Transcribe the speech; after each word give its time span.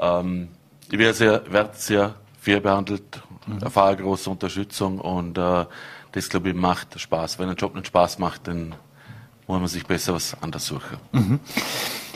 Ähm, 0.00 0.48
ich 0.90 0.98
werde 0.98 1.14
sehr, 1.14 1.52
werd 1.52 1.78
sehr 1.78 2.14
fair 2.40 2.60
behandelt, 2.60 3.20
mhm. 3.46 3.58
erfahre 3.58 3.96
große 3.96 4.30
Unterstützung 4.30 5.00
und 5.00 5.36
äh, 5.38 5.64
das, 6.12 6.28
glaube 6.28 6.50
ich, 6.50 6.54
macht 6.54 6.98
Spaß. 6.98 7.38
Wenn 7.38 7.48
ein 7.48 7.56
Job 7.56 7.74
nicht 7.74 7.88
Spaß 7.88 8.18
macht, 8.18 8.48
dann 8.48 8.74
muss 9.46 9.60
man 9.60 9.68
sich 9.68 9.86
besser 9.86 10.14
was 10.14 10.36
anders 10.40 10.66
suchen. 10.66 10.98
Mhm. 11.12 11.40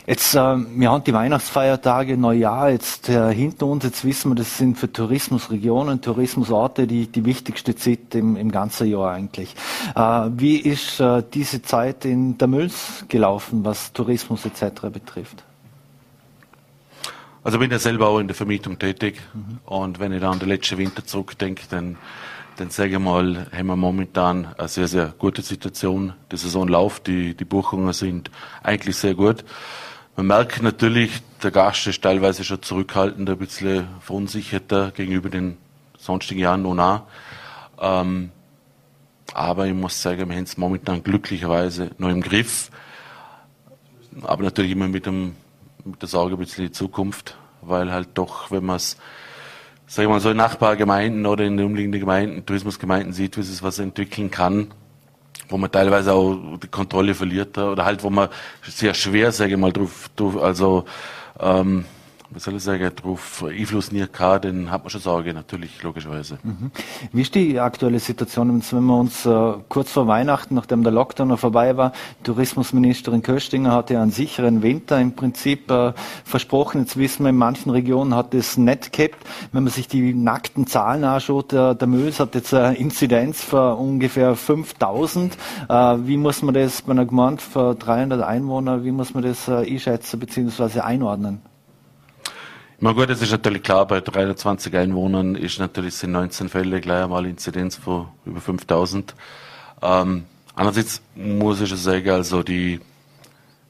Jetzt, 0.05 0.35
äh, 0.35 0.39
wir 0.39 0.91
haben 0.91 1.05
die 1.05 1.13
Weihnachtsfeiertage, 1.13 2.17
Neujahr 2.17 2.71
jetzt 2.71 3.09
äh, 3.09 3.33
hinter 3.33 3.67
uns. 3.67 3.85
Jetzt 3.85 4.05
wissen 4.05 4.33
wir, 4.33 4.35
das 4.35 4.59
sind 4.59 4.77
für 4.77 4.93
Tourismusregionen, 4.93 6.01
Tourismusorte 6.01 6.89
die, 6.89 7.07
die 7.07 7.25
wichtigste 7.25 7.77
Zeit 7.77 8.15
im, 8.15 8.37
im 8.37 8.51
ganzen 8.51 8.89
Jahr 8.89 9.13
eigentlich. 9.13 9.55
Äh, 9.95 10.01
wie 10.37 10.57
ist 10.57 10.99
äh, 10.99 11.23
diese 11.33 11.63
Zeit 11.63 12.05
in 12.05 12.37
der 12.37 12.49
Mülls 12.49 13.05
gelaufen, 13.09 13.65
was 13.65 13.93
Tourismus 13.93 14.45
etc. 14.45 14.89
betrifft? 14.93 15.45
Also 17.45 17.59
bin 17.59 17.73
ja 17.73 17.81
selber 17.81 18.09
auch 18.09 18.21
in 18.21 18.29
der 18.29 18.37
Vermietung 18.37 18.79
tätig 18.79 19.21
mhm. 19.35 19.59
und 19.65 19.99
wenn 19.99 20.13
ich 20.13 20.21
da 20.21 20.31
an 20.31 20.39
den 20.39 20.49
letzten 20.49 20.79
Winter 20.79 21.05
zurückdenke, 21.05 21.65
dann, 21.69 21.97
dann 22.57 22.71
sage 22.71 22.93
ich 22.93 22.99
mal, 23.01 23.49
haben 23.53 23.67
wir 23.67 23.75
momentan 23.75 24.55
eine 24.57 24.69
sehr, 24.69 24.87
sehr 24.87 25.13
gute 25.19 25.43
Situation. 25.43 26.13
Die 26.31 26.37
Saison 26.37 26.69
läuft, 26.69 27.09
die, 27.09 27.35
die 27.35 27.45
Buchungen 27.45 27.93
sind 27.93 28.31
eigentlich 28.63 28.97
sehr 28.97 29.15
gut. 29.15 29.45
Man 30.15 30.27
merkt 30.27 30.63
natürlich, 30.63 31.21
der 31.43 31.51
Gast 31.51 31.87
ist 31.89 32.03
teilweise 32.03 32.45
schon 32.45 32.63
zurückhaltender, 32.63 33.33
ein 33.33 33.39
bisschen 33.39 33.89
verunsicherter 34.01 34.93
gegenüber 34.93 35.29
den 35.29 35.57
sonstigen 35.99 36.41
Jahren 36.41 36.63
noch 36.63 36.75
nah. 36.75 37.07
Ähm, 37.81 38.31
aber 39.35 39.67
ich 39.67 39.75
muss 39.75 40.01
sagen, 40.01 40.29
wir 40.29 40.37
haben 40.37 40.45
es 40.45 40.57
momentan 40.57 41.03
glücklicherweise 41.03 41.91
noch 41.99 42.11
im 42.11 42.21
Griff. 42.21 42.71
Aber 44.23 44.45
natürlich 44.45 44.73
immer 44.73 44.87
mit, 44.87 45.07
dem, 45.07 45.35
mit 45.85 46.03
der 46.03 46.09
Sorge 46.09 46.35
ein 46.35 46.39
bisschen 46.39 46.67
die 46.67 46.73
Zukunft, 46.73 47.37
weil 47.61 47.93
halt 47.93 48.11
doch, 48.15 48.51
wenn 48.51 48.65
man 48.65 48.77
es, 48.77 48.97
sag 49.87 50.05
ich 50.05 50.09
mal, 50.09 50.21
so 50.21 50.31
in 50.31 50.37
Nachbargemeinden 50.37 51.27
oder 51.27 51.45
in 51.45 51.57
den 51.57 51.67
umliegenden 51.67 52.01
Gemeinden, 52.01 52.47
Tourismusgemeinden 52.47 53.13
sieht, 53.13 53.37
wie 53.37 53.41
es 53.41 53.63
was 53.63 53.79
entwickeln 53.79 54.31
kann, 54.31 54.73
wo 55.49 55.59
man 55.59 55.71
teilweise 55.71 56.13
auch 56.13 56.59
die 56.63 56.69
Kontrolle 56.69 57.15
verliert 57.15 57.59
oder 57.59 57.85
halt, 57.85 58.03
wo 58.03 58.11
man 58.11 58.29
sehr 58.63 58.95
schwer, 58.95 59.33
sage 59.33 59.53
ich 59.53 59.59
mal, 59.59 59.73
drauf, 59.73 60.11
drauf 60.17 60.43
also 60.43 60.85
ähm, 61.41 61.85
was 62.35 62.45
soll 62.45 62.57
ich 62.57 62.63
sagen, 62.63 62.91
darauf 62.95 63.45
Einfluss 63.45 63.93
nicht 63.93 64.13
gehabt, 64.13 64.45
dann 64.45 64.71
hat 64.71 64.83
man 64.83 64.91
schon 64.91 65.01
Sorge, 65.01 65.35
natürlich, 65.35 65.83
logischerweise. 65.83 66.39
Mhm. 66.43 66.71
Wie 67.13 67.23
ist 67.23 67.35
die 67.35 67.61
aktuelle 67.61 67.99
Situation, 67.99 68.63
wenn 68.71 68.85
wir 68.85 68.97
uns 68.97 69.27
äh, 69.27 69.53
kurz 69.69 69.93
vor 69.93 70.07
Weihnachten, 70.07 70.55
nachdem 70.55 70.83
der 70.83 70.93
Lockdown 70.93 71.29
noch 71.29 71.39
vorbei 71.39 71.77
war, 71.77 71.93
Tourismusministerin 72.23 73.23
Köstinger 73.23 73.73
hat 73.73 73.91
ja 73.91 74.03
einen 74.03 74.11
sicheren 74.11 74.63
Winter 74.63 75.01
im 75.01 75.15
Prinzip 75.15 75.71
äh, 75.71 75.93
versprochen. 76.25 76.83
Jetzt 76.83 76.97
wissen 76.97 77.25
wir, 77.25 77.31
in 77.31 77.37
manchen 77.37 77.71
Regionen 77.71 78.15
hat 78.15 78.35
es 78.35 78.57
nicht 78.57 78.93
gehabt. 78.93 79.19
Wenn 79.53 79.65
man 79.65 79.73
sich 79.73 79.89
die 79.89 80.15
nackten 80.15 80.67
Zahlen 80.67 81.05
anschaut, 81.05 81.53
der, 81.53 81.75
der 81.75 81.89
Möls 81.89 82.21
hat 82.21 82.35
jetzt 82.35 82.55
eine 82.55 82.77
Inzidenz 82.77 83.43
von 83.43 83.77
ungefähr 83.77 84.37
5000. 84.37 85.37
Äh, 85.69 85.75
wie 86.05 86.17
muss 86.17 86.43
man 86.43 86.55
das 86.55 86.83
bei 86.83 86.93
einer 86.93 87.07
Gemeinde 87.07 87.43
für 87.43 87.75
300 87.75 88.23
Einwohner, 88.23 88.85
wie 88.85 88.93
muss 88.93 89.15
man 89.15 89.23
das 89.23 89.49
äh, 89.49 89.71
einschätzen 89.71 90.19
bzw. 90.19 90.81
einordnen? 90.81 91.52
Na 92.85 92.91
gut, 92.91 93.11
es 93.11 93.23
ist 93.23 93.31
natürlich 93.31 93.63
klar, 93.63 93.87
bei 93.87 94.01
320 94.01 94.75
Einwohnern 94.75 95.37
ist 95.37 95.61
natürlich 95.61 95.95
sind 95.95 96.11
19 96.11 96.49
Fälle 96.49 96.81
gleich 96.81 97.05
einmal 97.05 97.27
Inzidenz 97.27 97.77
von 97.77 98.09
über 98.25 98.41
5000. 98.41 99.15
Ähm, 99.81 100.25
andererseits 100.57 101.01
muss 101.15 101.61
ich 101.61 101.73
sagen, 101.77 102.11
also 102.11 102.43
die, 102.43 102.81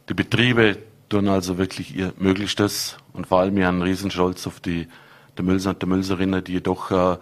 die 0.09 0.15
Betriebe 0.15 0.79
tun 1.11 1.29
also 1.29 1.59
wirklich 1.59 1.95
ihr 1.95 2.15
Möglichstes 2.17 2.97
und 3.13 3.27
vor 3.27 3.41
allem 3.41 3.55
wir 3.55 3.67
haben 3.67 3.83
einen 3.83 3.91
Riesenstolz 3.91 4.47
auf 4.47 4.61
die 4.61 4.89
der 5.37 5.45
Mülser 5.45 5.71
und 5.71 5.83
der 5.83 5.91
Mülserinnen, 5.91 6.43
die 6.43 6.53
jedoch 6.53 6.91
äh, 6.91 7.19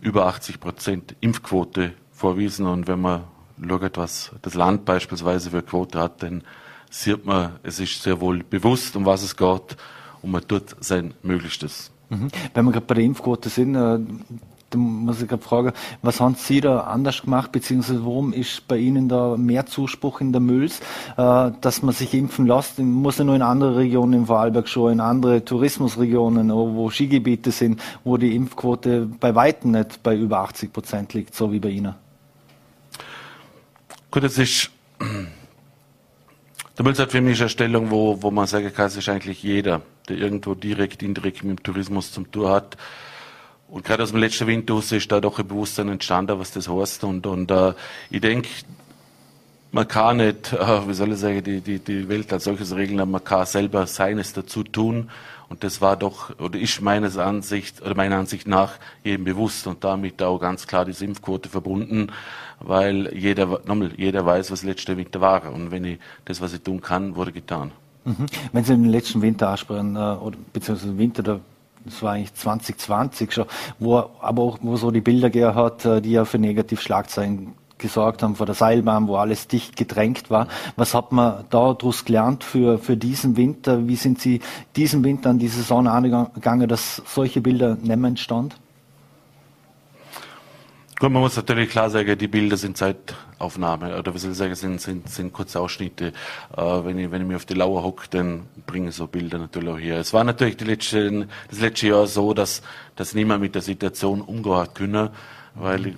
über 0.00 0.24
80 0.24 0.60
Prozent 0.60 1.14
Impfquote 1.20 1.92
vorwiesen 2.10 2.64
und 2.64 2.88
wenn 2.88 3.02
man 3.02 3.24
schaut, 3.68 3.98
was 3.98 4.32
das 4.40 4.54
Land 4.54 4.86
beispielsweise 4.86 5.50
für 5.50 5.60
Quote 5.60 5.98
hat, 5.98 6.22
dann 6.22 6.42
sieht 6.88 7.26
man, 7.26 7.56
es 7.62 7.80
ist 7.80 8.02
sehr 8.02 8.22
wohl 8.22 8.42
bewusst, 8.44 8.96
um 8.96 9.04
was 9.04 9.22
es 9.22 9.36
geht 9.36 9.76
und 10.24 10.30
man 10.30 10.46
tut 10.46 10.74
sein 10.80 11.12
Möglichstes. 11.22 11.90
Mhm. 12.08 12.28
Wenn 12.54 12.64
wir 12.64 12.72
gerade 12.72 12.86
bei 12.86 12.94
der 12.94 13.04
Impfquote 13.04 13.50
sind, 13.50 13.74
äh, 13.74 13.98
da 14.70 14.78
muss 14.78 15.22
ich 15.22 15.28
gerade 15.28 15.42
fragen, 15.42 15.72
was 16.02 16.20
haben 16.20 16.34
Sie 16.34 16.60
da 16.60 16.80
anders 16.80 17.22
gemacht, 17.22 17.52
beziehungsweise 17.52 18.04
warum 18.04 18.32
ist 18.32 18.66
bei 18.66 18.78
Ihnen 18.78 19.08
da 19.08 19.36
mehr 19.36 19.66
Zuspruch 19.66 20.20
in 20.20 20.32
der 20.32 20.40
Mülls, 20.40 20.80
äh, 21.16 21.50
dass 21.60 21.82
man 21.82 21.94
sich 21.94 22.14
impfen 22.14 22.46
lässt? 22.46 22.78
Muss 22.78 23.18
ja 23.18 23.24
nur 23.24 23.36
in 23.36 23.42
andere 23.42 23.76
Regionen 23.76 24.14
im 24.14 24.26
Vorarlberg 24.26 24.66
schon, 24.68 24.94
in 24.94 25.00
andere 25.00 25.44
Tourismusregionen, 25.44 26.50
wo 26.50 26.90
Skigebiete 26.90 27.50
sind, 27.50 27.80
wo 28.02 28.16
die 28.16 28.34
Impfquote 28.34 29.08
bei 29.20 29.34
weitem 29.34 29.72
nicht 29.72 30.02
bei 30.02 30.16
über 30.16 30.40
80 30.40 30.72
Prozent 30.72 31.14
liegt, 31.14 31.34
so 31.34 31.52
wie 31.52 31.60
bei 31.60 31.68
Ihnen. 31.68 31.94
Gut, 34.10 34.24
es 34.24 34.38
ist 34.38 34.70
der 36.76 36.84
Mülls 36.84 36.98
hat 36.98 37.12
für 37.12 37.20
mich 37.20 37.40
eine 37.40 37.48
Stellung, 37.48 37.90
wo, 37.90 38.22
wo 38.22 38.30
man 38.30 38.46
sagen 38.46 38.72
kann, 38.72 38.86
es 38.86 38.96
ist 38.96 39.08
eigentlich 39.08 39.42
jeder 39.42 39.82
der 40.08 40.18
irgendwo 40.18 40.54
direkt, 40.54 41.02
indirekt 41.02 41.44
mit 41.44 41.58
dem 41.58 41.62
Tourismus 41.62 42.12
zum 42.12 42.30
Tour 42.30 42.50
hat. 42.50 42.76
Und 43.68 43.84
gerade 43.84 44.02
aus 44.02 44.10
dem 44.10 44.20
letzten 44.20 44.46
Winter 44.46 44.78
ist 44.78 45.10
da 45.10 45.20
doch 45.20 45.38
ein 45.38 45.48
Bewusstsein 45.48 45.88
entstanden, 45.88 46.38
was 46.38 46.52
das 46.52 46.68
heißt. 46.68 47.04
Und, 47.04 47.26
und 47.26 47.50
äh, 47.50 47.72
ich 48.10 48.20
denke, 48.20 48.48
man 49.74 49.88
kann 49.88 50.18
nicht, 50.18 50.52
äh, 50.52 50.88
wie 50.88 50.94
soll 50.94 51.12
ich 51.12 51.18
sagen, 51.18 51.42
die, 51.42 51.60
die, 51.60 51.80
die 51.80 52.08
Welt 52.08 52.32
als 52.32 52.44
solches 52.44 52.74
regeln, 52.76 53.00
aber 53.00 53.10
man 53.10 53.24
kann 53.24 53.44
selber 53.44 53.86
seines 53.86 54.32
dazu 54.32 54.62
tun. 54.62 55.10
Und 55.48 55.64
das 55.64 55.80
war 55.80 55.96
doch, 55.96 56.38
oder 56.38 56.58
ist 56.58 56.80
meines 56.80 57.18
Ansicht, 57.18 57.82
oder 57.82 57.94
meiner 57.94 58.16
Ansicht 58.16 58.46
nach 58.46 58.74
jedem 59.02 59.24
bewusst 59.24 59.66
und 59.66 59.82
damit 59.82 60.22
auch 60.22 60.38
ganz 60.38 60.66
klar 60.66 60.84
die 60.84 61.04
Impfquote 61.04 61.48
verbunden, 61.48 62.12
weil 62.60 63.12
jeder, 63.14 63.46
nochmal, 63.66 63.90
jeder 63.96 64.24
weiß, 64.24 64.52
was 64.52 64.62
letzte 64.62 64.96
Winter 64.96 65.20
war. 65.20 65.52
Und 65.52 65.72
wenn 65.72 65.84
ich 65.84 65.98
das, 66.24 66.40
was 66.40 66.54
ich 66.54 66.62
tun 66.62 66.80
kann, 66.80 67.16
wurde 67.16 67.32
getan. 67.32 67.72
Mhm. 68.04 68.26
Wenn 68.52 68.64
Sie 68.64 68.72
den 68.74 68.84
letzten 68.84 69.22
Winter 69.22 69.48
ansprechen, 69.48 69.96
äh, 69.96 69.98
oder 69.98 70.36
beziehungsweise 70.52 70.96
Winter, 70.96 71.22
der, 71.24 71.40
das 71.84 72.00
war 72.00 72.12
eigentlich 72.12 72.32
2020 72.34 73.32
schon, 73.32 73.46
wo 73.80 73.98
aber 74.20 74.42
auch 74.42 74.58
wo 74.62 74.76
so 74.76 74.92
die 74.92 75.00
Bilder 75.00 75.30
gegeben 75.30 75.56
hat, 75.56 75.84
äh, 75.84 76.00
die 76.00 76.12
ja 76.12 76.24
für 76.24 76.38
Negativschlagzeilen 76.38 77.54
gesorgt 77.78 78.22
haben 78.22 78.36
vor 78.36 78.46
der 78.46 78.54
Seilbahn, 78.54 79.08
wo 79.08 79.16
alles 79.16 79.48
dicht 79.48 79.76
gedrängt 79.76 80.30
war. 80.30 80.48
Was 80.76 80.94
hat 80.94 81.12
man 81.12 81.44
daraus 81.50 82.04
gelernt 82.04 82.44
für, 82.44 82.78
für 82.78 82.96
diesen 82.96 83.36
Winter? 83.36 83.86
Wie 83.88 83.96
sind 83.96 84.20
Sie 84.20 84.40
diesen 84.76 85.04
Winter 85.04 85.30
an 85.30 85.38
die 85.38 85.48
Saison 85.48 85.86
angegangen, 85.86 86.68
dass 86.68 87.02
solche 87.06 87.40
Bilder 87.40 87.76
nicht 87.76 87.96
mehr 87.96 88.08
entstanden? 88.08 88.54
Gut, 91.00 91.10
man 91.10 91.22
muss 91.22 91.36
natürlich 91.36 91.70
klar 91.70 91.90
sagen, 91.90 92.16
die 92.16 92.28
Bilder 92.28 92.56
sind 92.56 92.76
Zeitaufnahme, 92.76 93.98
oder 93.98 94.14
was 94.14 94.22
soll 94.22 94.30
ich 94.30 94.38
sagen, 94.38 94.54
sind, 94.54 94.80
sind, 94.80 95.08
sind 95.08 95.32
kurze 95.32 95.58
Ausschnitte. 95.58 96.12
Äh, 96.56 96.62
wenn, 96.62 96.98
ich, 96.98 97.10
wenn 97.10 97.20
ich 97.20 97.26
mir 97.26 97.34
auf 97.34 97.44
die 97.44 97.54
Lauer 97.54 97.82
hocke, 97.82 98.06
dann 98.10 98.46
bringen 98.64 98.92
so 98.92 99.08
Bilder 99.08 99.38
natürlich 99.38 99.68
auch 99.68 99.78
her. 99.78 99.98
Es 99.98 100.12
war 100.12 100.22
natürlich 100.22 100.60
letzten, 100.60 101.28
das 101.50 101.58
letzte 101.58 101.88
Jahr 101.88 102.06
so, 102.06 102.32
dass, 102.32 102.62
dass 102.94 103.12
niemand 103.12 103.42
mit 103.42 103.56
der 103.56 103.62
Situation 103.62 104.20
umgehen 104.20 104.54
hat 104.54 104.76
können, 104.76 105.10
weil 105.56 105.96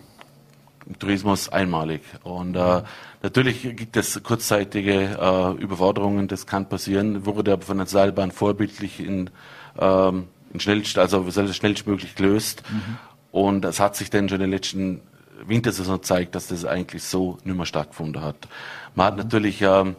Tourismus 0.98 1.48
einmalig. 1.48 2.02
Und 2.22 2.54
äh, 2.54 2.82
natürlich 3.22 3.62
gibt 3.76 3.96
es 3.96 4.22
kurzzeitige 4.22 5.18
äh, 5.20 5.62
Überforderungen, 5.62 6.28
das 6.28 6.46
kann 6.46 6.68
passieren, 6.68 7.26
wurde 7.26 7.52
aber 7.52 7.62
von 7.62 7.78
der 7.78 7.86
Seilbahn 7.86 8.30
vorbildlich 8.30 9.00
in, 9.00 9.30
ähm, 9.78 10.28
in 10.52 10.60
schnellst, 10.60 10.98
also 10.98 11.28
schnellstmöglich 11.30 12.14
gelöst. 12.14 12.62
Mhm. 12.70 12.98
Und 13.32 13.64
es 13.64 13.80
hat 13.80 13.96
sich 13.96 14.10
dann 14.10 14.28
schon 14.28 14.36
in 14.36 14.50
der 14.50 14.58
letzten 14.58 15.00
Wintersaison 15.44 15.96
gezeigt, 15.96 16.34
dass 16.34 16.46
das 16.46 16.64
eigentlich 16.64 17.02
so 17.02 17.38
nicht 17.44 17.56
mehr 17.56 17.66
stattgefunden 17.66 18.22
hat. 18.22 18.48
Man 18.94 19.06
hat 19.06 19.16
natürlich 19.16 19.60
ähm, 19.62 19.96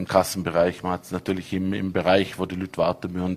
im 0.00 0.08
Kassenbereich, 0.08 0.82
man 0.82 0.92
hat 0.92 1.04
es 1.04 1.10
natürlich 1.10 1.52
im, 1.52 1.72
im 1.72 1.92
Bereich, 1.92 2.38
wo 2.38 2.46
die 2.46 2.56
Leute 2.56 2.78
warten 2.78 3.12
müssen, 3.12 3.36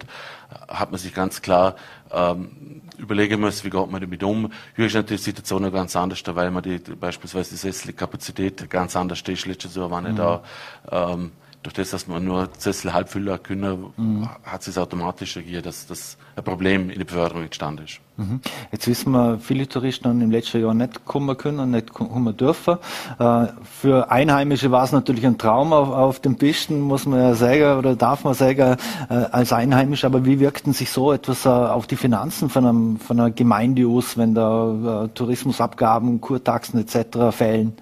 hat 0.67 0.91
man 0.91 0.99
sich 0.99 1.13
ganz 1.13 1.41
klar 1.41 1.75
ähm, 2.11 2.81
überlegen 2.97 3.39
müssen, 3.41 3.65
wie 3.65 3.69
geht 3.69 3.91
man 3.91 4.01
damit 4.01 4.23
um. 4.23 4.51
Hier 4.75 4.85
ist 4.85 4.93
natürlich 4.93 5.21
die 5.21 5.31
Situation 5.31 5.63
noch 5.63 5.73
ganz 5.73 5.95
anders, 5.95 6.23
weil 6.25 6.51
man 6.51 6.63
die, 6.63 6.79
beispielsweise 6.79 7.51
die 7.51 7.57
Sesselkapazität 7.57 8.69
ganz 8.69 8.95
anders 8.95 9.21
ist. 9.21 9.45
Letztes 9.45 9.75
Jahr 9.75 9.91
war 9.91 10.01
nicht 10.01 10.13
mhm. 10.13 10.17
da. 10.17 10.43
Ähm, 10.91 11.31
durch 11.63 11.73
das, 11.73 11.91
dass 11.91 12.07
man 12.07 12.23
nur 12.23 12.49
Sessel 12.57 12.93
halbfüller 12.93 13.37
können, 13.39 13.85
mhm. 13.95 14.29
hat 14.43 14.67
es 14.67 14.77
automatisch 14.77 15.37
agiert, 15.37 15.65
dass 15.65 15.87
das 15.87 16.17
ein 16.35 16.43
Problem 16.43 16.89
in 16.89 16.97
der 16.97 17.05
Beförderung 17.05 17.43
entstanden 17.43 17.85
ist. 17.85 17.99
Mhm. 18.17 18.41
Jetzt 18.71 18.87
wissen 18.87 19.11
wir, 19.11 19.39
viele 19.39 19.67
Touristen 19.67 20.07
haben 20.07 20.21
im 20.21 20.29
letzten 20.29 20.61
Jahr 20.61 20.73
nicht 20.73 21.05
kommen 21.05 21.35
können, 21.37 21.71
nicht 21.71 21.93
kommen 21.93 22.35
dürfen. 22.35 22.77
Äh, 23.17 23.47
für 23.63 24.11
Einheimische 24.11 24.71
war 24.71 24.83
es 24.83 24.91
natürlich 24.91 25.25
ein 25.25 25.37
Traum 25.37 25.73
auf, 25.73 25.89
auf 25.89 26.19
den 26.19 26.37
Pisten, 26.37 26.81
muss 26.81 27.05
man 27.05 27.19
ja 27.19 27.33
sagen, 27.33 27.77
oder 27.79 27.95
darf 27.95 28.23
man 28.23 28.33
sagen, 28.33 28.77
äh, 29.09 29.13
als 29.13 29.53
Einheimisch. 29.53 30.03
Aber 30.03 30.25
wie 30.25 30.39
wirkten 30.39 30.73
sich 30.73 30.91
so 30.91 31.11
etwas 31.13 31.45
äh, 31.45 31.49
auf 31.49 31.87
die 31.87 31.95
Finanzen 31.95 32.49
von, 32.49 32.65
einem, 32.65 32.99
von 32.99 33.19
einer 33.19 33.31
Gemeinde 33.31 33.87
aus, 33.87 34.17
wenn 34.17 34.35
da 34.35 35.09
Tourismusabgaben, 35.13 36.19
Kurtaxen 36.19 36.79
etc. 36.79 37.31
fällen? 37.31 37.73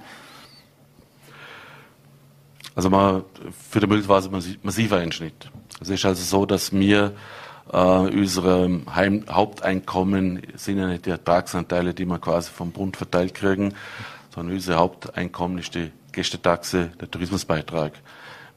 Also 2.75 2.89
man, 2.89 3.23
für 3.69 3.79
den 3.79 3.89
Müll 3.89 4.07
war 4.07 4.19
es 4.19 4.27
ein 4.27 4.57
massiver 4.63 4.97
Einschnitt. 4.97 5.49
Es 5.81 5.89
ist 5.89 6.05
also 6.05 6.23
so, 6.23 6.45
dass 6.45 6.71
wir 6.71 7.13
äh, 7.71 7.77
unserem 7.77 8.83
Heim 8.93 9.25
Haupteinkommen 9.29 10.41
sind 10.55 10.77
ja 10.77 10.87
nicht 10.87 11.05
die 11.05 11.11
Ertragsanteile, 11.11 11.93
die 11.93 12.05
wir 12.05 12.19
quasi 12.19 12.49
vom 12.49 12.71
Bund 12.71 12.97
verteilt 12.97 13.33
kriegen, 13.33 13.73
sondern 14.33 14.55
unser 14.55 14.77
Haupteinkommen 14.77 15.57
ist 15.57 15.75
die 15.75 15.91
Gästetaxe, 16.11 16.91
der 16.99 17.09
Tourismusbeitrag. 17.09 17.93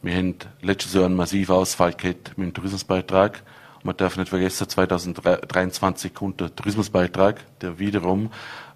Wir 0.03 0.15
haben 0.15 0.35
letztes 0.61 0.95
Jahr 0.95 1.07
einen 1.07 1.17
massiven 1.17 1.55
Ausfall 1.55 1.95
gehabt 1.95 2.37
mit 2.37 2.49
dem 2.49 2.55
Tourismusbeitrag. 2.55 3.43
Man 3.83 3.97
darf 3.97 4.17
nicht 4.17 4.29
vergessen, 4.29 4.69
2023 4.69 6.15
kommt 6.15 6.41
der 6.41 6.55
Tourismusbeitrag, 6.55 7.41
der 7.61 7.79
wiederum 7.79 8.31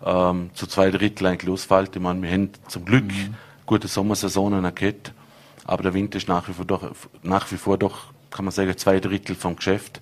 ähm, 0.04 0.50
zu 0.54 0.66
zwei 0.66 0.90
Drittel 0.90 1.26
eigentlich 1.26 1.50
ausfällt. 1.50 1.96
Ich 1.96 2.02
meine, 2.02 2.22
wir 2.22 2.30
haben 2.30 2.50
zum 2.68 2.84
Glück 2.84 3.04
mhm. 3.04 3.34
gute 3.66 3.88
Sommersaisonen 3.88 4.74
gehabt, 4.74 5.12
aber 5.68 5.82
der 5.82 5.92
Winter 5.92 6.16
ist 6.16 6.28
nach 6.28 6.48
wie 6.48 6.54
vor 6.54 6.64
doch, 6.64 6.90
nach 7.22 7.52
wie 7.52 7.58
vor 7.58 7.76
doch 7.76 8.06
kann 8.30 8.44
man 8.46 8.52
sagen, 8.52 8.76
zwei 8.78 9.00
Drittel 9.00 9.36
vom 9.36 9.56
Geschäft. 9.56 10.00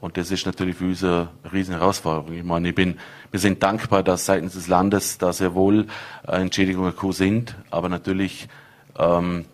Und 0.00 0.16
das 0.16 0.30
ist 0.30 0.46
natürlich 0.46 0.76
für 0.76 0.84
uns 0.84 1.02
eine 1.02 1.30
riesen 1.52 1.74
Herausforderung. 1.74 2.32
Ich 2.32 2.44
meine, 2.44 2.68
ich 2.68 2.74
bin, 2.74 2.98
wir 3.32 3.40
sind 3.40 3.62
dankbar, 3.62 4.04
dass 4.04 4.26
seitens 4.26 4.52
des 4.52 4.68
Landes 4.68 5.18
da 5.18 5.32
sehr 5.32 5.54
wohl 5.54 5.86
Entschädigungen 6.26 6.92
gekommen 6.92 7.12
sind, 7.12 7.56
aber 7.72 7.88
natürlich 7.88 8.48
ähm, 8.96 9.46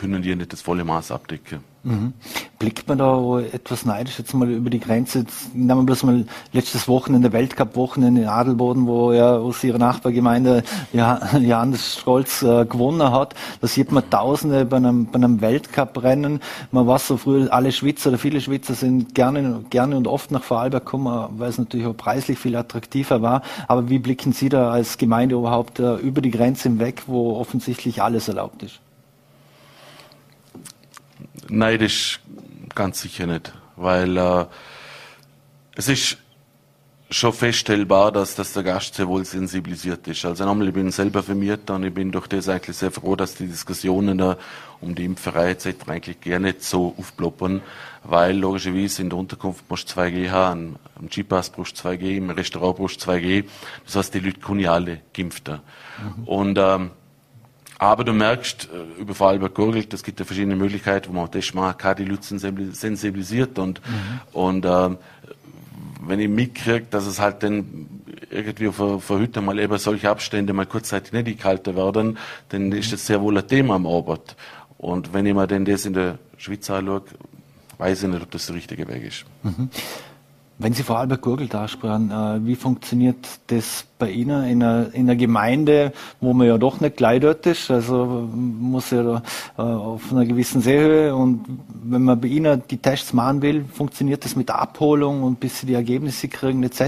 können 0.00 0.22
die 0.22 0.34
nicht 0.34 0.52
das 0.52 0.62
volle 0.62 0.82
Maß 0.82 1.12
abdecken. 1.12 1.60
Mhm. 1.82 2.12
Blickt 2.58 2.88
man 2.88 2.98
da 2.98 3.40
etwas 3.40 3.84
neidisch 3.84 4.18
jetzt 4.18 4.32
mal 4.34 4.50
über 4.50 4.70
die 4.70 4.80
Grenze? 4.80 5.20
Jetzt 5.20 5.54
nehmen 5.54 5.80
wir 5.80 5.84
bloß 5.84 6.02
mal 6.04 6.26
letztes 6.52 6.88
Wochenende, 6.88 7.32
Weltcup-Wochenende 7.32 8.22
in 8.22 8.28
Adelboden, 8.28 8.86
wo 8.86 9.12
ja 9.12 9.36
aus 9.36 9.62
ihrer 9.62 9.78
Nachbargemeinde 9.78 10.62
ja, 10.92 11.20
Johannes 11.38 11.98
Stolz 11.98 12.42
äh, 12.42 12.64
gewonnen 12.64 13.10
hat. 13.10 13.34
Da 13.60 13.66
sieht 13.66 13.92
man 13.92 14.08
Tausende 14.10 14.64
bei 14.64 14.78
einem, 14.78 15.06
bei 15.06 15.16
einem 15.16 15.40
Weltcup-Rennen. 15.40 16.40
Man 16.70 16.86
weiß 16.86 17.06
so 17.06 17.16
früher, 17.18 17.52
alle 17.52 17.72
Schweizer 17.72 18.10
oder 18.10 18.18
viele 18.18 18.40
Schweizer 18.40 18.74
sind 18.74 19.14
gerne, 19.14 19.64
gerne 19.70 19.96
und 19.96 20.06
oft 20.06 20.30
nach 20.30 20.42
Vorarlberg 20.42 20.84
gekommen, 20.84 21.28
weil 21.38 21.50
es 21.50 21.58
natürlich 21.58 21.86
auch 21.86 21.96
preislich 21.96 22.38
viel 22.38 22.56
attraktiver 22.56 23.22
war. 23.22 23.42
Aber 23.68 23.88
wie 23.90 23.98
blicken 23.98 24.32
Sie 24.32 24.48
da 24.48 24.70
als 24.70 24.96
Gemeinde 24.96 25.34
überhaupt 25.34 25.78
äh, 25.78 25.96
über 25.96 26.20
die 26.20 26.30
Grenze 26.30 26.68
hinweg, 26.70 27.02
wo 27.06 27.36
offensichtlich 27.36 28.02
alles 28.02 28.28
erlaubt 28.28 28.62
ist? 28.62 28.80
Neidisch 31.50 32.20
ganz 32.74 33.00
sicher 33.00 33.26
nicht, 33.26 33.52
weil 33.76 34.16
äh, 34.16 34.46
es 35.76 35.88
ist 35.88 36.18
schon 37.10 37.32
feststellbar, 37.32 38.12
dass, 38.12 38.36
dass 38.36 38.52
der 38.52 38.62
Gast 38.62 38.94
sehr 38.94 39.08
wohl 39.08 39.24
sensibilisiert 39.24 40.06
ist. 40.06 40.24
Also 40.24 40.44
nochmal, 40.44 40.68
ich 40.68 40.74
bin 40.74 40.90
selber 40.92 41.22
vermiert 41.22 41.68
und 41.70 41.82
ich 41.82 41.92
bin 41.92 42.12
durch 42.12 42.28
das 42.28 42.48
eigentlich 42.48 42.76
sehr 42.76 42.92
froh, 42.92 43.16
dass 43.16 43.34
die 43.34 43.48
Diskussionen 43.48 44.16
da 44.16 44.36
um 44.80 44.94
die 44.94 45.04
Impferei 45.04 45.50
etc. 45.50 45.74
eigentlich 45.88 46.20
gerne 46.20 46.48
nicht 46.48 46.62
so 46.62 46.94
aufploppen, 46.96 47.62
weil 48.04 48.36
logischerweise 48.36 49.02
in 49.02 49.10
der 49.10 49.18
Unterkunft 49.18 49.68
musst 49.68 49.94
du 49.94 50.00
2G 50.00 50.30
haben, 50.30 50.76
am 50.98 51.08
G-Pass 51.08 51.50
brauchst 51.50 51.82
du 51.82 51.88
2G, 51.88 52.16
im 52.16 52.30
Restaurant 52.30 52.76
brauchst 52.76 53.04
du 53.04 53.10
2G. 53.10 53.44
Das 53.84 53.96
heißt, 53.96 54.14
die 54.14 54.20
Leute 54.20 54.38
können 54.38 54.60
ja 54.60 54.72
alle 54.72 55.00
geimpft. 55.12 55.48
Mhm. 55.48 56.24
Und 56.24 56.58
ähm, 56.58 56.90
aber 57.80 58.04
du 58.04 58.12
merkst, 58.12 58.68
äh, 58.74 59.00
über 59.00 59.14
Vorarlberg 59.14 59.54
gurgelt, 59.54 59.94
es 59.94 60.02
gibt 60.02 60.20
ja 60.20 60.26
verschiedene 60.26 60.54
Möglichkeiten, 60.54 61.08
wo 61.08 61.12
man 61.14 61.30
das 61.30 61.54
machen 61.54 61.78
kann, 61.78 61.96
die 61.96 62.04
Leute 62.04 62.38
sensibilisiert 62.74 63.58
und, 63.58 63.80
mhm. 63.80 64.20
und 64.38 64.64
äh, 64.66 64.90
wenn 66.02 66.20
ich 66.20 66.28
mitkriege, 66.28 66.86
dass 66.90 67.06
es 67.06 67.18
halt 67.18 67.42
dann 67.42 67.88
irgendwie 68.30 68.70
vor 68.70 69.00
heute 69.08 69.40
mal 69.40 69.58
eben 69.58 69.78
solche 69.78 70.10
Abstände 70.10 70.52
mal 70.52 70.66
kurzzeitig 70.66 71.12
nicht 71.12 71.40
kalter 71.40 71.74
werden, 71.74 72.18
dann 72.50 72.70
ist 72.72 72.92
das 72.92 73.06
sehr 73.06 73.22
wohl 73.22 73.38
ein 73.38 73.48
Thema 73.48 73.76
am 73.76 73.86
Arbeit. 73.86 74.36
Und 74.76 75.14
wenn 75.14 75.24
ich 75.24 75.34
mir 75.34 75.46
denn 75.46 75.64
das 75.64 75.86
in 75.86 75.94
der 75.94 76.18
Schweiz 76.36 76.68
anschaue, 76.68 77.02
weiß 77.78 78.02
ich 78.02 78.08
nicht, 78.10 78.22
ob 78.22 78.30
das 78.30 78.44
der 78.44 78.56
richtige 78.56 78.86
Weg 78.88 79.04
ist. 79.04 79.24
Mhm. 79.42 79.70
Wenn 80.62 80.74
Sie 80.74 80.82
Vorarlberg 80.82 81.22
Gurgel 81.22 81.48
ansprachen, 81.56 82.10
äh, 82.10 82.46
wie 82.46 82.54
funktioniert 82.54 83.16
das 83.46 83.86
bei 83.98 84.10
Ihnen 84.10 84.44
in 84.44 84.62
einer, 84.62 84.92
in 84.92 85.08
einer, 85.08 85.16
Gemeinde, 85.16 85.94
wo 86.20 86.34
man 86.34 86.46
ja 86.46 86.58
doch 86.58 86.80
nicht 86.80 86.98
gleich 86.98 87.20
dort 87.20 87.46
ist, 87.46 87.70
also 87.70 88.28
muss 88.34 88.90
ja 88.90 89.02
da, 89.02 89.22
äh, 89.56 89.62
auf 89.62 90.12
einer 90.12 90.26
gewissen 90.26 90.60
Seehöhe 90.60 91.16
und 91.16 91.46
wenn 91.82 92.02
man 92.02 92.20
bei 92.20 92.28
Ihnen 92.28 92.62
die 92.70 92.76
Tests 92.76 93.14
machen 93.14 93.40
will, 93.40 93.64
funktioniert 93.72 94.22
das 94.22 94.36
mit 94.36 94.50
der 94.50 94.58
Abholung 94.58 95.22
und 95.22 95.40
bis 95.40 95.60
Sie 95.60 95.66
die 95.66 95.72
Ergebnisse 95.72 96.28
kriegen 96.28 96.62
etc. 96.62 96.82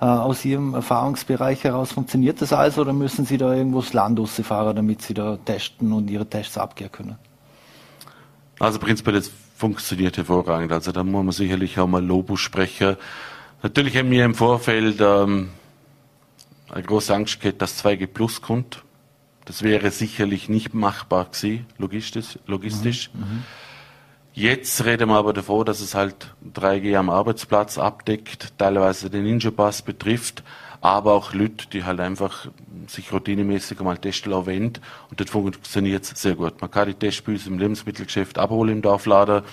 Äh, 0.00 0.04
aus 0.04 0.44
Ihrem 0.44 0.74
Erfahrungsbereich 0.74 1.64
heraus, 1.64 1.90
funktioniert 1.90 2.40
das 2.40 2.52
alles 2.52 2.78
oder 2.78 2.92
müssen 2.92 3.24
Sie 3.24 3.38
da 3.38 3.52
irgendwo 3.52 3.80
das 3.80 3.92
Land 3.92 4.20
fahren, 4.28 4.76
damit 4.76 5.02
Sie 5.02 5.14
da 5.14 5.36
testen 5.36 5.92
und 5.92 6.08
Ihre 6.08 6.26
Tests 6.26 6.56
abgeben 6.56 6.92
können? 6.92 7.16
Also 8.60 8.78
prinzipiell 8.78 9.16
jetzt 9.16 9.32
funktioniert 9.60 10.16
hervorragend. 10.16 10.72
Also 10.72 10.90
da 10.90 11.04
muss 11.04 11.22
man 11.22 11.32
sicherlich 11.32 11.78
auch 11.78 11.86
mal 11.86 12.02
Lobo 12.02 12.36
sprechen. 12.36 12.96
Natürlich 13.62 13.94
haben 13.94 14.10
wir 14.10 14.24
im 14.24 14.34
Vorfeld 14.34 14.96
ähm, 15.00 15.50
eine 16.70 16.82
große 16.82 17.14
Angst 17.14 17.40
gehabt, 17.40 17.60
dass 17.60 17.84
2G 17.84 18.06
Plus 18.06 18.40
kommt. 18.40 18.82
Das 19.44 19.62
wäre 19.62 19.90
sicherlich 19.90 20.48
nicht 20.48 20.72
machbar 20.72 21.26
gewesen, 21.26 21.66
logistisch. 21.76 22.38
logistisch. 22.46 23.10
Mhm. 23.12 23.20
mhm. 23.20 23.44
Jetzt 24.32 24.84
reden 24.84 25.08
wir 25.08 25.16
aber 25.16 25.32
davon, 25.32 25.66
dass 25.66 25.80
es 25.80 25.94
halt 25.94 26.34
3G 26.54 26.96
am 26.96 27.10
Arbeitsplatz 27.10 27.76
abdeckt, 27.78 28.56
teilweise 28.56 29.10
den 29.10 29.24
Ninja-Pass 29.24 29.82
betrifft, 29.82 30.44
aber 30.80 31.12
auch 31.12 31.34
Leute, 31.34 31.68
die 31.68 31.84
halt 31.84 32.00
einfach 32.00 32.48
sich 32.86 33.12
routinemäßig 33.12 33.78
einmal 33.78 33.98
testen 33.98 34.32
lassen 34.32 34.72
und 35.10 35.20
das 35.20 35.30
funktioniert 35.30 36.04
sehr 36.04 36.34
gut. 36.34 36.60
Man 36.60 36.70
kann 36.70 36.88
die 36.88 36.94
Testbüse 36.94 37.50
im 37.50 37.58
Lebensmittelgeschäft 37.58 38.38
abholen 38.38 38.76
im 38.76 38.82
Dorflader, 38.82 39.44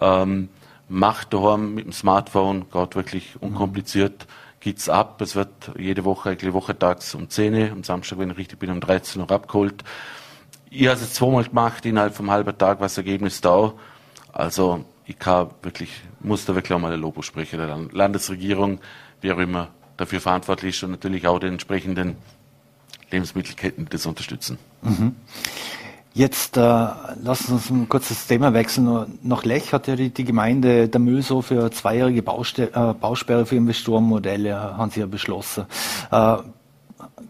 ähm, 0.00 0.48
macht 0.88 1.32
daheim 1.32 1.74
mit 1.74 1.84
dem 1.84 1.92
Smartphone, 1.92 2.66
geht 2.70 2.96
wirklich 2.96 3.40
unkompliziert, 3.40 4.26
geht's 4.60 4.88
ab. 4.88 5.20
Es 5.20 5.36
wird 5.36 5.72
jede 5.78 6.04
Woche, 6.04 6.30
eigentlich 6.30 6.52
wochentags 6.52 7.14
um 7.14 7.30
10 7.30 7.54
Uhr, 7.54 7.70
am 7.70 7.84
Samstag, 7.84 8.18
wenn 8.18 8.30
ich 8.30 8.38
richtig 8.38 8.58
bin, 8.58 8.70
um 8.70 8.80
13 8.80 9.22
Uhr 9.22 9.30
abgeholt. 9.30 9.84
Ich 10.70 10.88
habe 10.88 10.96
es 10.96 11.14
zweimal 11.14 11.44
gemacht, 11.44 11.86
innerhalb 11.86 12.14
vom 12.14 12.30
halben 12.30 12.56
Tag 12.58 12.80
was 12.80 12.98
Ergebnis 12.98 13.40
da. 13.40 13.72
Also 14.32 14.84
ich 15.06 15.18
kann 15.18 15.50
wirklich, 15.62 15.90
muss 16.20 16.44
da 16.44 16.54
wirklich 16.54 16.72
auch 16.72 16.80
mal 16.80 16.92
ein 16.92 17.00
Lobo 17.00 17.22
sprechen, 17.22 17.58
der 17.58 17.78
Landesregierung, 17.92 18.80
wie 19.20 19.30
auch 19.30 19.38
immer, 19.38 19.68
dafür 19.96 20.20
verantwortlich 20.20 20.76
ist 20.76 20.82
und 20.82 20.92
natürlich 20.92 21.26
auch 21.26 21.38
den 21.38 21.52
entsprechenden 21.52 22.16
Lebensmittelketten 23.10 23.86
das 23.90 24.06
unterstützen. 24.06 24.58
Mhm. 24.82 25.14
Jetzt 26.16 26.56
äh, 26.56 26.60
lassen 26.60 27.46
Sie 27.46 27.52
uns 27.54 27.70
ein 27.70 27.88
kurzes 27.88 28.28
Thema 28.28 28.54
wechseln. 28.54 29.18
Nach 29.24 29.44
Lech 29.44 29.72
hat 29.72 29.88
ja 29.88 29.96
die, 29.96 30.10
die 30.10 30.24
Gemeinde 30.24 30.88
der 30.88 31.00
Mühlso 31.00 31.42
für 31.42 31.58
eine 31.58 31.70
zweijährige 31.72 32.22
Bauste 32.22 32.72
äh, 32.72 32.94
Bausperre 32.94 33.46
für 33.46 33.56
Investorenmodelle 33.56 34.50
äh, 34.50 34.52
haben 34.52 34.90
sie 34.90 35.00
ja 35.00 35.06
beschlossen. 35.06 35.66
Äh, 36.12 36.36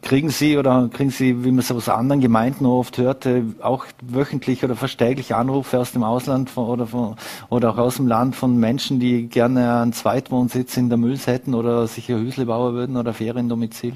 kriegen 0.02 0.30
Sie 0.30 0.56
oder 0.56 0.88
kriegen 0.92 1.10
Sie, 1.10 1.44
wie 1.44 1.50
man 1.50 1.60
es 1.60 1.70
aus 1.70 1.88
anderen 1.88 2.20
Gemeinden 2.20 2.66
oft 2.66 2.98
hörte, 2.98 3.44
auch 3.60 3.86
wöchentlich 4.02 4.64
oder 4.64 4.76
verstäglich 4.76 5.34
Anrufe 5.34 5.78
aus 5.78 5.92
dem 5.92 6.02
Ausland 6.02 6.50
von, 6.50 6.66
oder, 6.66 6.86
von, 6.86 7.16
oder 7.48 7.70
auch 7.70 7.78
aus 7.78 7.96
dem 7.96 8.06
Land 8.06 8.36
von 8.36 8.58
Menschen, 8.58 9.00
die 9.00 9.28
gerne 9.28 9.80
einen 9.80 9.92
Zweitwohnsitz 9.92 10.76
in 10.76 10.88
der 10.88 10.98
Mühls 10.98 11.26
hätten 11.26 11.54
oder 11.54 11.86
sich 11.86 12.10
ein 12.10 12.20
Hüsle 12.20 12.46
bauen 12.46 12.74
würden 12.74 12.96
oder 12.96 13.12
Feriendomizil? 13.12 13.94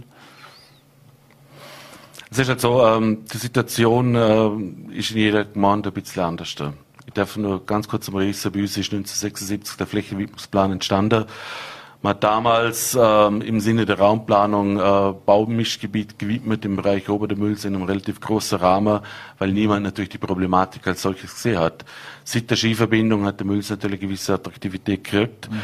Es 2.30 2.38
ist 2.38 2.48
halt 2.48 2.60
so, 2.60 2.84
ähm, 2.84 3.24
die 3.32 3.38
Situation 3.38 4.14
äh, 4.14 4.98
ist 4.98 5.12
in 5.12 5.16
jeder 5.16 5.44
Gemeinde 5.44 5.88
ein 5.88 5.94
bisschen 5.94 6.22
anders. 6.22 6.54
Ich 7.06 7.14
darf 7.14 7.36
nur 7.38 7.64
ganz 7.64 7.88
kurz 7.88 8.06
sagen, 8.06 8.18
bei 8.18 8.26
uns 8.26 8.36
ist 8.36 8.92
1976 8.92 9.76
der 9.78 9.86
Flächenwidmungsplan 9.86 10.72
entstanden. 10.72 11.24
Man 12.00 12.10
hat 12.10 12.22
damals 12.22 12.96
ähm, 13.00 13.42
im 13.42 13.58
Sinne 13.58 13.84
der 13.84 13.98
Raumplanung 13.98 14.78
äh, 14.78 15.14
Baumischgebiet 15.26 16.16
gewidmet 16.16 16.64
im 16.64 16.76
Bereich 16.76 17.08
Ober 17.08 17.26
der 17.26 17.36
Mülls 17.36 17.64
in 17.64 17.74
einem 17.74 17.84
relativ 17.84 18.20
großen 18.20 18.58
Rahmen, 18.58 19.00
weil 19.38 19.52
niemand 19.52 19.82
natürlich 19.82 20.10
die 20.10 20.18
Problematik 20.18 20.86
als 20.86 21.02
solches 21.02 21.34
gesehen 21.34 21.58
hat. 21.58 21.84
Seit 22.22 22.50
der 22.50 22.56
Skiverbindung 22.56 23.24
hat 23.24 23.40
der 23.40 23.46
Mülls 23.48 23.70
natürlich 23.70 24.00
eine 24.00 24.08
gewisse 24.08 24.34
Attraktivität 24.34 25.02
gekriegt 25.02 25.50
mhm. 25.50 25.58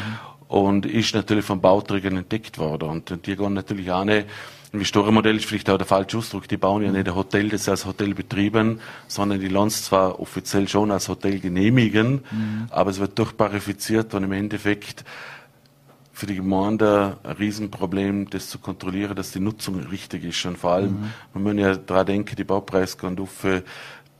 und 0.49 0.85
ist 0.85 1.15
natürlich 1.15 1.45
von 1.45 1.61
Bauträgern 1.61 2.17
entdeckt 2.17 2.57
worden. 2.57 2.89
Und 2.89 3.25
die 3.25 3.35
gehen 3.37 3.53
natürlich 3.53 3.89
auch 3.91 4.03
nicht 4.03 4.27
Investorenmodell 4.75 5.37
ist 5.37 5.45
vielleicht 5.45 5.69
auch 5.69 5.77
der 5.77 5.87
falsche 5.87 6.17
Ausdruck. 6.17 6.49
Die 6.49 6.57
bauen 6.57 6.83
ja 6.83 6.91
nicht 6.91 7.07
ein 7.07 7.15
Hotel, 7.15 7.47
das 7.47 7.63
sie 7.63 7.71
als 7.71 7.85
Hotel 7.85 8.13
betrieben, 8.13 8.81
sondern 9.07 9.39
die 9.39 9.47
lassen 9.47 9.67
es 9.67 9.85
zwar 9.85 10.19
offiziell 10.19 10.67
schon 10.67 10.91
als 10.91 11.07
Hotel 11.07 11.39
genehmigen, 11.39 12.23
mhm. 12.29 12.67
aber 12.69 12.91
es 12.91 12.99
wird 12.99 13.17
durchparifiziert 13.17 14.13
und 14.13 14.25
im 14.25 14.33
Endeffekt 14.33 15.05
für 16.15 16.27
die 16.27 16.35
Gemeinde 16.35 17.17
ein 17.23 17.35
Riesenproblem, 17.35 18.29
das 18.29 18.49
zu 18.49 18.57
kontrollieren, 18.57 19.17
dass 19.17 19.31
die 19.31 19.41
Nutzung 19.41 19.81
richtig 19.81 20.23
ist. 20.23 20.45
Und 20.45 20.57
vor 20.57 20.71
allem, 20.71 20.91
mhm. 20.91 21.11
man 21.33 21.43
muss 21.43 21.61
ja 21.61 21.75
daran 21.75 22.05
denken, 22.05 22.37
die 22.37 22.45
Baupreise 22.45 22.95
gehen 22.97 23.19
auf, 23.19 23.45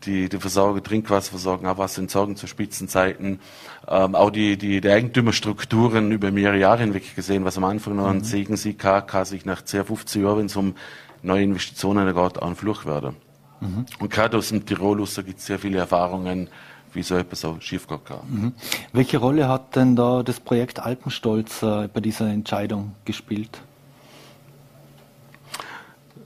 die, 0.03 0.27
die 0.27 0.37
Versorgung, 0.37 0.83
Trinkwasserversorgung, 0.83 1.65
Abwasserentsorgung 1.65 2.35
zu 2.35 2.47
Spitzenzeiten, 2.47 3.39
ähm, 3.87 4.13
auch 4.13 4.29
die, 4.29 4.57
die, 4.57 4.81
die 4.81 4.89
Eigentümerstrukturen 4.89 6.11
über 6.11 6.31
mehrere 6.31 6.59
Jahre 6.59 6.81
hinweg 6.81 7.15
gesehen, 7.15 7.45
was 7.45 7.57
am 7.57 7.63
Anfang 7.63 7.95
noch 7.95 8.07
ein 8.07 8.17
mhm. 8.17 8.23
Segensieg 8.25 8.77
kann, 8.77 9.07
kann 9.07 9.23
sich 9.23 9.45
nach 9.45 9.61
10, 9.61 9.85
15 9.85 10.21
Jahren, 10.21 10.39
wenn 10.39 10.45
es 10.47 10.55
um 10.57 10.75
neue 11.21 11.43
Investitionen 11.43 12.05
geht, 12.05 12.17
auch 12.17 12.47
ein 12.47 12.57
Fluch 12.57 12.85
werden. 12.85 13.15
Mhm. 13.61 13.85
Und 13.99 14.11
gerade 14.11 14.37
aus 14.37 14.49
dem 14.49 14.65
Tirol 14.65 14.97
gibt 14.97 15.39
es 15.39 15.45
sehr 15.45 15.59
viele 15.59 15.79
Erfahrungen, 15.79 16.49
wie 16.95 17.03
so 17.03 17.15
etwas 17.15 17.41
so 17.41 17.57
schief 17.59 17.87
gehen 17.87 18.03
kann. 18.03 18.19
Mhm. 18.27 18.53
Welche 18.93 19.17
Rolle 19.17 19.47
hat 19.47 19.75
denn 19.75 19.95
da 19.95 20.23
das 20.23 20.39
Projekt 20.39 20.79
Alpenstolz 20.79 21.61
äh, 21.63 21.87
bei 21.93 21.99
dieser 21.99 22.27
Entscheidung 22.27 22.95
gespielt? 23.05 23.61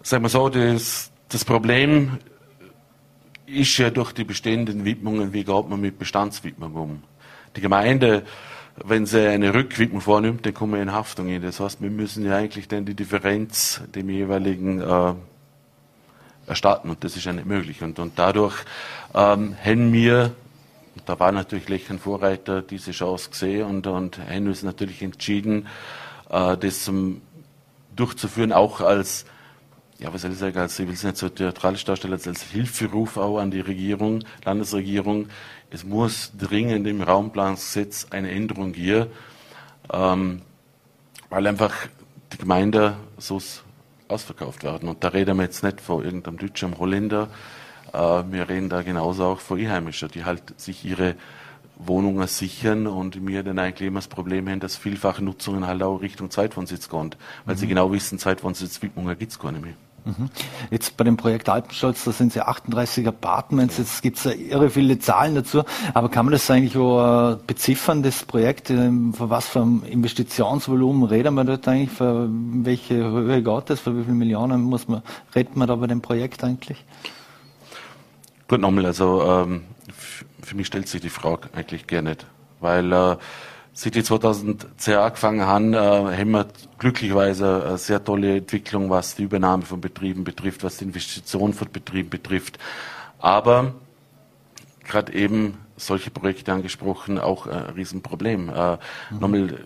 Sagen 0.03 0.23
wir 0.23 0.29
so, 0.29 0.49
das, 0.49 1.11
das 1.27 1.43
Problem 1.43 2.17
ist 3.45 3.77
ja 3.77 3.89
durch 3.89 4.11
die 4.11 4.23
bestehenden 4.23 4.85
Widmungen, 4.85 5.33
wie 5.33 5.43
geht 5.43 5.69
man 5.69 5.81
mit 5.81 5.99
Bestandswidmung 5.99 6.73
um? 6.75 7.03
Die 7.55 7.61
Gemeinde, 7.61 8.23
wenn 8.85 9.05
sie 9.05 9.27
eine 9.27 9.53
Rückwidmung 9.53 10.01
vornimmt, 10.01 10.45
dann 10.45 10.53
kommen 10.53 10.73
wir 10.73 10.81
in 10.81 10.93
Haftung 10.93 11.27
hin. 11.27 11.41
Das 11.41 11.59
heißt, 11.59 11.81
wir 11.81 11.89
müssen 11.89 12.25
ja 12.25 12.37
eigentlich 12.37 12.67
dann 12.67 12.85
die 12.85 12.93
Differenz 12.93 13.81
dem 13.93 14.09
jeweiligen 14.09 14.81
äh, 14.81 15.13
erstatten 16.47 16.89
und 16.89 17.03
das 17.03 17.15
ist 17.15 17.25
ja 17.25 17.33
nicht 17.33 17.45
möglich. 17.45 17.81
Und, 17.81 17.99
und 17.99 18.13
dadurch 18.17 18.55
ähm, 19.13 19.55
haben 19.63 19.93
wir, 19.93 20.31
da 21.05 21.19
war 21.19 21.31
natürlich 21.31 21.69
Lech 21.69 21.85
Vorreiter, 21.85 22.61
diese 22.61 22.91
Chance 22.91 23.29
gesehen 23.29 23.65
und, 23.65 23.87
und 23.87 24.19
haben 24.19 24.47
uns 24.47 24.63
natürlich 24.63 25.01
entschieden, 25.01 25.67
äh, 26.29 26.57
das 26.57 26.83
zum, 26.83 27.21
durchzuführen, 27.95 28.51
auch 28.51 28.81
als 28.81 29.25
ja, 29.99 30.13
was 30.13 30.21
soll 30.21 30.31
ich 30.31 30.37
sagen, 30.37 30.57
also 30.57 30.81
ich 30.81 30.87
will 30.87 30.95
es 30.95 31.03
nicht 31.03 31.17
so 31.17 31.27
theatralisch 31.27 31.83
darstellen, 31.83 32.13
als, 32.13 32.25
als 32.25 32.43
Hilferuf 32.43 33.17
auch 33.17 33.37
an 33.37 33.51
die 33.51 33.59
Regierung, 33.59 34.23
Landesregierung. 34.45 35.27
Es 35.71 35.83
muss 35.83 36.31
dringend 36.37 36.87
im 36.87 37.01
Raumplanungsgesetz 37.01 38.07
eine 38.09 38.31
Änderung 38.31 38.71
geben, 38.71 39.07
ähm, 39.91 40.41
weil 41.29 41.47
einfach 41.47 41.73
die 42.31 42.37
Gemeinden 42.37 42.93
so 43.17 43.41
ausverkauft 44.07 44.63
werden. 44.63 44.87
Und 44.87 45.03
da 45.03 45.09
reden 45.09 45.35
wir 45.35 45.43
jetzt 45.43 45.63
nicht 45.63 45.81
von 45.81 46.03
irgendeinem 46.03 46.37
Deutschen, 46.37 46.77
Holländer, 46.79 47.23
äh, 47.23 47.58
wir 47.93 48.49
reden 48.49 48.69
da 48.69 48.81
genauso 48.81 49.25
auch 49.25 49.39
von 49.39 49.59
Einheimischen, 49.59 50.09
die 50.09 50.25
halt 50.25 50.59
sich 50.59 50.85
ihre 50.85 51.15
Wohnungen 51.79 52.27
sichern 52.27 52.87
und 52.87 53.21
mir 53.21 53.41
dann 53.41 53.57
eigentlich 53.57 53.87
immer 53.87 53.99
das 53.99 54.07
Problem 54.07 54.49
haben, 54.49 54.59
dass 54.59 54.75
vielfache 54.75 55.23
Nutzungen 55.23 55.65
halt 55.65 55.81
auch 55.81 56.01
Richtung 56.01 56.29
Zeitwohnsitz 56.29 56.89
gehen, 56.89 57.15
weil 57.45 57.55
mhm. 57.55 57.59
sie 57.59 57.67
genau 57.67 57.91
wissen, 57.91 58.19
Zeitwohnsitzwidmungen 58.19 59.17
gibt 59.17 59.31
es 59.31 59.39
gar 59.39 59.51
nicht 59.53 59.63
mehr. 59.63 59.73
Mhm. 60.05 60.29
Jetzt 60.71 60.97
bei 60.97 61.03
dem 61.03 61.17
Projekt 61.17 61.49
Alpenstolz, 61.49 62.03
da 62.03 62.11
sind 62.11 62.29
es 62.29 62.35
ja 62.35 62.47
38 62.47 63.07
Apartments, 63.07 63.77
jetzt 63.77 64.01
gibt 64.01 64.17
es 64.17 64.23
ja 64.25 64.31
irre 64.31 64.69
viele 64.69 64.99
Zahlen 64.99 65.35
dazu, 65.35 65.63
aber 65.93 66.09
kann 66.09 66.25
man 66.25 66.33
das 66.33 66.49
eigentlich 66.49 66.77
auch 66.77 67.33
äh, 67.33 67.37
beziffern, 67.47 68.03
das 68.03 68.23
Projekt, 68.23 68.69
ähm, 68.69 69.13
für 69.13 69.29
was 69.29 69.47
für 69.47 69.61
ein 69.61 69.83
Investitionsvolumen 69.83 71.03
reden 71.03 71.35
wir 71.35 71.43
dort 71.43 71.67
eigentlich, 71.67 71.91
für 71.91 72.27
welche 72.29 72.95
Höhe 72.95 73.41
geht 73.41 73.69
das, 73.69 73.79
für 73.79 73.97
wie 73.97 74.03
viele 74.03 74.15
Millionen 74.15 74.61
muss 74.61 74.87
man, 74.87 75.01
redet 75.35 75.55
man 75.55 75.67
da 75.67 75.75
bei 75.75 75.87
dem 75.87 76.01
Projekt 76.01 76.43
eigentlich? 76.43 76.83
Gut, 78.49 78.61
nochmal, 78.61 78.87
also 78.87 79.21
ähm, 79.23 79.61
für 80.41 80.55
mich 80.55 80.65
stellt 80.65 80.87
sich 80.87 81.01
die 81.01 81.09
Frage 81.09 81.49
eigentlich 81.53 81.85
gar 81.85 82.01
nicht, 82.01 82.25
weil 82.59 82.91
äh, 82.91 83.17
seit 83.73 83.93
die 83.93 84.01
2010 84.01 84.95
angefangen 84.95 85.45
haben, 85.45 85.75
äh, 85.75 85.77
haben 85.77 86.31
wir 86.31 86.47
glücklicherweise 86.79 87.63
eine 87.67 87.77
sehr 87.77 88.03
tolle 88.03 88.37
Entwicklung, 88.37 88.89
was 88.89 89.13
die 89.13 89.21
Übernahme 89.21 89.61
von 89.61 89.79
Betrieben 89.79 90.23
betrifft, 90.23 90.63
was 90.63 90.77
die 90.77 90.85
Investition 90.85 91.53
von 91.53 91.71
Betrieben 91.71 92.09
betrifft. 92.09 92.57
Aber 93.19 93.75
gerade 94.83 95.13
eben 95.13 95.59
solche 95.77 96.09
Projekte 96.09 96.51
angesprochen, 96.51 97.19
auch 97.19 97.45
ein 97.45 97.75
Riesenproblem. 97.75 98.49
Äh, 98.49 98.71
mhm. 99.11 99.19
Nochmal, 99.19 99.59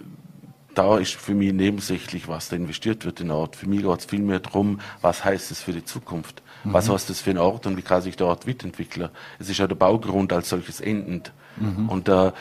da 0.76 0.98
ist 0.98 1.14
für 1.14 1.36
mich 1.36 1.54
nebensächlich, 1.54 2.28
was 2.28 2.50
da 2.50 2.58
investiert 2.58 3.06
wird 3.06 3.22
in 3.22 3.32
Ort. 3.32 3.56
Für 3.56 3.70
mich 3.70 3.82
geht 3.82 4.00
es 4.00 4.06
vielmehr 4.06 4.42
darum, 4.42 4.82
was 5.00 5.24
heißt 5.24 5.52
es 5.52 5.62
für 5.62 5.72
die 5.72 5.86
Zukunft? 5.86 6.44
Mhm. 6.64 6.74
Was 6.74 6.90
heißt 6.90 7.10
das 7.10 7.22
für 7.22 7.32
einen 7.32 7.40
Ort 7.40 7.66
und 7.66 7.78
wie 7.78 7.82
kann 7.82 8.02
sich 8.02 8.16
der 8.16 8.28
Ort 8.28 8.48
weiterentwickeln? 8.48 9.10
Es 9.40 9.50
ist 9.50 9.58
ja 9.58 9.68
der 9.68 9.76
Baugrund 9.76 10.32
als 10.34 10.50
solches 10.50 10.80
endend. 10.82 11.32
Mhm. 11.58 11.90
Und 11.90 12.10
äh, 12.10 12.32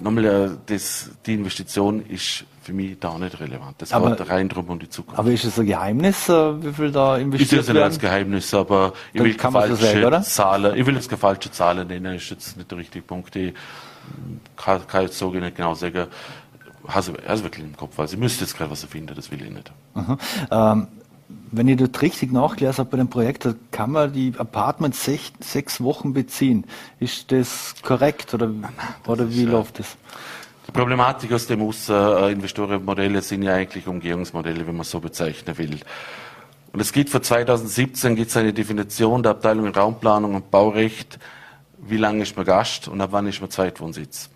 nochmal, 0.00 0.24
äh, 0.24 0.50
das, 0.66 1.10
die 1.26 1.34
Investition 1.34 2.04
ist 2.06 2.44
für 2.62 2.72
mich 2.72 2.98
da 2.98 3.18
nicht 3.18 3.38
relevant. 3.38 3.76
Das 3.78 3.92
aber, 3.92 4.16
geht 4.16 4.28
rein 4.28 4.48
drum 4.48 4.68
um 4.68 4.78
die 4.78 4.88
Zukunft. 4.88 5.18
Aber 5.18 5.30
ist 5.30 5.44
es 5.44 5.58
ein 5.58 5.66
Geheimnis, 5.66 6.28
äh, 6.28 6.62
wie 6.62 6.72
viel 6.72 6.90
da 6.90 7.18
investiert 7.18 7.50
wird? 7.50 7.60
Ist 7.60 7.68
das 7.68 7.74
nicht 7.74 7.82
als 7.82 7.98
Geheimnis, 7.98 8.54
aber 8.54 8.92
ich 9.12 9.22
will, 9.22 9.34
keine 9.34 9.52
falsche 9.52 9.76
sagen, 9.76 10.22
Zahlen, 10.22 10.76
ich 10.76 10.86
will 10.86 10.94
jetzt 10.94 11.08
keine 11.08 11.18
falsche 11.18 11.50
Zahlen 11.50 11.86
nennen, 11.88 12.14
ist 12.16 12.30
jetzt 12.30 12.56
nicht 12.56 12.70
der 12.70 12.78
richtige 12.78 13.04
Punkt. 13.04 13.36
Ich 13.36 13.52
kann, 14.56 14.86
kann 14.86 15.02
jetzt 15.02 15.18
so 15.18 15.30
nicht 15.30 15.56
genau 15.56 15.74
sagen, 15.74 16.06
hast 16.86 17.08
du 17.08 17.14
wirklich 17.14 17.64
im 17.64 17.76
Kopf, 17.76 17.98
also 17.98 18.14
ich 18.14 18.20
müsste 18.20 18.44
jetzt 18.44 18.56
gerade 18.56 18.70
was 18.70 18.82
erfinden, 18.82 19.14
das 19.14 19.30
will 19.30 19.42
ich 19.42 19.50
nicht. 19.50 19.72
Ähm, 20.50 20.88
wenn 21.56 21.68
ich 21.68 21.76
das 21.76 22.02
richtig 22.02 22.32
nachgelesen 22.32 22.78
habe 22.78 22.90
bei 22.90 22.96
dem 22.96 23.08
Projekt, 23.08 23.44
da 23.44 23.54
kann 23.70 23.92
man 23.92 24.12
die 24.12 24.32
Apartments 24.36 25.04
sech, 25.04 25.32
sechs 25.40 25.80
Wochen 25.82 26.12
beziehen. 26.12 26.64
Ist 27.00 27.30
das 27.32 27.74
korrekt 27.82 28.34
oder, 28.34 28.48
nein, 28.48 28.72
das 29.02 29.08
oder 29.08 29.30
wie 29.30 29.44
ist, 29.44 29.50
läuft 29.50 29.78
das? 29.78 29.96
Die 30.66 30.72
Problematik 30.72 31.32
aus 31.32 31.46
dem 31.46 31.60
Muster 31.60 32.28
äh, 32.28 32.32
Investorenmodelle 32.32 33.20
sind 33.22 33.42
ja 33.42 33.54
eigentlich 33.54 33.86
Umgehungsmodelle, 33.86 34.66
wenn 34.66 34.76
man 34.76 34.84
so 34.84 34.98
bezeichnen 35.00 35.56
will. 35.58 35.78
Und 36.72 36.80
es 36.80 36.92
gibt 36.92 37.10
für 37.10 37.22
2017 37.22 38.16
gibt 38.16 38.30
es 38.30 38.36
eine 38.36 38.52
Definition 38.52 39.22
der 39.22 39.32
Abteilung 39.32 39.68
Raumplanung 39.68 40.34
und 40.34 40.50
Baurecht, 40.50 41.18
wie 41.78 41.98
lange 41.98 42.22
ist 42.22 42.36
man 42.36 42.46
Gast 42.46 42.88
und 42.88 43.00
ab 43.00 43.10
wann 43.12 43.26
ist 43.26 43.40
man 43.40 43.50
Zweitwohnsitz. 43.50 44.30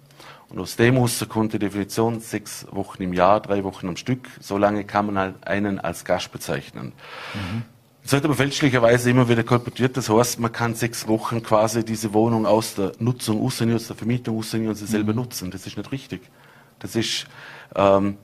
Und 0.51 0.59
aus 0.61 0.77
dem 0.77 0.95
Muster 0.95 1.27
kommt 1.27 1.53
die 1.53 1.59
Definition 1.59 2.21
sechs 2.21 2.67
Wochen 2.71 3.03
im 3.03 3.13
Jahr, 3.13 3.41
drei 3.41 3.65
Wochen 3.65 3.89
am 3.89 3.97
Stück. 3.97 4.29
So 4.41 4.57
lange 4.57 4.85
kann 4.85 5.07
man 5.07 5.19
halt 5.19 5.47
einen 5.47 5.79
als 5.79 6.05
Gast 6.05 6.33
bezeichnen. 6.33 6.93
Mhm. 7.35 7.63
Das 8.03 8.13
wird 8.15 8.25
aber 8.25 8.35
fälschlicherweise 8.35 9.11
immer 9.11 9.29
wieder 9.29 9.45
kolportiert. 9.45 9.99
Das 9.99 10.09
heißt, 10.09 10.41
man 10.41 10.51
kann 10.51 10.75
sechs 10.75 11.07
Wochen 11.07 11.43
quasi 11.43 11.85
diese 11.85 12.15
Wohnung 12.15 12.47
aus 12.47 12.75
der 12.75 12.93
Nutzung 12.99 13.43
rausnehmen, 13.43 13.77
aus 13.77 13.89
der 13.89 13.97
Vermietung 13.97 14.37
rausnehmen 14.37 14.69
und 14.69 14.77
sie 14.77 14.87
selber 14.87 15.13
mhm. 15.13 15.19
nutzen. 15.19 15.51
Das 15.51 15.67
ist 15.67 15.77
nicht 15.77 15.93
richtig. 15.93 16.23
Das 16.79 16.97
ist, 16.97 17.27
ähm, 17.75 18.17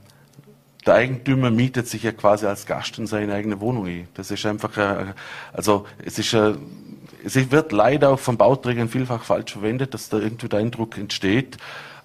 der 0.87 0.95
Eigentümer 0.95 1.51
mietet 1.51 1.89
sich 1.89 2.03
ja 2.03 2.13
quasi 2.13 2.47
als 2.47 2.65
Gast 2.65 2.99
in 2.99 3.07
seine 3.07 3.35
eigene 3.35 3.61
Wohnung 3.61 3.87
ein. 3.87 4.09
Das 4.15 4.31
ist 4.31 4.47
einfach, 4.47 4.75
äh, 4.79 5.13
also 5.53 5.85
es 6.03 6.19
ist, 6.19 6.33
äh, 6.33 6.55
es 7.23 7.51
wird 7.51 7.73
leider 7.73 8.11
auch 8.11 8.19
von 8.19 8.39
Bauträgern 8.39 8.89
vielfach 8.89 9.25
falsch 9.25 9.53
verwendet, 9.53 9.93
dass 9.93 10.09
da 10.09 10.19
irgendwie 10.19 10.49
der 10.49 10.61
Eindruck 10.61 10.97
entsteht, 10.97 11.59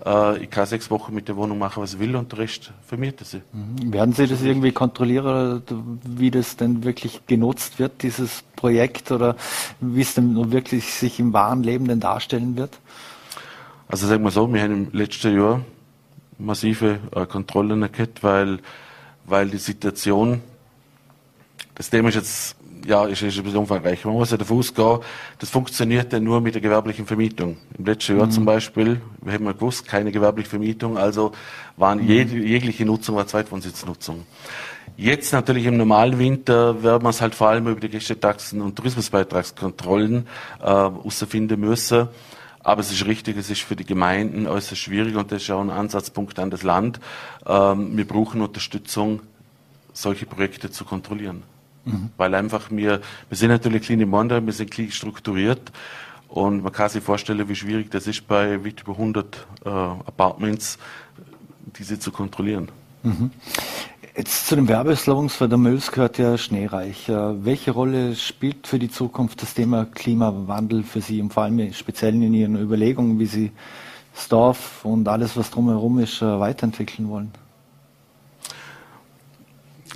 äh, 0.06 0.44
ich 0.44 0.50
kann 0.50 0.65
sechs 0.65 0.89
Wochen 0.89 1.13
mit 1.13 1.27
der 1.27 1.36
Wohnung 1.36 1.58
machen, 1.58 1.84
was 1.84 1.94
ich 1.94 2.00
will 2.00 2.15
und 2.15 2.32
der 2.32 2.39
Rest 2.39 2.72
vermiete 2.86 3.25
sie. 3.25 3.41
Mhm. 3.51 3.94
Werden 3.94 4.13
Sie 4.13 4.27
das 4.27 4.41
irgendwie 4.41 4.72
kontrollieren, 4.72 5.63
wie 6.06 6.32
das 6.32 6.56
denn 6.56 6.84
wirklich 6.84 7.25
genutzt 7.27 7.79
wird, 7.79 8.03
dieses 8.03 8.44
Projekt, 8.56 9.12
oder 9.12 9.36
wie 9.79 10.01
es 10.01 10.13
denn 10.15 10.51
wirklich 10.51 10.94
sich 10.94 11.20
im 11.20 11.34
wahren 11.34 11.63
Leben 11.63 11.88
denn 11.88 12.00
darstellen 12.00 12.56
wird? 12.56 12.79
Also 13.88 14.08
sagen 14.08 14.24
wir 14.24 14.32
so, 14.32 14.51
wir 14.53 14.62
haben 14.62 14.88
im 14.88 14.91
letzten 14.91 15.36
Jahr 15.36 15.62
massive 16.38 17.00
äh, 17.15 17.25
Kontrollen 17.25 17.91
gehabt, 17.91 18.24
weil, 18.24 18.60
weil 19.25 19.50
die 19.50 19.58
Situation, 19.58 20.41
das 21.75 21.89
Thema 21.89 22.10
ist 22.10 22.15
jetzt 22.15 22.56
ja, 22.89 23.05
ist, 23.05 23.22
ist 23.22 23.38
ein 23.38 23.43
bisschen 23.43 23.60
umfangreich. 23.60 24.03
Man 24.03 24.15
muss 24.15 24.31
ja 24.31 24.38
davon 24.38 24.60
ausgehen, 24.60 25.00
das 25.38 25.50
funktioniert 25.50 26.12
ja 26.12 26.19
nur 26.19 26.41
mit 26.41 26.55
der 26.55 26.62
gewerblichen 26.62 27.05
Vermietung. 27.05 27.58
Im 27.77 27.86
letzten 27.86 28.17
Jahr 28.17 28.25
mhm. 28.25 28.31
zum 28.31 28.46
Beispiel, 28.46 29.01
wir 29.22 29.34
haben 29.34 29.46
ja 29.46 29.51
gewusst, 29.51 29.88
keine 29.88 30.12
gewerbliche 30.12 30.50
Vermietung, 30.50 30.98
also 30.98 31.31
waren 31.77 32.01
mhm. 32.01 32.08
jede, 32.08 32.38
jegliche 32.38 32.86
Nutzung 32.86 33.15
war 33.15 33.27
Zweitwohnsitznutzung. 33.27 34.25
Jetzt 34.98 35.31
natürlich 35.31 35.65
im 35.65 35.77
normalen 35.77 36.19
Winter 36.19 36.84
werden 36.84 37.03
wir 37.03 37.10
es 37.10 37.22
halt 37.22 37.36
vor 37.36 37.50
allem 37.50 37.67
über 37.67 37.79
die 37.79 37.89
Gästetaxen 37.89 38.60
und 38.62 38.75
Tourismusbeitragskontrollen 38.75 40.27
äh, 40.60 40.65
herausfinden 40.65 41.60
müssen. 41.60 42.10
Aber 42.62 42.81
es 42.81 42.91
ist 42.91 43.05
richtig, 43.05 43.38
es 43.38 43.50
ist 43.50 43.62
für 43.62 43.75
die 43.75 43.86
Gemeinden 43.86 44.48
äußerst 44.48 44.81
schwierig 44.81 45.15
und 45.15 45.31
das 45.31 45.43
ist 45.43 45.51
auch 45.51 45.62
ein 45.62 45.69
Ansatzpunkt 45.69 46.38
an 46.39 46.50
das 46.50 46.63
Land. 46.63 47.00
Ähm, 47.46 47.96
wir 47.96 48.05
brauchen 48.05 48.41
Unterstützung, 48.41 49.22
solche 49.93 50.25
Projekte 50.25 50.69
zu 50.69 50.84
kontrollieren. 50.84 51.43
Mhm. 51.89 52.10
Weil 52.17 52.36
einfach 52.36 52.69
wir, 52.72 53.01
wir 53.29 53.38
sind 53.38 53.50
natürlich 53.50 53.84
kleine 53.84 54.05
Monde, 54.05 54.46
wir 54.46 54.53
sind 54.53 54.72
klein 54.72 54.91
strukturiert 54.91 55.72
und 56.27 56.63
man 56.63 56.72
kann 56.72 56.89
sich 56.89 57.03
vorstellen, 57.03 57.48
wie 57.50 57.55
schwierig 57.55 57.89
das 57.91 58.08
ist, 58.08 58.27
bei 58.27 58.63
weit 58.63 58.81
über 58.81 58.93
100 58.93 59.48
äh, 59.65 59.69
Apartments 59.69 60.77
diese 61.77 62.00
zu 62.00 62.12
kontrollieren. 62.12 62.69
Mhm. 63.03 63.31
Jetzt 64.15 64.48
zu 64.48 64.55
den 64.55 64.67
Werbeslogans, 64.67 65.39
weil 65.39 65.50
der 65.50 65.58
Mölls 65.58 65.91
gehört 65.91 66.17
ja 66.17 66.38
schneereich. 66.38 67.08
Äh, 67.10 67.46
welche 67.46 67.72
Rolle 67.72 68.15
spielt 68.15 68.67
für 68.67 68.77
die 68.77 68.89
Zukunft 68.89 69.41
das 69.41 69.53
Thema 69.53 69.86
Klimawandel 69.86 70.84
für 70.84 71.01
Sie 71.01 71.22
und 71.22 71.34
vor 71.34 71.43
allem 71.43 71.74
speziell 71.74 72.15
in 72.15 72.34
Ihren 72.34 72.55
Überlegungen, 72.55 73.17
wie 73.19 73.25
Sie 73.25 73.51
das 74.13 74.27
Dorf 74.27 74.84
und 74.84 75.08
alles, 75.08 75.38
was 75.38 75.51
drumherum 75.51 76.00
ist, 76.00 76.22
äh, 76.22 76.39
weiterentwickeln 76.39 77.10
wollen? 77.10 77.31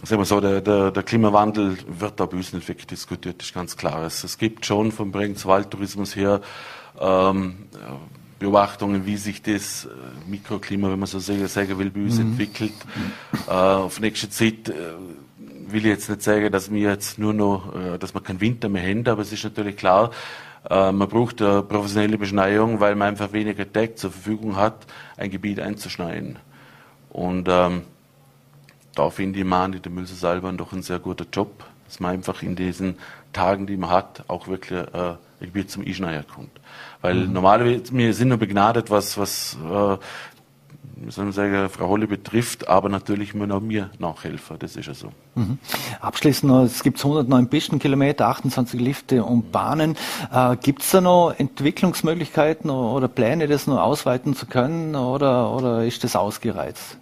Sagen 0.03 0.21
wir 0.21 0.25
so, 0.25 0.39
der, 0.41 0.61
der, 0.61 0.91
der 0.91 1.03
Klimawandel 1.03 1.77
wird 1.87 2.19
da 2.19 2.25
uns 2.25 2.53
nicht 2.53 2.67
wirklich 2.67 2.87
diskutiert, 2.87 3.41
ist 3.41 3.53
ganz 3.53 3.77
klar. 3.77 4.03
Es, 4.03 4.23
es 4.23 4.37
gibt 4.37 4.65
schon 4.65 4.91
vom 4.91 5.11
Bregenz 5.11 5.45
Waldtourismus 5.45 6.15
her 6.15 6.41
ähm, 6.99 7.67
Beobachtungen, 8.39 9.05
wie 9.05 9.17
sich 9.17 9.41
das 9.41 9.85
äh, 9.85 9.89
Mikroklima, 10.29 10.89
wenn 10.89 10.99
man 10.99 11.07
so 11.07 11.19
sagen 11.19 11.79
will, 11.79 11.91
bei 11.91 12.01
uns 12.01 12.17
mhm. 12.17 12.31
entwickelt. 12.31 12.73
Äh, 13.47 13.51
auf 13.51 13.99
nächste 13.99 14.29
Zeit 14.29 14.69
äh, 14.69 14.73
will 15.67 15.85
ich 15.85 15.91
jetzt 15.91 16.09
nicht 16.09 16.21
sagen, 16.21 16.51
dass 16.51 16.71
wir 16.71 16.89
jetzt 16.89 17.19
nur 17.19 17.33
noch, 17.33 17.73
äh, 17.75 17.97
dass 17.97 18.13
wir 18.13 18.21
keinen 18.21 18.41
Winter 18.41 18.69
mehr 18.69 18.83
haben, 18.83 19.07
aber 19.07 19.21
es 19.21 19.31
ist 19.31 19.43
natürlich 19.43 19.77
klar, 19.77 20.11
Äh, 20.69 20.91
man 20.91 21.07
braucht 21.07 21.41
eine 21.41 21.61
professionelle 21.63 22.17
Beschneiung, 22.17 22.79
weil 22.79 22.95
man 22.95 23.09
einfach 23.09 23.33
weniger 23.33 23.71
Tag 23.71 23.97
zur 23.97 24.11
Verfügung 24.11 24.55
hat, 24.55 24.85
ein 25.17 25.29
Gebiet 25.29 25.59
einzuschneiden. 25.59 26.39
Und 27.09 27.47
ähm, 27.49 27.83
da 28.95 29.09
finde 29.09 29.39
ich, 29.39 29.45
machen 29.45 29.73
die 29.73 29.79
der 29.79 29.91
Mülse 29.91 30.15
Salbern 30.15 30.57
doch 30.57 30.73
einen 30.73 30.83
sehr 30.83 30.99
guten 30.99 31.27
Job, 31.31 31.63
dass 31.85 31.99
man 31.99 32.11
einfach 32.11 32.41
in 32.43 32.55
diesen 32.55 32.97
Tagen, 33.33 33.67
die 33.67 33.77
man 33.77 33.89
hat, 33.89 34.23
auch 34.27 34.47
wirklich 34.47 34.79
äh, 34.79 34.87
ein 34.93 35.17
Gebiet 35.39 35.71
zum 35.71 35.85
Einschneiden 35.85 36.25
kommt. 36.27 36.51
Weil 37.01 37.15
mhm. 37.15 37.33
normalerweise, 37.33 37.83
wir 37.91 38.13
sind 38.13 38.29
nur 38.29 38.37
begnadet, 38.37 38.89
was, 38.89 39.17
was 39.17 39.57
äh, 39.63 39.97
soll 41.09 41.25
man 41.25 41.33
sagen, 41.33 41.69
Frau 41.69 41.87
Holle 41.87 42.07
betrifft, 42.07 42.67
aber 42.67 42.89
natürlich 42.89 43.33
müssen 43.33 43.51
auch 43.51 43.61
mir 43.61 43.89
nachhelfen, 43.99 44.57
das 44.59 44.75
ist 44.75 44.85
ja 44.85 44.93
so. 44.93 45.11
Mhm. 45.35 45.57
Abschließend 45.99 46.51
noch, 46.51 46.63
es 46.63 46.83
gibt 46.83 46.99
109 46.99 47.49
Pistenkilometer, 47.49 48.27
28 48.27 48.79
Lifte 48.79 49.23
und 49.23 49.51
Bahnen. 49.51 49.97
Äh, 50.31 50.55
gibt 50.57 50.83
es 50.83 50.91
da 50.91 51.01
noch 51.01 51.33
Entwicklungsmöglichkeiten 51.37 52.69
oder 52.69 53.07
Pläne, 53.07 53.47
das 53.47 53.67
noch 53.67 53.79
ausweiten 53.79 54.35
zu 54.35 54.45
können 54.45 54.95
oder, 54.95 55.51
oder 55.51 55.83
ist 55.83 56.03
das 56.03 56.15
ausgereizt? 56.15 56.97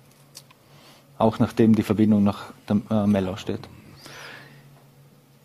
Auch 1.22 1.40
nachdem 1.40 1.76
die 1.76 1.84
Verbindung 1.84 2.24
nach 2.24 2.54
äh, 2.70 3.08
Mellau 3.08 3.36
steht. 3.36 3.70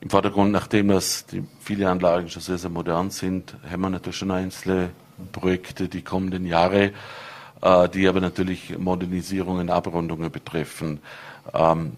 Im 0.00 0.10
Vordergrund, 0.10 0.52
nachdem 0.52 0.88
das 0.88 1.26
die 1.26 1.44
viele 1.60 1.90
Anlagen 1.90 2.28
schon 2.28 2.42
sehr, 2.42 2.58
sehr 2.58 2.70
modern 2.70 3.10
sind, 3.10 3.56
haben 3.68 3.80
wir 3.82 3.90
natürlich 3.90 4.16
schon 4.16 4.30
einzelne 4.30 4.90
Projekte 5.32 5.88
die 5.88 6.02
kommenden 6.02 6.46
Jahre 6.46 6.92
äh, 7.62 7.88
die 7.88 8.06
aber 8.06 8.20
natürlich 8.20 8.78
Modernisierungen, 8.78 9.70
Abrundungen 9.70 10.30
betreffen. 10.30 11.00
Ähm, 11.54 11.92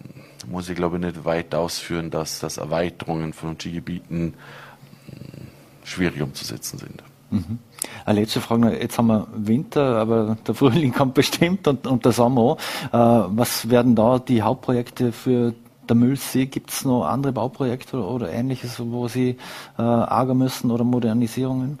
muss 0.47 0.69
ich 0.69 0.75
glaube 0.75 0.97
ich 0.97 1.03
nicht 1.03 1.25
weit 1.25 1.53
ausführen, 1.53 2.09
dass, 2.09 2.39
dass 2.39 2.57
Erweiterungen 2.57 3.33
von 3.33 3.59
Skigebieten 3.59 4.33
äh, 4.33 5.87
schwierig 5.87 6.21
umzusetzen 6.21 6.79
sind. 6.79 7.03
Mhm. 7.31 7.59
Eine 8.05 8.21
letzte 8.21 8.41
Frage, 8.41 8.79
jetzt 8.79 8.97
haben 8.97 9.07
wir 9.07 9.27
Winter, 9.33 9.97
aber 9.97 10.37
der 10.47 10.55
Frühling 10.55 10.93
kommt 10.97 11.13
bestimmt 11.13 11.67
und, 11.67 11.85
und 11.85 12.05
der 12.05 12.11
Sommer 12.11 12.41
auch. 12.41 12.57
Äh, 12.91 13.29
was 13.29 13.69
werden 13.69 13.95
da 13.95 14.19
die 14.19 14.41
Hauptprojekte 14.41 15.11
für 15.11 15.53
der 15.87 15.95
Müllsee? 15.95 16.45
Gibt 16.45 16.71
es 16.71 16.85
noch 16.85 17.05
andere 17.05 17.33
Bauprojekte 17.33 17.97
oder, 17.97 18.09
oder 18.09 18.31
ähnliches, 18.31 18.79
wo 18.79 19.07
Sie 19.07 19.37
äh, 19.77 19.81
ärgern 19.81 20.37
müssen 20.37 20.71
oder 20.71 20.83
Modernisierungen? 20.83 21.79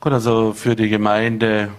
Gut, 0.00 0.12
also 0.12 0.52
für 0.52 0.74
die 0.74 0.88
Gemeinde 0.88 1.70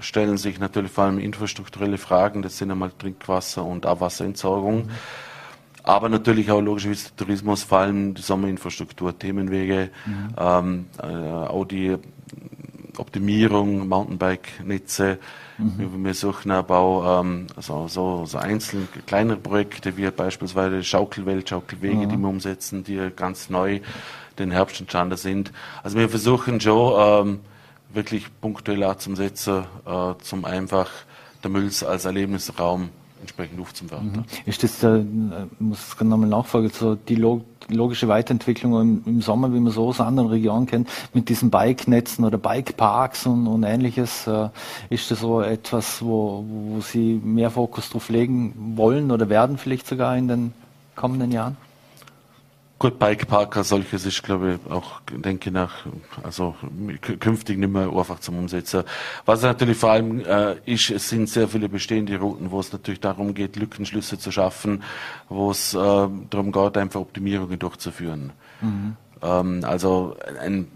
stellen 0.00 0.38
sich 0.38 0.58
natürlich 0.58 0.90
vor 0.90 1.04
allem 1.04 1.18
infrastrukturelle 1.18 1.98
Fragen. 1.98 2.42
Das 2.42 2.58
sind 2.58 2.70
einmal 2.70 2.90
Trinkwasser 2.98 3.64
und 3.64 3.86
Abwasserentsorgung. 3.86 4.86
Mhm. 4.86 4.90
Aber 5.84 6.08
natürlich 6.08 6.50
auch 6.50 6.62
logischerweise 6.62 7.14
Tourismus, 7.14 7.62
vor 7.62 7.78
allem 7.78 8.14
die 8.14 8.22
Sommerinfrastruktur, 8.22 9.18
Themenwege, 9.18 9.90
mhm. 10.06 10.34
ähm, 10.38 10.86
äh, 10.98 11.06
auch 11.06 11.66
die 11.66 11.96
Optimierung, 12.96 13.86
Mountainbike-Netze. 13.86 15.18
Mhm. 15.58 16.04
Wir 16.04 16.14
suchen 16.14 16.50
aber 16.50 16.78
auch 16.78 17.20
ähm, 17.20 17.48
so, 17.60 17.86
so, 17.86 18.24
so 18.24 18.38
einzelne 18.38 18.86
kleinere 19.06 19.36
Projekte, 19.36 19.96
wie 19.98 20.10
beispielsweise 20.10 20.82
Schaukelwelt, 20.82 21.50
Schaukelwege, 21.50 22.06
mhm. 22.06 22.08
die 22.08 22.16
wir 22.16 22.28
umsetzen, 22.28 22.82
die 22.82 23.10
ganz 23.14 23.50
neu 23.50 23.80
den 24.38 24.50
Herbst 24.50 24.80
entstanden 24.80 25.18
sind. 25.18 25.52
Also 25.82 25.98
wir 25.98 26.08
versuchen 26.08 26.60
schon, 26.60 26.94
ähm, 27.28 27.40
wirklich 27.92 28.26
punktuell 28.40 28.82
auch 28.84 28.96
zum 28.96 29.16
Setzen, 29.16 29.64
äh, 29.86 30.14
zum 30.22 30.46
einfach 30.46 30.90
der 31.42 31.50
Mülls 31.50 31.84
als 31.84 32.06
Erlebnisraum 32.06 32.88
entsprechend 33.24 33.60
aufzuwerten. 33.60 34.12
Mhm. 34.12 34.24
Ist 34.46 34.62
das, 34.62 34.82
äh, 34.82 35.02
muss 35.58 35.94
ich 35.94 36.00
nochmal 36.04 36.28
nachfragen, 36.28 36.70
so 36.70 36.94
die 36.94 37.16
log 37.16 37.42
logische 37.68 38.08
Weiterentwicklung 38.08 38.78
im, 38.78 39.02
im, 39.06 39.22
Sommer, 39.22 39.52
wie 39.54 39.58
man 39.58 39.72
so 39.72 39.86
aus 39.88 39.98
anderen 39.98 40.28
Regionen 40.28 40.66
kennt, 40.66 40.86
mit 41.14 41.30
diesen 41.30 41.50
Bike-Netzen 41.50 42.22
oder 42.24 42.36
Bike-Parks 42.36 43.24
und, 43.24 43.46
und, 43.46 43.62
ähnliches, 43.62 44.26
äh, 44.26 44.50
ist 44.90 45.10
das 45.10 45.20
so 45.20 45.40
etwas, 45.40 46.02
wo, 46.02 46.44
wo 46.46 46.80
Sie 46.82 47.18
mehr 47.24 47.50
Fokus 47.50 47.88
drauf 47.88 48.10
legen 48.10 48.74
wollen 48.76 49.10
oder 49.10 49.30
werden 49.30 49.56
vielleicht 49.56 49.86
sogar 49.86 50.14
in 50.14 50.28
den 50.28 50.52
kommenden 50.94 51.32
Jahren? 51.32 51.56
Gut, 52.84 52.98
Bikeparker, 52.98 53.64
solches 53.64 54.04
ist, 54.04 54.22
glaube 54.22 54.58
ich, 54.62 54.70
auch, 54.70 55.00
denke 55.10 55.48
ich 55.48 55.54
nach, 55.54 55.86
also 56.22 56.54
künftig 57.18 57.56
nicht 57.56 57.72
mehr 57.72 57.90
einfach 57.90 58.20
zum 58.20 58.36
Umsetzen. 58.36 58.82
Was 59.24 59.40
natürlich 59.40 59.78
vor 59.78 59.92
allem 59.92 60.20
äh, 60.20 60.56
ist, 60.66 60.90
es 60.90 61.08
sind 61.08 61.30
sehr 61.30 61.48
viele 61.48 61.70
bestehende 61.70 62.18
Routen, 62.18 62.50
wo 62.50 62.60
es 62.60 62.74
natürlich 62.74 63.00
darum 63.00 63.32
geht, 63.32 63.56
Lückenschlüsse 63.56 64.18
zu 64.18 64.30
schaffen, 64.30 64.82
wo 65.30 65.50
es 65.50 65.72
äh, 65.72 65.78
darum 65.78 66.52
geht, 66.52 66.76
einfach 66.76 67.00
Optimierungen 67.00 67.58
durchzuführen. 67.58 68.34
Mhm. 68.60 68.96
Ähm, 69.22 69.60
also 69.64 70.18
ein, 70.42 70.68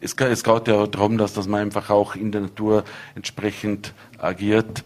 es, 0.00 0.14
es 0.14 0.42
geht 0.42 0.68
ja 0.68 0.86
darum, 0.86 1.18
dass, 1.18 1.34
dass 1.34 1.46
man 1.46 1.60
einfach 1.60 1.90
auch 1.90 2.14
in 2.14 2.32
der 2.32 2.40
Natur 2.40 2.84
entsprechend 3.14 3.92
agiert 4.16 4.84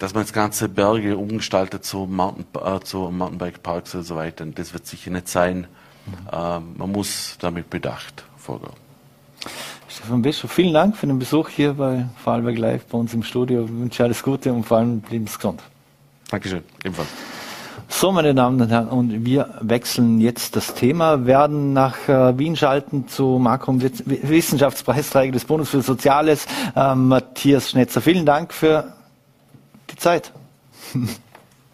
dass 0.00 0.14
man 0.14 0.24
das 0.24 0.32
ganze 0.32 0.68
Berge 0.68 1.16
umgestaltet 1.16 1.84
zu, 1.84 2.06
Mountain, 2.06 2.46
äh, 2.54 2.80
zu 2.80 3.10
Mountainbike-Parks 3.10 3.94
und 3.94 4.02
so 4.02 4.16
weiter. 4.16 4.44
Das 4.46 4.72
wird 4.72 4.86
sicher 4.86 5.10
nicht 5.10 5.28
sein. 5.28 5.58
Mhm. 5.58 6.12
Ähm, 6.32 6.62
man 6.76 6.90
muss 6.90 7.36
damit 7.38 7.70
bedacht 7.70 8.24
vorgehen. 8.36 8.72
Stefan 9.88 10.22
Bischof, 10.22 10.50
vielen 10.50 10.72
Dank 10.72 10.96
für 10.96 11.06
den 11.06 11.18
Besuch 11.18 11.48
hier 11.50 11.74
bei 11.74 12.06
Vorarlberg 12.24 12.58
Live 12.58 12.86
bei 12.86 12.98
uns 12.98 13.12
im 13.12 13.22
Studio. 13.22 13.64
Ich 13.64 13.70
wünsche 13.70 14.02
alles 14.02 14.22
Gute 14.22 14.52
und 14.52 14.64
vor 14.64 14.78
allem 14.78 15.00
bleiben 15.00 15.26
Sie 15.26 15.36
gesund. 15.36 15.62
Dankeschön, 16.30 16.62
ebenfalls. 16.84 17.08
So, 17.88 18.12
meine 18.12 18.34
Damen 18.34 18.60
und 18.60 18.70
Herren, 18.70 18.88
und 18.88 19.24
wir 19.24 19.54
wechseln 19.60 20.20
jetzt 20.20 20.54
das 20.54 20.74
Thema, 20.74 21.26
werden 21.26 21.72
nach 21.72 22.08
äh, 22.08 22.38
Wien 22.38 22.54
schalten 22.56 23.08
zu 23.08 23.38
Makro- 23.38 23.80
Wissenschaftspreisträger 24.06 25.32
des 25.32 25.44
Bundes 25.44 25.70
für 25.70 25.82
Soziales, 25.82 26.46
äh, 26.76 26.94
Matthias 26.94 27.70
Schnetzer. 27.70 28.00
Vielen 28.00 28.24
Dank 28.24 28.54
für 28.54 28.92
Zeit. 30.00 30.32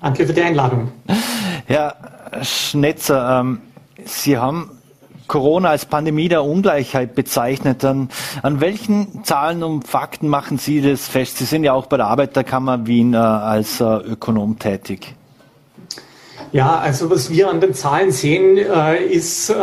Danke 0.00 0.26
für 0.26 0.32
die 0.32 0.42
Einladung. 0.42 0.92
Herr 1.66 1.96
Schnetzer, 2.42 3.40
ähm, 3.40 3.60
Sie 4.04 4.36
haben 4.36 4.70
Corona 5.26 5.70
als 5.70 5.86
Pandemie 5.86 6.28
der 6.28 6.44
Ungleichheit 6.44 7.14
bezeichnet. 7.14 7.84
An, 7.84 8.10
an 8.42 8.60
welchen 8.60 9.24
Zahlen 9.24 9.62
und 9.62 9.88
Fakten 9.88 10.28
machen 10.28 10.58
Sie 10.58 10.80
das 10.80 11.08
fest? 11.08 11.38
Sie 11.38 11.44
sind 11.44 11.64
ja 11.64 11.72
auch 11.72 11.86
bei 11.86 11.96
der 11.96 12.06
Arbeiterkammer 12.06 12.86
Wien 12.86 13.14
äh, 13.14 13.16
als 13.16 13.80
äh, 13.80 13.84
Ökonom 13.84 14.58
tätig. 14.58 15.14
Ja, 16.52 16.78
also 16.78 17.10
was 17.10 17.30
wir 17.30 17.50
an 17.50 17.60
den 17.60 17.74
Zahlen 17.74 18.12
sehen, 18.12 18.56
äh, 18.56 19.04
ist 19.04 19.50
äh, 19.50 19.54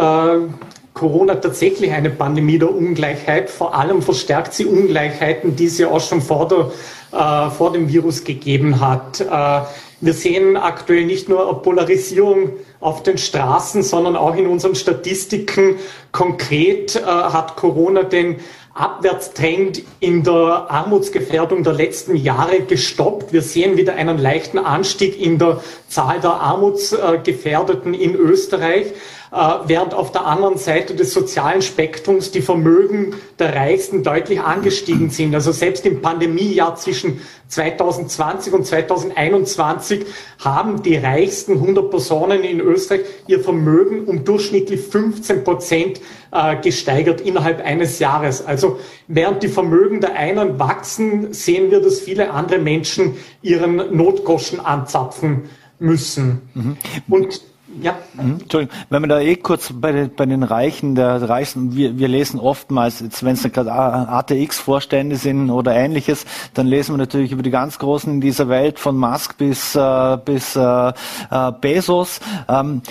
Corona 0.93 1.36
tatsächlich 1.36 1.91
eine 1.91 2.10
Pandemie 2.10 2.60
der 2.60 2.76
Ungleichheit. 2.76 3.49
Vor 3.49 3.73
allem 3.76 4.02
verstärkt 4.02 4.54
sie 4.54 4.65
Ungleichheiten, 4.65 5.56
die 5.56 5.65
es 5.65 5.78
ja 5.78 5.88
auch 5.88 6.02
schon 6.02 6.21
vor, 6.21 6.47
der, 6.47 6.71
äh, 7.13 7.49
vor 7.52 7.71
dem 7.71 7.89
Virus 7.89 8.23
gegeben 8.23 8.80
hat. 8.80 9.21
Äh, 9.21 9.62
wir 10.02 10.13
sehen 10.13 10.58
aktuell 10.58 11.06
nicht 11.06 11.30
nur 11.30 11.47
eine 11.47 11.60
Polarisierung 11.60 12.54
auf 12.80 13.04
den 13.04 13.17
Straßen, 13.17 13.84
sondern 13.84 14.17
auch 14.17 14.36
in 14.36 14.47
unseren 14.47 14.76
Statistiken. 14.76 15.76
Konkret 16.12 16.95
äh, 16.95 17.02
hat 17.04 17.56
Corona 17.56 18.04
den 18.04 18.38
Abwärtstrend 18.73 19.84
in 19.99 20.23
der 20.23 20.65
Armutsgefährdung 20.69 21.63
der 21.63 21.73
letzten 21.73 22.15
Jahre 22.15 22.62
gestoppt. 22.62 23.32
Wir 23.32 23.43
sehen 23.43 23.78
wieder 23.78 23.93
einen 23.93 24.17
leichten 24.17 24.58
Anstieg 24.58 25.21
in 25.21 25.38
der 25.38 25.62
Zahl 25.88 26.19
der 26.19 26.32
Armutsgefährdeten 26.32 27.93
in 27.93 28.15
Österreich. 28.15 28.88
Äh, 29.34 29.67
während 29.67 29.96
auf 29.96 30.12
der 30.12 30.28
anderen 30.28 30.58
Seite 30.60 30.93
des 30.93 31.12
sozialen 31.12 31.63
Spektrums 31.63 32.30
die 32.30 32.43
Vermögen 32.43 33.15
der 33.39 33.56
Reichsten 33.56 34.04
deutlich 34.04 34.39
angestiegen 34.39 35.10
sind. 35.10 35.34
Also 35.34 35.52
selbst 35.52 35.88
im 35.88 36.04
Pandemiejahr 36.04 36.76
zwischen 36.76 37.19
2020 37.48 38.54
und 38.54 38.67
2021 38.67 40.06
haben 40.38 40.84
die 40.84 40.98
reichsten 40.98 41.54
100 41.54 41.89
Personen 41.89 42.43
in 42.43 42.60
Österreich 42.60 43.02
ihr 43.26 43.39
Vermögen 43.39 44.06
um 44.06 44.24
durchschnittlich 44.24 44.82
15 44.82 45.43
Prozent 45.43 46.00
äh, 46.32 46.56
gesteigert 46.58 47.19
innerhalb 47.19 47.60
eines 47.65 47.98
Jahres. 47.98 48.46
Also 48.46 48.80
während 49.08 49.41
die 49.41 49.48
Vermögen 49.48 50.00
der 50.00 50.13
einen 50.13 50.60
wachsen, 50.60 51.34
sehen 51.34 51.72
wir, 51.72 51.82
dass 51.82 52.02
viele 52.02 52.30
andere 52.30 52.60
Menschen 52.60 53.15
ihren 53.41 53.98
Notgroschen 53.98 54.60
anzapfen 54.60 55.50
müssen. 55.80 56.41
Mhm. 56.54 56.78
Und 57.10 57.41
ja. 57.81 57.95
Mhm. 58.13 58.39
Entschuldigung, 58.41 58.75
wenn 58.89 59.03
wir 59.03 59.07
da 59.07 59.19
eh 59.19 59.36
kurz 59.36 59.71
bei 59.73 59.91
den, 59.91 60.15
bei 60.15 60.25
den 60.25 60.43
Reichen, 60.43 60.95
der 60.95 61.27
Reichsten, 61.27 61.75
wir, 61.75 61.97
wir 61.97 62.07
lesen 62.07 62.39
oftmals, 62.39 63.03
wenn 63.23 63.33
es 63.33 63.43
gerade 63.43 63.71
ATX-Vorstände 63.71 65.15
sind 65.15 65.49
oder 65.49 65.75
ähnliches, 65.75 66.25
dann 66.53 66.67
lesen 66.67 66.93
wir 66.93 66.97
natürlich 66.97 67.31
über 67.31 67.43
die 67.43 67.51
ganz 67.51 67.79
Großen 67.79 68.13
in 68.13 68.21
dieser 68.21 68.49
Welt, 68.49 68.79
von 68.79 68.97
Musk 68.97 69.38
bis, 69.38 69.75
äh, 69.75 70.17
bis 70.23 70.55
äh, 70.55 70.89
äh, 70.89 71.51
Bezos. 71.59 72.19
Ähm, 72.47 72.81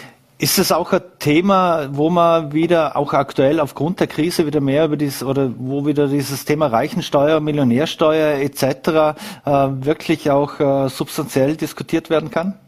ist 0.42 0.58
es 0.58 0.72
auch 0.72 0.92
ein 0.92 1.02
Thema, 1.20 1.88
wo 1.92 2.10
man 2.10 2.52
wieder 2.52 2.96
auch 2.96 3.12
aktuell 3.12 3.60
aufgrund 3.60 4.00
der 4.00 4.08
Krise 4.08 4.44
wieder 4.44 4.60
mehr 4.60 4.86
über 4.86 4.96
dieses 4.96 5.22
oder 5.22 5.52
wo 5.56 5.86
wieder 5.86 6.08
dieses 6.08 6.44
Thema 6.44 6.66
Reichensteuer, 6.66 7.38
Millionärsteuer 7.38 8.40
etc. 8.40 8.64
Äh, 9.44 9.68
wirklich 9.84 10.32
auch 10.32 10.58
äh, 10.58 10.88
substanziell 10.88 11.56
diskutiert 11.56 12.10
werden 12.10 12.32
kann? 12.32 12.58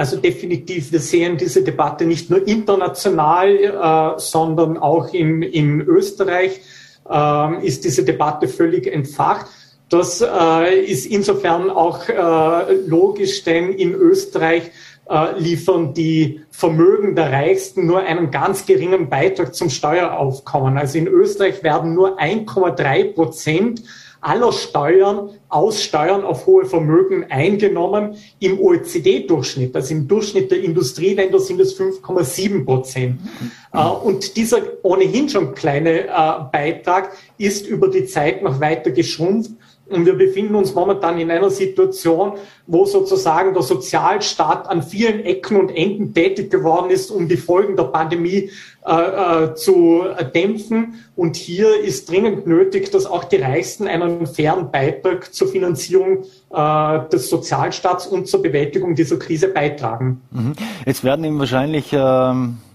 Also 0.00 0.16
definitiv, 0.16 0.92
wir 0.92 1.00
sehen 1.00 1.36
diese 1.36 1.62
Debatte 1.62 2.06
nicht 2.06 2.30
nur 2.30 2.48
international, 2.48 3.50
äh, 3.50 4.18
sondern 4.18 4.78
auch 4.78 5.12
in, 5.12 5.42
in 5.42 5.82
Österreich 5.82 6.62
äh, 7.06 7.66
ist 7.66 7.84
diese 7.84 8.02
Debatte 8.02 8.48
völlig 8.48 8.86
entfacht. 8.86 9.44
Das 9.90 10.22
äh, 10.22 10.84
ist 10.86 11.04
insofern 11.04 11.68
auch 11.68 12.08
äh, 12.08 12.72
logisch, 12.86 13.44
denn 13.44 13.74
in 13.74 13.92
Österreich 13.92 14.70
äh, 15.10 15.38
liefern 15.38 15.92
die 15.92 16.40
Vermögen 16.50 17.14
der 17.14 17.30
Reichsten 17.30 17.84
nur 17.84 18.00
einen 18.00 18.30
ganz 18.30 18.64
geringen 18.64 19.10
Beitrag 19.10 19.54
zum 19.54 19.68
Steueraufkommen. 19.68 20.78
Also 20.78 20.96
in 20.96 21.08
Österreich 21.08 21.62
werden 21.62 21.92
nur 21.92 22.18
1,3 22.18 23.12
Prozent 23.12 23.82
aller 24.20 24.52
Steuern 24.52 25.30
aus 25.48 25.82
Steuern 25.82 26.24
auf 26.24 26.46
hohe 26.46 26.64
Vermögen 26.64 27.24
eingenommen. 27.30 28.16
Im 28.38 28.60
OECD-Durchschnitt, 28.60 29.74
also 29.74 29.94
im 29.94 30.08
Durchschnitt 30.08 30.50
der 30.50 30.62
Industrieländer 30.62 31.40
sind 31.40 31.60
es 31.60 31.78
5,7 31.78 32.64
Prozent. 32.64 33.20
Mhm. 33.22 33.80
Und 34.04 34.36
dieser 34.36 34.58
ohnehin 34.82 35.28
schon 35.28 35.54
kleine 35.54 36.08
äh, 36.08 36.08
Beitrag 36.52 37.16
ist 37.38 37.66
über 37.66 37.88
die 37.88 38.06
Zeit 38.06 38.42
noch 38.42 38.60
weiter 38.60 38.90
geschrumpft. 38.90 39.52
Und 39.90 40.06
wir 40.06 40.14
befinden 40.14 40.54
uns 40.54 40.74
momentan 40.74 41.18
in 41.18 41.30
einer 41.30 41.50
Situation, 41.50 42.34
wo 42.66 42.84
sozusagen 42.84 43.52
der 43.54 43.62
Sozialstaat 43.62 44.68
an 44.68 44.82
vielen 44.82 45.24
Ecken 45.24 45.56
und 45.56 45.70
Enden 45.70 46.14
tätig 46.14 46.50
geworden 46.50 46.90
ist, 46.90 47.10
um 47.10 47.28
die 47.28 47.36
Folgen 47.36 47.76
der 47.76 47.84
Pandemie 47.84 48.50
äh, 48.86 48.92
äh, 48.92 49.54
zu 49.54 50.04
dämpfen. 50.34 50.94
Und 51.16 51.36
hier 51.36 51.80
ist 51.80 52.10
dringend 52.10 52.46
nötig, 52.46 52.90
dass 52.90 53.06
auch 53.06 53.24
die 53.24 53.36
Reichsten 53.36 53.86
einen 53.86 54.26
fairen 54.26 54.70
Beitrag 54.70 55.34
zur 55.34 55.48
Finanzierung 55.48 56.24
äh, 56.50 57.00
des 57.12 57.28
Sozialstaats 57.28 58.06
und 58.06 58.28
zur 58.28 58.42
Bewältigung 58.42 58.94
dieser 58.94 59.18
Krise 59.18 59.48
beitragen. 59.48 60.22
Mhm. 60.30 60.52
Jetzt 60.86 61.04
werden 61.04 61.24
ihm 61.24 61.38
wahrscheinlich 61.38 61.92
ähm 61.92 62.58
äh, 62.66 62.69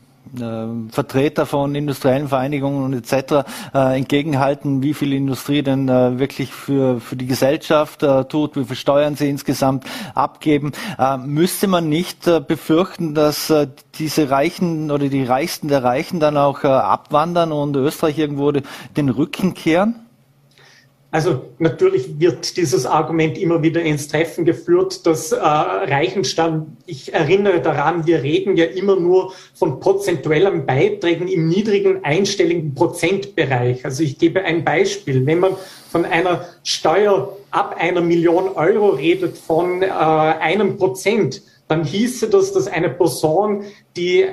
Vertreter 0.90 1.46
von 1.46 1.76
industriellen 1.76 2.28
Vereinigungen 2.28 2.84
und 2.84 2.94
etc. 2.94 3.48
Äh, 3.74 3.98
entgegenhalten, 3.98 4.82
wie 4.82 4.94
viel 4.94 5.14
Industrie 5.14 5.62
denn 5.62 5.88
äh, 5.88 6.20
wirklich 6.20 6.52
für, 6.52 7.00
für 7.00 7.16
die 7.16 7.28
Gesellschaft 7.28 8.04
äh, 8.04 8.26
tut, 8.26 8.56
wie 8.56 8.66
viel 8.66 8.76
Steuern 8.76 9.16
sie 9.16 9.30
insgesamt 9.30 9.86
abgeben. 10.14 10.72
Äh, 10.98 11.18
müsste 11.18 11.68
man 11.68 11.90
nicht 11.90 12.28
äh, 12.28 12.40
befürchten, 12.40 13.14
dass 13.14 13.54
diese 13.98 14.30
Reichen 14.30 14.92
oder 14.92 15.08
die 15.08 15.24
Reichsten 15.24 15.68
der 15.68 15.84
Reichen 15.84 16.20
dann 16.20 16.38
auch 16.38 16.64
abwandern 16.64 17.52
und 17.52 17.76
Österreich 17.76 18.18
irgendwo 18.18 18.52
den 18.52 19.10
Rücken 19.10 19.54
kehren? 19.54 20.05
Also 21.16 21.44
natürlich 21.60 22.20
wird 22.20 22.58
dieses 22.58 22.86
Argument 22.86 23.38
immer 23.38 23.64
wieder 23.64 23.82
ins 23.82 24.10
Treffen 24.10 24.44
geführt, 24.44 25.06
dass 25.06 25.32
äh, 25.32 25.38
Reichenstand, 25.38 26.68
ich 26.88 27.14
erinnere 27.14 27.62
daran, 27.62 28.06
wir 28.06 28.22
reden 28.22 28.58
ja 28.58 28.66
immer 28.66 28.98
nur 28.98 29.32
von 29.54 29.80
prozentuellen 29.80 30.66
Beiträgen 30.66 31.30
im 31.30 31.48
niedrigen 31.48 32.04
einstelligen 32.04 32.76
Prozentbereich. 32.76 33.86
Also 33.86 34.04
ich 34.04 34.18
gebe 34.18 34.44
ein 34.44 34.66
Beispiel. 34.66 35.26
Wenn 35.26 35.40
man 35.40 35.56
von 35.90 36.04
einer 36.04 36.50
Steuer 36.66 37.38
ab 37.50 37.78
einer 37.80 38.02
Million 38.02 38.50
Euro 38.50 38.90
redet, 38.90 39.38
von 39.38 39.84
äh, 39.84 39.86
einem 39.86 40.76
Prozent, 40.76 41.42
dann 41.70 41.86
hieße 41.86 42.30
das, 42.30 42.52
dass 42.52 42.68
eine 42.68 42.90
Person, 42.90 43.64
die 43.96 44.26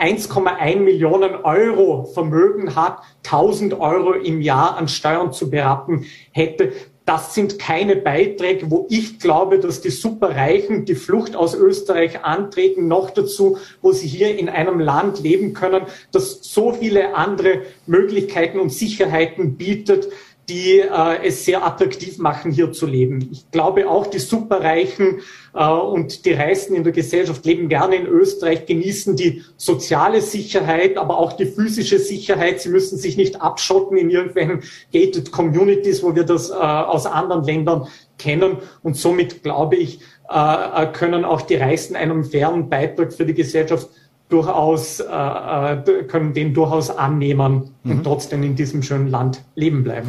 1,1 0.00 0.76
Millionen 0.76 1.34
Euro 1.44 2.04
Vermögen 2.04 2.74
hat, 2.74 3.00
1000 3.24 3.78
Euro 3.78 4.12
im 4.14 4.40
Jahr 4.40 4.78
an 4.78 4.88
Steuern 4.88 5.32
zu 5.32 5.50
beraten 5.50 6.06
hätte. 6.32 6.72
Das 7.04 7.34
sind 7.34 7.58
keine 7.58 7.96
Beiträge, 7.96 8.70
wo 8.70 8.86
ich 8.88 9.18
glaube, 9.18 9.58
dass 9.58 9.80
die 9.80 9.90
Superreichen 9.90 10.84
die 10.84 10.94
Flucht 10.94 11.34
aus 11.36 11.54
Österreich 11.54 12.24
antreten, 12.24 12.88
noch 12.88 13.10
dazu, 13.10 13.58
wo 13.82 13.92
sie 13.92 14.06
hier 14.06 14.38
in 14.38 14.48
einem 14.48 14.80
Land 14.80 15.20
leben 15.20 15.52
können, 15.52 15.82
das 16.12 16.40
so 16.42 16.72
viele 16.72 17.14
andere 17.14 17.62
Möglichkeiten 17.86 18.60
und 18.60 18.70
Sicherheiten 18.70 19.56
bietet, 19.56 20.08
die 20.50 20.80
äh, 20.80 21.24
es 21.24 21.44
sehr 21.44 21.64
attraktiv 21.64 22.18
machen, 22.18 22.50
hier 22.50 22.72
zu 22.72 22.86
leben. 22.86 23.28
Ich 23.30 23.50
glaube 23.52 23.88
auch, 23.88 24.08
die 24.08 24.18
Superreichen 24.18 25.20
äh, 25.54 25.64
und 25.64 26.24
die 26.24 26.32
Reichsten 26.32 26.74
in 26.74 26.82
der 26.82 26.92
Gesellschaft 26.92 27.44
leben 27.46 27.68
gerne 27.68 27.94
in 27.94 28.06
Österreich, 28.06 28.66
genießen 28.66 29.14
die 29.14 29.44
soziale 29.56 30.20
Sicherheit, 30.20 30.96
aber 30.96 31.18
auch 31.18 31.34
die 31.34 31.46
physische 31.46 32.00
Sicherheit. 32.00 32.60
Sie 32.60 32.68
müssen 32.68 32.98
sich 32.98 33.16
nicht 33.16 33.40
abschotten 33.40 33.96
in 33.96 34.10
irgendwelchen 34.10 34.64
gated 34.92 35.30
Communities, 35.30 36.02
wo 36.02 36.16
wir 36.16 36.24
das 36.24 36.50
äh, 36.50 36.54
aus 36.54 37.06
anderen 37.06 37.44
Ländern 37.44 37.86
kennen. 38.18 38.56
Und 38.82 38.96
somit 38.96 39.44
glaube 39.44 39.76
ich, 39.76 40.00
äh, 40.28 40.82
äh 40.82 40.86
können 40.92 41.24
auch 41.24 41.42
die 41.42 41.56
Reichsten 41.56 41.94
einen 41.94 42.24
fairen 42.24 42.68
Beitrag 42.68 43.12
für 43.12 43.24
die 43.24 43.34
Gesellschaft 43.34 43.88
durchaus, 44.30 45.00
äh, 45.00 45.04
äh, 45.04 46.04
können 46.04 46.32
den 46.32 46.54
durchaus 46.54 46.90
annehmen 46.90 47.74
mhm. 47.82 47.90
und 47.90 48.04
trotzdem 48.04 48.42
in 48.42 48.56
diesem 48.56 48.82
schönen 48.82 49.08
Land 49.08 49.42
leben 49.54 49.84
bleiben. 49.84 50.08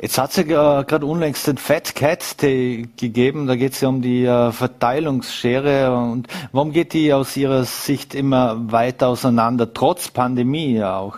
Jetzt 0.00 0.16
hat 0.16 0.30
es 0.30 0.36
ja 0.36 0.82
gerade 0.82 1.04
unlängst 1.04 1.48
den 1.48 1.58
Fat 1.58 1.96
Cat 1.96 2.40
Day 2.40 2.88
gegeben. 2.96 3.48
Da 3.48 3.56
geht 3.56 3.72
es 3.72 3.80
ja 3.80 3.88
um 3.88 4.00
die 4.00 4.24
äh, 4.24 4.52
Verteilungsschere. 4.52 5.92
Und 5.92 6.28
warum 6.52 6.72
geht 6.72 6.92
die 6.92 7.12
aus 7.12 7.36
Ihrer 7.36 7.64
Sicht 7.64 8.14
immer 8.14 8.70
weiter 8.70 9.08
auseinander, 9.08 9.74
trotz 9.74 10.08
Pandemie 10.08 10.76
ja 10.76 10.98
auch? 10.98 11.16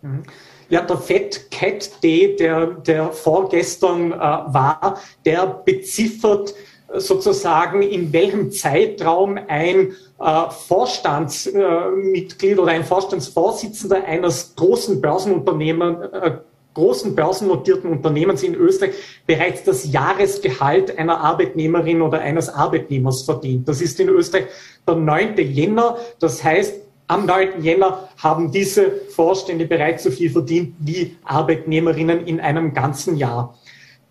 Mhm. 0.00 0.22
Ja, 0.70 0.80
der 0.80 0.96
Fat 0.96 1.50
Cat 1.50 2.02
Day, 2.02 2.34
der, 2.36 2.66
der 2.66 3.12
vorgestern 3.12 4.12
äh, 4.12 4.16
war, 4.16 4.98
der 5.26 5.46
beziffert 5.46 6.54
sozusagen, 6.96 7.82
in 7.82 8.12
welchem 8.12 8.50
Zeitraum 8.50 9.38
ein 9.48 9.92
äh, 10.20 10.50
Vorstandsmitglied 10.50 12.58
oder 12.58 12.72
ein 12.72 12.84
Vorstandsvorsitzender 12.84 14.04
eines 14.04 14.54
großen 14.56 15.00
Börsenunternehmens 15.00 16.12
äh, 16.12 16.32
großen 16.74 17.14
börsennotierten 17.14 17.90
Unternehmens 17.90 18.42
in 18.42 18.54
Österreich 18.54 18.94
bereits 19.26 19.62
das 19.62 19.90
Jahresgehalt 19.90 20.98
einer 20.98 21.20
Arbeitnehmerin 21.20 22.02
oder 22.02 22.20
eines 22.20 22.48
Arbeitnehmers 22.48 23.22
verdient. 23.22 23.68
Das 23.68 23.80
ist 23.80 23.98
in 24.00 24.08
Österreich 24.08 24.46
der 24.86 24.96
9. 24.96 25.36
Jänner. 25.38 25.96
Das 26.18 26.42
heißt, 26.42 26.74
am 27.06 27.26
9. 27.26 27.62
Jänner 27.62 28.08
haben 28.16 28.50
diese 28.50 28.90
Vorstände 29.10 29.66
bereits 29.66 30.04
so 30.04 30.10
viel 30.10 30.30
verdient 30.30 30.74
wie 30.80 31.16
Arbeitnehmerinnen 31.24 32.26
in 32.26 32.40
einem 32.40 32.74
ganzen 32.74 33.16
Jahr. 33.16 33.56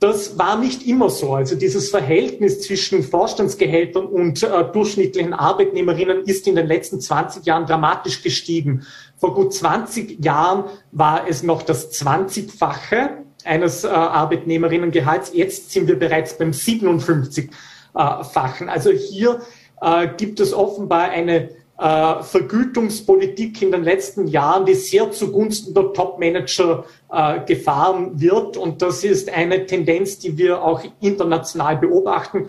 Das 0.03 0.37
war 0.37 0.59
nicht 0.59 0.85
immer 0.85 1.09
so. 1.09 1.33
Also 1.33 1.55
dieses 1.55 1.89
Verhältnis 1.89 2.59
zwischen 2.59 3.03
Vorstandsgehältern 3.03 4.05
und 4.05 4.43
äh, 4.43 4.65
durchschnittlichen 4.73 5.31
Arbeitnehmerinnen 5.31 6.25
ist 6.25 6.45
in 6.45 6.57
den 6.57 6.67
letzten 6.67 6.99
20 6.99 7.45
Jahren 7.45 7.65
dramatisch 7.65 8.21
gestiegen. 8.21 8.85
Vor 9.15 9.33
gut 9.33 9.53
20 9.53 10.25
Jahren 10.25 10.65
war 10.91 11.29
es 11.29 11.41
noch 11.41 11.61
das 11.61 11.93
20-fache 11.93 13.11
eines 13.45 13.85
äh, 13.85 13.87
Arbeitnehmerinnengehalts. 13.87 15.31
Jetzt 15.33 15.71
sind 15.71 15.87
wir 15.87 15.97
bereits 15.97 16.37
beim 16.37 16.51
57-fachen. 16.51 18.67
Also 18.67 18.91
hier 18.91 19.39
äh, 19.81 20.09
gibt 20.17 20.41
es 20.41 20.53
offenbar 20.53 21.11
eine 21.11 21.51
äh, 21.83 22.23
Vergütungspolitik 22.23 23.61
in 23.61 23.73
den 23.73 23.83
letzten 23.83 24.27
Jahren, 24.27 24.65
die 24.65 24.73
sehr 24.73 25.11
zugunsten 25.11 25.73
der 25.73 25.91
Top-Manager 25.91 26.85
äh, 27.11 27.41
gefahren 27.45 28.21
wird. 28.21 28.55
Und 28.55 28.81
das 28.81 29.03
ist 29.03 29.29
eine 29.29 29.65
Tendenz, 29.65 30.17
die 30.17 30.37
wir 30.37 30.63
auch 30.63 30.81
international 31.01 31.75
beobachten 31.75 32.47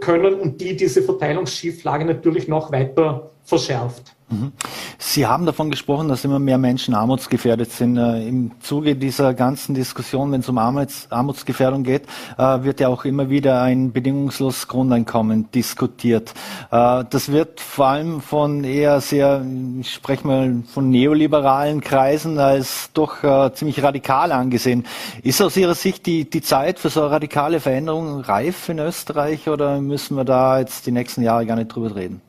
können 0.00 0.34
und 0.34 0.60
die 0.60 0.76
diese 0.76 1.00
Verteilungsschieflage 1.02 2.04
natürlich 2.04 2.46
noch 2.46 2.72
weiter 2.72 3.30
verschärft. 3.42 4.13
Mhm. 4.30 4.52
Sie 4.98 5.26
haben 5.26 5.44
davon 5.44 5.70
gesprochen, 5.70 6.08
dass 6.08 6.24
immer 6.24 6.38
mehr 6.38 6.56
Menschen 6.56 6.94
armutsgefährdet 6.94 7.70
sind. 7.70 7.98
Äh, 7.98 8.26
Im 8.26 8.52
Zuge 8.60 8.96
dieser 8.96 9.34
ganzen 9.34 9.74
Diskussion, 9.74 10.32
wenn 10.32 10.40
es 10.40 10.48
um 10.48 10.56
Armuts 10.56 11.08
Armutsgefährdung 11.10 11.82
geht, 11.84 12.04
äh, 12.38 12.62
wird 12.62 12.80
ja 12.80 12.88
auch 12.88 13.04
immer 13.04 13.28
wieder 13.28 13.60
ein 13.60 13.92
bedingungsloses 13.92 14.66
Grundeinkommen 14.66 15.50
diskutiert. 15.52 16.32
Äh, 16.70 17.04
das 17.10 17.32
wird 17.32 17.60
vor 17.60 17.86
allem 17.86 18.22
von 18.22 18.64
eher 18.64 19.00
sehr, 19.02 19.44
ich 19.80 19.92
spreche 19.92 20.26
mal 20.26 20.62
von 20.72 20.88
neoliberalen 20.88 21.80
Kreisen 21.82 22.38
als 22.38 22.90
doch 22.94 23.14
ziemlich 23.54 23.82
radikal 23.82 24.32
angesehen. 24.32 24.84
Ist 25.22 25.42
aus 25.42 25.56
Ihrer 25.56 25.74
Sicht 25.74 26.06
die, 26.06 26.28
die 26.28 26.42
Zeit 26.42 26.78
für 26.78 26.88
so 26.88 27.00
eine 27.02 27.10
radikale 27.10 27.60
Veränderung 27.60 28.20
reif 28.20 28.68
in 28.68 28.78
Österreich 28.78 29.48
oder 29.48 29.80
müssen 29.80 30.16
wir 30.16 30.24
da 30.24 30.58
jetzt 30.58 30.86
die 30.86 30.92
nächsten 30.92 31.22
Jahre 31.22 31.46
gar 31.46 31.56
nicht 31.56 31.68
drüber 31.68 31.94
reden? 31.94 32.20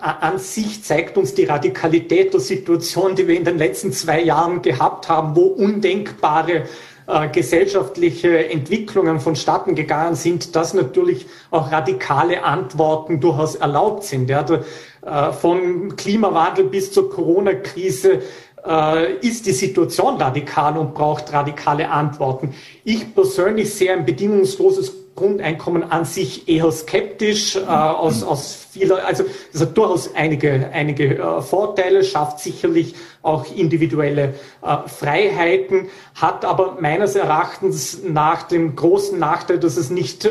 An 0.00 0.38
sich 0.38 0.84
zeigt 0.84 1.18
uns 1.18 1.34
die 1.34 1.44
Radikalität 1.44 2.32
der 2.32 2.40
Situation, 2.40 3.14
die 3.14 3.26
wir 3.26 3.36
in 3.36 3.44
den 3.44 3.58
letzten 3.58 3.92
zwei 3.92 4.22
Jahren 4.22 4.62
gehabt 4.62 5.08
haben, 5.08 5.34
wo 5.36 5.42
undenkbare 5.42 6.64
äh, 7.06 7.28
gesellschaftliche 7.28 8.48
Entwicklungen 8.48 9.20
vonstatten 9.20 9.74
gegangen 9.74 10.14
sind, 10.14 10.56
dass 10.56 10.74
natürlich 10.74 11.26
auch 11.50 11.70
radikale 11.70 12.44
Antworten 12.44 13.20
durchaus 13.20 13.56
erlaubt 13.56 14.04
sind. 14.04 14.30
Ja, 14.30 14.42
der, 14.42 14.64
äh, 15.04 15.32
von 15.32 15.96
Klimawandel 15.96 16.64
bis 16.64 16.92
zur 16.92 17.10
Corona-Krise 17.10 18.22
äh, 18.66 19.14
ist 19.16 19.44
die 19.44 19.52
Situation 19.52 20.16
radikal 20.16 20.78
und 20.78 20.94
braucht 20.94 21.32
radikale 21.32 21.90
Antworten. 21.90 22.54
Ich 22.84 23.14
persönlich 23.14 23.74
sehe 23.74 23.92
ein 23.92 24.06
bedingungsloses 24.06 25.03
Grundeinkommen 25.14 25.84
an 25.84 26.04
sich 26.04 26.48
eher 26.48 26.70
skeptisch, 26.72 27.56
äh, 27.56 27.60
aus, 27.60 28.22
aus 28.22 28.64
vieler, 28.72 29.06
also 29.06 29.24
es 29.52 29.60
hat 29.60 29.76
durchaus 29.76 30.14
einige, 30.14 30.70
einige 30.72 31.18
äh, 31.18 31.40
Vorteile, 31.40 32.02
schafft 32.02 32.40
sicherlich 32.40 32.94
auch 33.22 33.46
individuelle 33.54 34.34
äh, 34.62 34.88
Freiheiten, 34.88 35.88
hat 36.16 36.44
aber 36.44 36.78
meines 36.80 37.14
Erachtens 37.14 38.02
nach 38.04 38.42
dem 38.42 38.74
großen 38.74 39.18
Nachteil, 39.18 39.58
dass 39.58 39.76
es 39.76 39.90
nicht 39.90 40.24
äh, 40.24 40.30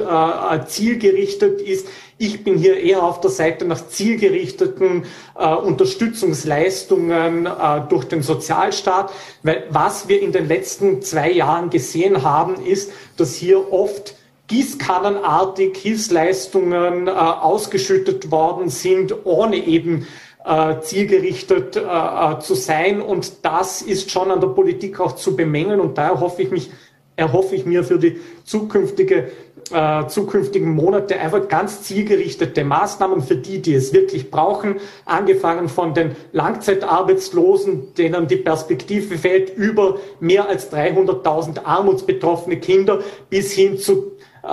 zielgerichtet 0.67 1.61
ist. 1.61 1.87
Ich 2.17 2.43
bin 2.43 2.57
hier 2.57 2.77
eher 2.77 3.03
auf 3.03 3.21
der 3.21 3.31
Seite 3.31 3.65
nach 3.65 3.87
zielgerichteten 3.87 5.05
äh, 5.37 5.55
Unterstützungsleistungen 5.55 7.45
äh, 7.45 7.81
durch 7.89 8.05
den 8.05 8.21
Sozialstaat, 8.21 9.11
weil 9.41 9.63
was 9.69 10.09
wir 10.09 10.21
in 10.21 10.33
den 10.33 10.47
letzten 10.47 11.01
zwei 11.01 11.31
Jahren 11.31 11.69
gesehen 11.69 12.23
haben, 12.23 12.63
ist, 12.65 12.91
dass 13.17 13.35
hier 13.35 13.71
oft 13.71 14.15
gießkannenartig 14.53 15.77
Hilfsleistungen 15.77 17.07
äh, 17.07 17.11
ausgeschüttet 17.11 18.29
worden 18.29 18.69
sind, 18.69 19.25
ohne 19.25 19.55
eben 19.57 20.05
äh, 20.45 20.79
zielgerichtet 20.81 21.75
äh, 21.75 21.79
äh, 21.79 22.39
zu 22.39 22.53
sein. 22.53 23.01
Und 23.01 23.45
das 23.45 23.81
ist 23.81 24.11
schon 24.11 24.29
an 24.29 24.41
der 24.41 24.49
Politik 24.49 24.99
auch 24.99 25.13
zu 25.13 25.35
bemängeln. 25.35 25.79
Und 25.79 25.97
daher 25.97 26.19
hoffe 26.19 26.43
ich 26.43 26.51
mich, 26.51 26.69
erhoffe 27.15 27.55
ich 27.55 27.65
mir 27.65 27.83
für 27.83 27.97
die 27.97 28.19
zukünftige 28.43 29.31
äh, 29.71 30.07
zukünftigen 30.07 30.69
Monate 30.71 31.19
einfach 31.19 31.47
ganz 31.47 31.83
zielgerichtete 31.83 32.63
Maßnahmen 32.63 33.21
für 33.21 33.35
die, 33.35 33.61
die 33.61 33.73
es 33.73 33.93
wirklich 33.93 34.29
brauchen, 34.29 34.75
angefangen 35.05 35.69
von 35.69 35.93
den 35.93 36.15
Langzeitarbeitslosen, 36.31 37.93
denen 37.95 38.27
die 38.27 38.37
Perspektive 38.37 39.17
fehlt, 39.17 39.55
über 39.55 39.97
mehr 40.19 40.47
als 40.47 40.71
300.000 40.71 41.63
armutsbetroffene 41.63 42.57
Kinder 42.57 42.99
bis 43.29 43.53
hin 43.53 43.77
zu 43.77 44.12
äh, 44.43 44.47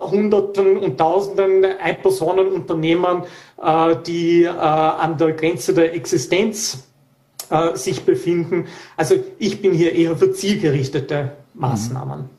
Hunderten 0.00 0.78
und 0.78 0.98
Tausenden 0.98 1.64
Ein-Personen-Unternehmern, 1.64 3.24
äh, 3.62 3.96
die 4.06 4.44
äh, 4.44 4.48
an 4.48 5.16
der 5.16 5.32
Grenze 5.32 5.74
der 5.74 5.94
Existenz 5.94 6.88
äh, 7.50 7.76
sich 7.76 8.04
befinden. 8.04 8.66
Also 8.96 9.14
ich 9.38 9.62
bin 9.62 9.72
hier 9.72 9.92
eher 9.92 10.16
für 10.16 10.32
zielgerichtete 10.32 11.32
Maßnahmen. 11.54 12.20
Mhm. 12.20 12.30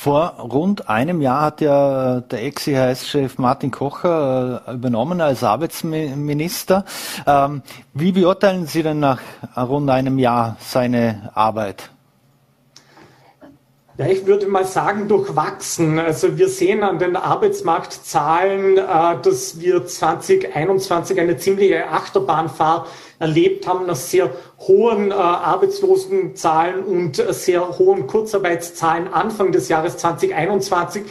Vor 0.00 0.36
rund 0.38 0.88
einem 0.88 1.20
Jahr 1.20 1.40
hat 1.42 1.60
ja 1.60 2.20
der 2.20 2.44
Ex-IHS-Chef 2.44 3.36
Martin 3.38 3.72
Kocher 3.72 4.62
äh, 4.66 4.74
übernommen 4.74 5.20
als 5.20 5.42
Arbeitsminister. 5.42 6.84
Ähm, 7.26 7.62
wie 7.94 8.12
beurteilen 8.12 8.66
Sie 8.66 8.84
denn 8.84 9.00
nach 9.00 9.20
rund 9.56 9.90
einem 9.90 10.18
Jahr 10.18 10.56
seine 10.60 11.30
Arbeit? 11.34 11.90
Ja, 13.98 14.06
ich 14.06 14.26
würde 14.26 14.46
mal 14.46 14.64
sagen, 14.64 15.08
durchwachsen. 15.08 15.98
Also 15.98 16.38
wir 16.38 16.48
sehen 16.48 16.84
an 16.84 17.00
den 17.00 17.16
Arbeitsmarktzahlen, 17.16 18.78
äh, 18.78 19.20
dass 19.20 19.58
wir 19.58 19.86
2021 19.86 21.18
eine 21.18 21.36
ziemliche 21.36 21.88
Achterbahnfahrt 21.88 22.86
erlebt 23.18 23.66
haben, 23.66 23.86
nach 23.86 23.96
sehr 23.96 24.30
hohen 24.60 25.10
äh, 25.10 25.14
Arbeitslosenzahlen 25.14 26.84
und 26.84 27.16
sehr 27.16 27.76
hohen 27.76 28.06
Kurzarbeitszahlen 28.06 29.12
Anfang 29.12 29.50
des 29.50 29.68
Jahres 29.68 29.96
2021 29.96 31.02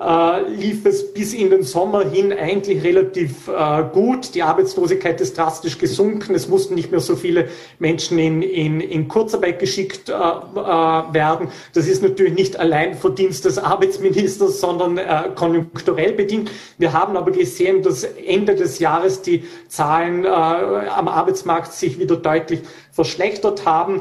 äh, 0.00 0.48
lief 0.48 0.84
es 0.84 1.12
bis 1.12 1.34
in 1.34 1.50
den 1.50 1.62
Sommer 1.62 2.08
hin 2.08 2.32
eigentlich 2.32 2.82
relativ 2.82 3.48
äh, 3.48 3.84
gut. 3.92 4.34
Die 4.34 4.42
Arbeitslosigkeit 4.42 5.20
ist 5.20 5.38
drastisch 5.38 5.78
gesunken. 5.78 6.34
Es 6.34 6.48
mussten 6.48 6.74
nicht 6.74 6.90
mehr 6.90 7.00
so 7.00 7.16
viele 7.16 7.48
Menschen 7.78 8.18
in, 8.18 8.42
in, 8.42 8.80
in 8.80 9.08
Kurzarbeit 9.08 9.58
geschickt 9.58 10.08
äh, 10.08 10.12
äh, 10.12 10.14
werden. 10.14 11.48
Das 11.74 11.86
ist 11.86 12.02
natürlich 12.02 12.34
nicht 12.34 12.58
allein 12.58 12.94
Verdienst 12.94 13.44
des 13.44 13.58
Arbeitsministers, 13.58 14.60
sondern 14.60 14.98
äh, 14.98 15.30
konjunkturell 15.34 16.12
bedingt. 16.12 16.50
Wir 16.78 16.92
haben 16.92 17.16
aber 17.16 17.30
gesehen, 17.30 17.82
dass 17.82 18.04
Ende 18.04 18.54
des 18.54 18.78
Jahres 18.78 19.22
die 19.22 19.44
Zahlen 19.68 20.24
äh, 20.24 20.28
am 20.28 21.08
Arbeitsmarkt 21.08 21.72
sich 21.72 21.98
wieder 21.98 22.16
deutlich 22.16 22.60
verschlechtert 22.92 23.64
haben 23.66 24.00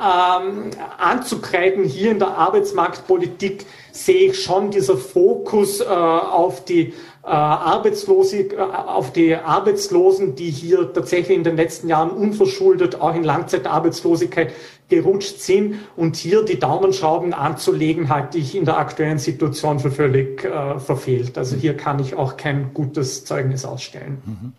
ähm, 0.00 0.70
anzukreiden 0.98 1.84
hier 1.84 2.12
in 2.12 2.18
der 2.18 2.36
Arbeitsmarktpolitik 2.36 3.66
sehe 3.92 4.30
ich 4.30 4.42
schon 4.42 4.70
dieser 4.70 4.96
Fokus 4.96 5.80
äh, 5.80 5.84
auf 5.84 6.64
die 6.64 6.94
äh, 7.22 7.26
Arbeitslosig, 7.26 8.54
äh, 8.54 8.60
auf 8.60 9.12
die 9.12 9.34
Arbeitslosen, 9.34 10.36
die 10.36 10.50
hier 10.50 10.92
tatsächlich 10.92 11.36
in 11.36 11.44
den 11.44 11.56
letzten 11.56 11.88
Jahren 11.88 12.10
unverschuldet 12.10 13.00
auch 13.00 13.14
in 13.14 13.24
Langzeitarbeitslosigkeit 13.24 14.52
gerutscht 14.88 15.40
sind 15.40 15.76
und 15.96 16.16
hier 16.16 16.44
die 16.44 16.58
Daumenschrauben 16.58 17.34
anzulegen, 17.34 18.08
halte 18.08 18.38
ich 18.38 18.56
in 18.56 18.64
der 18.64 18.78
aktuellen 18.78 19.18
Situation 19.18 19.80
für 19.80 19.90
völlig 19.90 20.44
äh, 20.44 20.80
verfehlt. 20.80 21.36
Also 21.36 21.56
hier 21.56 21.76
kann 21.76 21.98
ich 21.98 22.14
auch 22.14 22.38
kein 22.38 22.72
gutes 22.72 23.24
Zeugnis 23.24 23.64
ausstellen. 23.64 24.22
Mhm. 24.24 24.52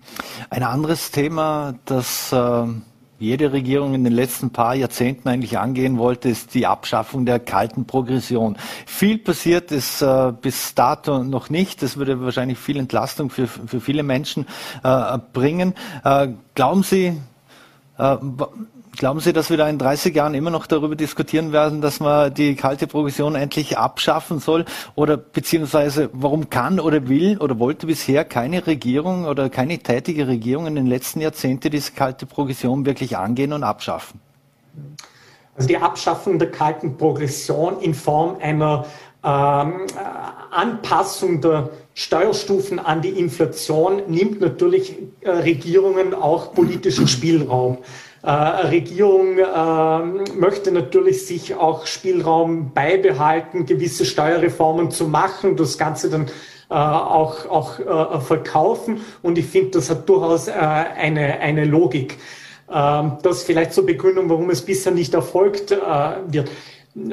Ein 0.50 0.64
anderes 0.64 1.12
Thema, 1.12 1.74
das 1.86 2.32
äh 2.32 2.66
jede 3.22 3.54
Regierung 3.54 3.94
in 3.94 4.04
den 4.04 4.14
letzten 4.14 4.50
paar 4.50 4.74
Jahrzehnten 4.74 5.30
eigentlich 5.30 5.60
angehen 5.60 6.00
wollte, 6.00 6.28
ist 6.28 6.56
die 6.56 6.66
Abschaffung 6.66 7.26
der 7.26 7.40
kalten 7.40 7.86
Progression. 7.86 8.58
Viel 8.88 9.20
passiert 9.20 9.72
ist 9.72 10.02
äh, 10.02 10.34
bis 10.42 10.74
dato 10.74 11.24
noch 11.24 11.52
nicht. 11.52 11.84
Das 11.84 11.98
würde 11.98 12.20
wahrscheinlich 12.20 12.58
viel 12.58 12.78
Entlastung 12.78 13.30
für, 13.30 13.48
für 13.48 13.80
viele 13.80 14.02
Menschen 14.02 14.48
äh, 14.84 15.20
bringen. 15.34 15.76
Äh, 16.04 16.30
glauben 16.56 16.82
Sie, 16.82 17.16
äh, 18.00 18.18
Glauben 18.98 19.22
Sie, 19.22 19.32
dass 19.32 19.50
wir 19.50 19.56
da 19.56 19.70
in 19.70 19.78
30 19.78 20.14
Jahren 20.14 20.34
immer 20.34 20.50
noch 20.50 20.68
darüber 20.68 20.96
diskutieren 20.96 21.54
werden, 21.54 21.82
dass 21.82 22.02
man 22.02 22.34
die 22.34 22.56
kalte 22.56 22.88
Progression 22.88 23.36
endlich 23.36 23.78
abschaffen 23.78 24.40
soll? 24.40 24.66
Oder 24.96 25.16
beziehungsweise 25.16 26.10
warum 26.12 26.50
kann 26.50 26.80
oder 26.80 27.08
will 27.08 27.38
oder 27.38 27.58
wollte 27.58 27.88
bisher 27.88 28.26
keine 28.26 28.68
Regierung 28.68 29.26
oder 29.26 29.50
keine 29.50 29.80
tätige 29.80 30.28
Regierung 30.28 30.68
in 30.68 30.76
den 30.76 30.88
letzten 30.88 31.22
Jahrzehnten 31.22 31.72
diese 31.72 31.94
kalte 31.94 32.26
Progression 32.26 32.86
wirklich 32.86 33.18
angehen 33.18 33.54
und 33.54 33.64
abschaffen? 33.64 34.20
Also 35.56 35.68
die 35.70 35.78
Abschaffung 35.78 36.38
der 36.38 36.52
kalten 36.52 36.98
Progression 36.98 37.80
in 37.80 37.94
Form 37.94 38.38
einer 38.42 38.86
ähm, 39.24 39.86
Anpassung 40.52 41.40
der 41.42 41.70
Steuerstufen 41.94 42.80
an 42.80 43.02
die 43.02 43.10
Inflation 43.10 44.02
nimmt 44.08 44.42
natürlich 44.42 44.96
äh, 45.22 45.30
Regierungen 45.30 46.14
auch 46.14 46.54
politischen 46.54 47.08
Spielraum. 47.08 47.78
Äh, 48.24 48.30
Regierung 48.30 49.40
äh, 49.40 50.34
möchte 50.36 50.72
natürlich 50.72 51.26
sich 51.26 51.56
auch 51.56 51.88
Spielraum 51.88 52.72
beibehalten, 52.74 53.66
gewisse 53.66 54.06
Steuerreformen 54.06 54.92
zu 54.92 55.08
machen, 55.08 55.56
das 55.58 55.78
Ganze 55.78 56.10
dann 56.10 56.28
äh, 56.70 56.74
auch, 56.74 57.50
auch 57.50 57.80
äh, 57.80 58.20
verkaufen. 58.20 59.02
Und 59.24 59.40
ich 59.40 59.48
finde, 59.48 59.72
das 59.72 59.90
hat 59.90 60.08
durchaus 60.08 60.48
eine, 60.48 61.40
eine 61.40 61.66
Logik. 61.66 62.18
Ähm, 62.72 63.14
das 63.24 63.44
vielleicht 63.44 63.74
zur 63.74 63.88
Begründung, 63.88 64.30
warum 64.30 64.52
es 64.52 64.62
bisher 64.62 64.92
nicht 64.92 65.14
erfolgt 65.14 65.72
wird 65.72 66.50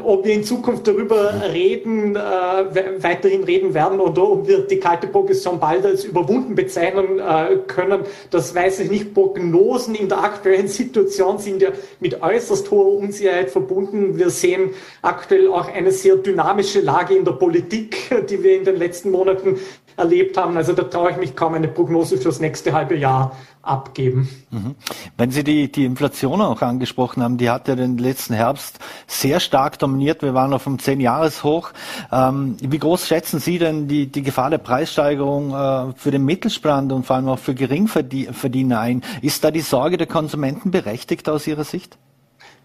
ob 0.03 0.25
wir 0.25 0.35
in 0.35 0.43
Zukunft 0.43 0.89
darüber 0.89 1.41
reden, 1.53 2.17
äh, 2.17 2.19
weiterhin 2.19 3.45
reden 3.45 3.75
werden 3.75 4.01
oder 4.01 4.29
ob 4.29 4.49
wir 4.49 4.67
die 4.67 4.81
kalte 4.81 5.07
Progression 5.07 5.61
bald 5.61 5.87
als 5.87 6.05
überwunden 6.05 6.57
bezeichnen 6.57 7.21
äh, 7.21 7.59
können, 7.69 8.01
das 8.31 8.55
weiß 8.55 8.81
ich 8.81 8.91
nicht. 8.91 9.15
Prognosen 9.15 9.95
in 9.95 10.09
der 10.09 10.23
aktuellen 10.25 10.67
Situation 10.67 11.39
sind 11.39 11.63
ja 11.63 11.71
mit 12.01 12.21
äußerst 12.21 12.71
hoher 12.73 12.99
Unsicherheit 12.99 13.51
verbunden. 13.51 14.19
Wir 14.19 14.31
sehen 14.31 14.71
aktuell 15.03 15.49
auch 15.49 15.73
eine 15.73 15.93
sehr 15.93 16.17
dynamische 16.17 16.81
Lage 16.81 17.15
in 17.15 17.25
der 17.25 17.33
Politik, 17.33 17.97
die 18.29 18.43
wir 18.43 18.57
in 18.57 18.65
den 18.65 18.77
letzten 18.77 19.13
Monaten 19.13 19.59
erlebt 19.99 20.37
haben. 20.37 20.57
Also 20.57 20.73
da 20.73 20.85
traue 20.85 21.11
ich 21.11 21.17
mich 21.17 21.37
kaum 21.37 21.55
eine 21.55 21.69
Prognose 21.69 22.19
fürs 22.19 22.41
nächste 22.41 22.73
halbe 22.73 22.97
Jahr 22.97 23.37
abgeben. 23.63 24.29
Mhm. 24.51 24.75
Wenn 25.17 25.31
Sie 25.31 25.45
die, 25.45 25.71
die 25.71 25.85
Inflation 25.85 26.41
auch 26.41 26.63
angesprochen 26.63 27.23
haben, 27.23 27.37
die 27.37 27.51
hat 27.51 27.69
ja 27.69 27.77
den 27.77 27.99
letzten 27.99 28.35
Herbst 28.35 28.79
sehr 29.07 29.41
stark 29.41 29.79
dominiert. 29.79 30.23
Wir 30.23 30.35
waren 30.35 30.53
auf 30.53 30.67
einem 30.67 30.79
Zehn-Jahres-Hoch. 30.79 31.71
Ähm, 32.11 32.57
wie 32.61 32.79
groß 32.79 33.07
schätzen 33.07 33.41
Sie 33.41 33.59
denn 33.59 33.89
die, 33.89 34.07
die 34.07 34.23
Gefahr 34.23 34.51
der 34.51 34.59
Preissteigerung 34.59 35.53
äh, 35.53 35.93
für 35.97 36.11
den 36.11 36.25
Mittelstand 36.25 36.93
und 36.93 37.05
vor 37.05 37.17
allem 37.17 37.29
auch 37.29 37.39
für 37.39 37.55
Geringverdiener 37.55 38.81
ein? 38.81 39.03
Ist 39.21 39.45
da 39.45 39.51
die 39.51 39.61
Sorge 39.61 39.97
der 39.97 40.07
Konsumenten 40.07 40.71
berechtigt 40.71 41.29
aus 41.29 41.47
Ihrer 41.47 41.65
Sicht? 41.65 41.99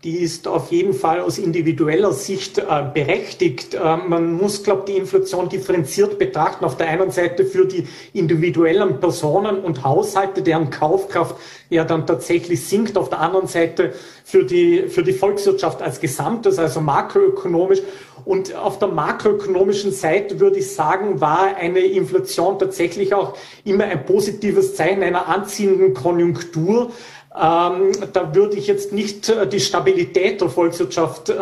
Die 0.03 0.17
ist 0.17 0.49
auf 0.49 0.69
jeden 0.71 0.93
Fall 0.93 1.21
aus 1.21 1.37
individueller 1.37 2.11
Sicht 2.11 2.57
äh, 2.57 2.63
berechtigt. 2.93 3.73
Äh, 3.73 3.97
man 3.97 4.33
muss, 4.33 4.61
glaube 4.61 4.83
ich, 4.85 4.93
die 4.93 4.99
Inflation 4.99 5.47
differenziert 5.47 6.19
betrachten. 6.19 6.65
Auf 6.65 6.75
der 6.75 6.89
einen 6.89 7.09
Seite 7.11 7.45
für 7.45 7.65
die 7.65 7.87
individuellen 8.11 8.99
Personen 8.99 9.59
und 9.59 9.83
Haushalte, 9.83 10.41
deren 10.41 10.69
Kaufkraft 10.69 11.37
ja 11.69 11.85
dann 11.85 12.05
tatsächlich 12.05 12.65
sinkt. 12.65 12.97
Auf 12.97 13.09
der 13.09 13.21
anderen 13.21 13.47
Seite 13.47 13.93
für 14.25 14.43
die, 14.43 14.89
für 14.89 15.03
die 15.03 15.13
Volkswirtschaft 15.13 15.81
als 15.81 16.01
Gesamtes, 16.01 16.59
also 16.59 16.81
makroökonomisch. 16.81 17.79
Und 18.25 18.55
auf 18.55 18.79
der 18.79 18.89
makroökonomischen 18.89 19.91
Seite 19.91 20.39
würde 20.41 20.59
ich 20.59 20.73
sagen, 20.73 21.21
war 21.21 21.55
eine 21.55 21.79
Inflation 21.79 22.59
tatsächlich 22.59 23.13
auch 23.13 23.37
immer 23.63 23.85
ein 23.85 24.05
positives 24.05 24.75
Zeichen 24.75 25.01
einer 25.01 25.27
anziehenden 25.27 25.93
Konjunktur. 25.93 26.91
Ähm, 27.35 27.91
da 28.13 28.35
würde 28.35 28.57
ich 28.57 28.67
jetzt 28.67 28.93
nicht 28.93 29.27
äh, 29.27 29.47
die 29.47 29.59
Stabilität 29.59 30.39
der 30.39 30.49
Volkswirtschaft 30.49 31.29
äh, 31.29 31.33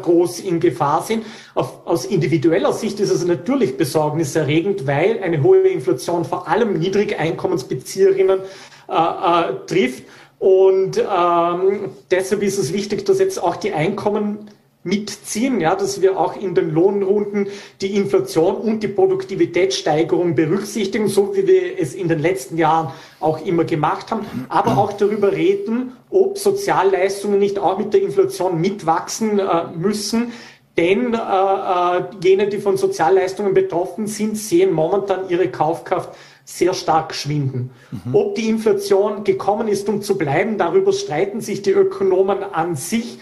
groß 0.00 0.40
in 0.40 0.60
Gefahr 0.60 1.02
sehen. 1.02 1.22
Auf, 1.54 1.86
aus 1.86 2.04
individueller 2.04 2.74
Sicht 2.74 3.00
ist 3.00 3.10
es 3.10 3.24
natürlich 3.24 3.78
besorgniserregend, 3.78 4.86
weil 4.86 5.22
eine 5.22 5.42
hohe 5.42 5.60
Inflation 5.60 6.26
vor 6.26 6.48
allem 6.48 6.78
Niedrigeinkommensbezieherinnen 6.78 8.40
äh, 8.88 8.92
äh, 8.92 9.54
trifft. 9.66 10.04
Und 10.38 10.98
ähm, 10.98 11.90
deshalb 12.10 12.42
ist 12.42 12.58
es 12.58 12.72
wichtig, 12.74 13.06
dass 13.06 13.18
jetzt 13.18 13.42
auch 13.42 13.56
die 13.56 13.72
Einkommen 13.72 14.50
mitziehen, 14.84 15.60
ja, 15.60 15.74
dass 15.74 16.00
wir 16.00 16.18
auch 16.18 16.36
in 16.40 16.54
den 16.54 16.72
Lohnrunden 16.72 17.48
die 17.80 17.96
Inflation 17.96 18.56
und 18.56 18.82
die 18.82 18.88
Produktivitätssteigerung 18.88 20.34
berücksichtigen, 20.34 21.08
so 21.08 21.34
wie 21.34 21.46
wir 21.46 21.78
es 21.78 21.94
in 21.94 22.08
den 22.08 22.20
letzten 22.20 22.56
Jahren 22.56 22.92
auch 23.20 23.44
immer 23.44 23.64
gemacht 23.64 24.10
haben, 24.10 24.24
aber 24.48 24.78
auch 24.78 24.92
darüber 24.92 25.32
reden, 25.32 25.92
ob 26.10 26.38
Sozialleistungen 26.38 27.38
nicht 27.38 27.58
auch 27.58 27.78
mit 27.78 27.92
der 27.92 28.02
Inflation 28.02 28.60
mitwachsen 28.60 29.38
äh, 29.38 29.64
müssen. 29.76 30.32
Denn 30.76 31.12
äh, 31.12 31.16
äh, 31.16 32.02
jene, 32.22 32.46
die 32.46 32.58
von 32.58 32.76
Sozialleistungen 32.76 33.52
betroffen 33.52 34.06
sind, 34.06 34.38
sehen 34.38 34.72
momentan 34.72 35.28
ihre 35.28 35.48
Kaufkraft 35.48 36.10
sehr 36.44 36.72
stark 36.72 37.14
schwinden. 37.14 37.72
Mhm. 37.90 38.14
Ob 38.14 38.34
die 38.36 38.48
Inflation 38.48 39.24
gekommen 39.24 39.66
ist, 39.66 39.88
um 39.88 40.02
zu 40.02 40.16
bleiben, 40.16 40.56
darüber 40.56 40.92
streiten 40.92 41.40
sich 41.40 41.62
die 41.62 41.72
Ökonomen 41.72 42.42
an 42.42 42.76
sich. 42.76 43.18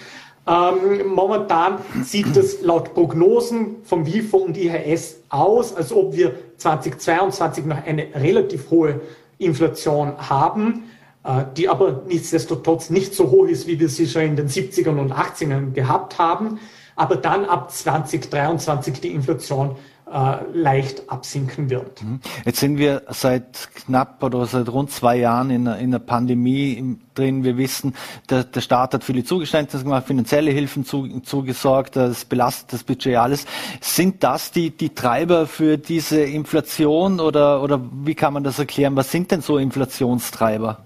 Ähm, 0.48 1.08
momentan 1.08 1.78
sieht 2.02 2.36
es 2.36 2.62
laut 2.62 2.94
Prognosen 2.94 3.78
vom 3.82 4.06
WIFO 4.06 4.38
und 4.38 4.56
IHS 4.56 5.22
aus, 5.28 5.74
als 5.74 5.92
ob 5.92 6.14
wir 6.14 6.34
2022 6.58 7.64
noch 7.64 7.84
eine 7.84 8.14
relativ 8.14 8.70
hohe 8.70 9.00
Inflation 9.38 10.12
haben, 10.18 10.84
äh, 11.24 11.44
die 11.56 11.68
aber 11.68 12.02
nichtsdestotrotz 12.06 12.90
nicht 12.90 13.14
so 13.14 13.30
hoch 13.30 13.46
ist, 13.46 13.66
wie 13.66 13.80
wir 13.80 13.88
sie 13.88 14.06
schon 14.06 14.22
in 14.22 14.36
den 14.36 14.48
70ern 14.48 14.98
und 15.00 15.12
80ern 15.12 15.72
gehabt 15.72 16.18
haben. 16.18 16.60
Aber 16.94 17.16
dann 17.16 17.44
ab 17.44 17.72
2023 17.72 19.00
die 19.00 19.12
Inflation 19.12 19.76
leicht 20.08 21.10
absinken 21.10 21.68
wird. 21.68 22.02
Mhm. 22.02 22.20
Jetzt 22.44 22.60
sind 22.60 22.78
wir 22.78 23.02
seit 23.08 23.68
knapp 23.74 24.22
oder 24.22 24.46
seit 24.46 24.68
rund 24.68 24.92
zwei 24.92 25.16
Jahren 25.16 25.50
in, 25.50 25.66
in 25.66 25.68
einer 25.68 25.98
Pandemie 25.98 26.98
drin. 27.14 27.42
Wir 27.42 27.56
wissen, 27.56 27.94
der, 28.30 28.44
der 28.44 28.60
Staat 28.60 28.94
hat 28.94 29.02
viele 29.02 29.24
Zugeständnisse 29.24 29.82
gemacht, 29.82 30.06
finanzielle 30.06 30.52
Hilfen 30.52 30.84
zu, 30.84 31.20
zugesorgt, 31.20 31.96
das 31.96 32.24
belastet 32.24 32.72
das 32.72 32.84
Budget 32.84 33.16
alles. 33.16 33.46
Sind 33.80 34.22
das 34.22 34.52
die, 34.52 34.70
die 34.70 34.90
Treiber 34.90 35.48
für 35.48 35.76
diese 35.76 36.20
Inflation 36.20 37.18
oder, 37.18 37.60
oder 37.60 37.80
wie 38.04 38.14
kann 38.14 38.32
man 38.32 38.44
das 38.44 38.60
erklären? 38.60 38.94
Was 38.94 39.10
sind 39.10 39.32
denn 39.32 39.40
so 39.40 39.58
Inflationstreiber? 39.58 40.85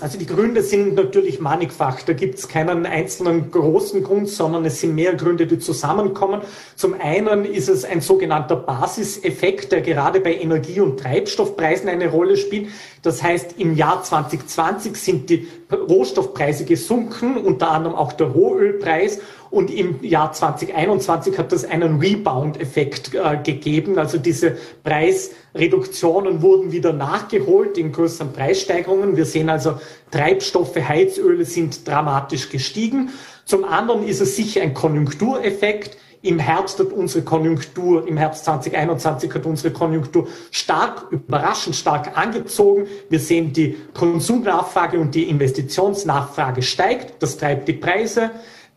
Also 0.00 0.18
die 0.18 0.26
Gründe 0.26 0.62
sind 0.62 0.94
natürlich 0.94 1.40
mannigfach. 1.40 2.02
Da 2.02 2.14
gibt 2.14 2.38
es 2.38 2.48
keinen 2.48 2.84
einzelnen 2.84 3.50
großen 3.50 4.02
Grund, 4.02 4.28
sondern 4.28 4.64
es 4.64 4.80
sind 4.80 4.94
mehr 4.94 5.14
Gründe, 5.14 5.46
die 5.46 5.58
zusammenkommen. 5.58 6.40
Zum 6.74 6.94
einen 7.00 7.44
ist 7.44 7.68
es 7.68 7.84
ein 7.84 8.00
sogenannter 8.00 8.56
Basiseffekt, 8.56 9.70
der 9.70 9.82
gerade 9.82 10.20
bei 10.20 10.34
Energie- 10.34 10.80
und 10.80 10.98
Treibstoffpreisen 10.98 11.88
eine 11.88 12.08
Rolle 12.08 12.36
spielt. 12.36 12.70
Das 13.02 13.22
heißt, 13.22 13.54
im 13.58 13.76
Jahr 13.76 14.02
2020 14.02 14.96
sind 14.96 15.30
die 15.30 15.46
Rohstoffpreise 15.70 16.64
gesunken, 16.64 17.36
unter 17.36 17.70
anderem 17.70 17.94
auch 17.94 18.12
der 18.14 18.28
Rohölpreis. 18.28 19.20
Und 19.54 19.70
im 19.70 20.02
Jahr 20.02 20.32
2021 20.32 21.38
hat 21.38 21.52
das 21.52 21.64
einen 21.64 22.00
Rebound-Effekt 22.00 23.14
äh, 23.14 23.36
gegeben. 23.40 24.00
Also 24.00 24.18
diese 24.18 24.56
Preisreduktionen 24.82 26.42
wurden 26.42 26.72
wieder 26.72 26.92
nachgeholt 26.92 27.78
in 27.78 27.92
größeren 27.92 28.32
Preissteigerungen. 28.32 29.16
Wir 29.16 29.24
sehen 29.24 29.48
also, 29.48 29.74
Treibstoffe, 30.10 30.74
Heizöle 30.74 31.44
sind 31.44 31.86
dramatisch 31.86 32.50
gestiegen. 32.50 33.10
Zum 33.44 33.62
anderen 33.64 34.04
ist 34.04 34.20
es 34.20 34.34
sicher 34.34 34.60
ein 34.60 34.74
Konjunktureffekt. 34.74 35.98
Im 36.22 36.40
Herbst 36.40 36.80
hat 36.80 36.88
unsere 36.88 37.22
Konjunktur, 37.22 38.08
im 38.08 38.16
Herbst 38.16 38.46
2021 38.46 39.32
hat 39.32 39.46
unsere 39.46 39.72
Konjunktur 39.72 40.26
stark, 40.50 41.06
überraschend 41.12 41.76
stark 41.76 42.18
angezogen. 42.18 42.88
Wir 43.08 43.20
sehen, 43.20 43.52
die 43.52 43.76
Konsumnachfrage 43.92 44.98
und 44.98 45.14
die 45.14 45.28
Investitionsnachfrage 45.30 46.62
steigt. 46.62 47.22
Das 47.22 47.36
treibt 47.36 47.68
die 47.68 47.74
Preise. 47.74 48.32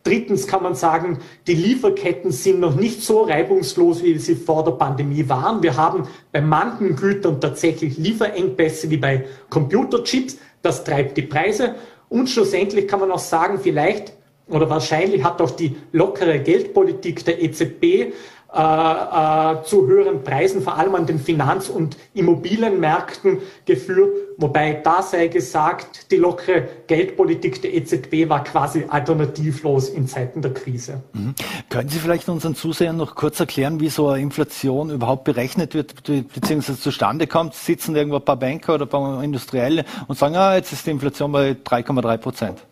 Drittens 0.08 0.46
kann 0.46 0.62
man 0.62 0.74
sagen, 0.74 1.18
die 1.46 1.52
Lieferketten 1.52 2.32
sind 2.32 2.60
noch 2.60 2.74
nicht 2.74 3.02
so 3.02 3.24
reibungslos, 3.24 4.02
wie 4.02 4.16
sie 4.16 4.36
vor 4.36 4.64
der 4.64 4.70
Pandemie 4.70 5.28
waren. 5.28 5.62
Wir 5.62 5.76
haben 5.76 6.08
bei 6.32 6.40
manchen 6.40 6.96
Gütern 6.96 7.42
tatsächlich 7.42 7.98
Lieferengpässe 7.98 8.88
wie 8.88 8.96
bei 8.96 9.26
Computerchips. 9.50 10.38
Das 10.62 10.82
treibt 10.82 11.18
die 11.18 11.22
Preise. 11.22 11.74
Und 12.08 12.30
schlussendlich 12.30 12.88
kann 12.88 13.00
man 13.00 13.10
auch 13.10 13.18
sagen, 13.18 13.60
vielleicht 13.62 14.14
oder 14.46 14.70
wahrscheinlich 14.70 15.22
hat 15.24 15.42
auch 15.42 15.50
die 15.50 15.76
lockere 15.92 16.38
Geldpolitik 16.38 17.22
der 17.26 17.42
EZB 17.42 18.14
äh, 18.50 18.60
äh, 18.60 19.62
zu 19.64 19.86
höheren 19.86 20.24
Preisen, 20.24 20.62
vor 20.62 20.78
allem 20.78 20.94
an 20.94 21.04
den 21.04 21.18
Finanz- 21.18 21.68
und 21.68 21.98
Immobilienmärkten 22.14 23.40
geführt. 23.66 24.10
Wobei 24.38 24.72
da 24.72 25.02
sei 25.02 25.28
gesagt, 25.28 26.10
die 26.10 26.16
lockere 26.16 26.66
Geldpolitik 26.86 27.60
der 27.60 27.74
EZB 27.74 28.30
war 28.30 28.44
quasi 28.44 28.86
alternativlos 28.88 29.90
in 29.90 30.08
Zeiten 30.08 30.40
der 30.40 30.54
Krise. 30.54 31.02
Mhm. 31.12 31.34
Können 31.68 31.90
Sie 31.90 31.98
vielleicht 31.98 32.26
unseren 32.30 32.54
Zusehern 32.54 32.96
noch 32.96 33.16
kurz 33.16 33.38
erklären, 33.38 33.80
wie 33.80 33.90
so 33.90 34.08
eine 34.08 34.22
Inflation 34.22 34.90
überhaupt 34.90 35.24
berechnet 35.24 35.74
wird 35.74 36.02
bzw. 36.04 36.74
zustande 36.74 37.26
kommt? 37.26 37.52
Sitzen 37.54 37.96
irgendwo 37.96 38.16
ein 38.16 38.24
paar 38.24 38.36
Banker 38.36 38.76
oder 38.76 38.86
ein 38.86 38.88
paar 38.88 39.22
Industrielle 39.22 39.84
und 40.06 40.16
sagen, 40.16 40.36
ah, 40.36 40.56
jetzt 40.56 40.72
ist 40.72 40.86
die 40.86 40.90
Inflation 40.92 41.32
bei 41.32 41.50
3,3 41.50 42.16
Prozent? 42.16 42.67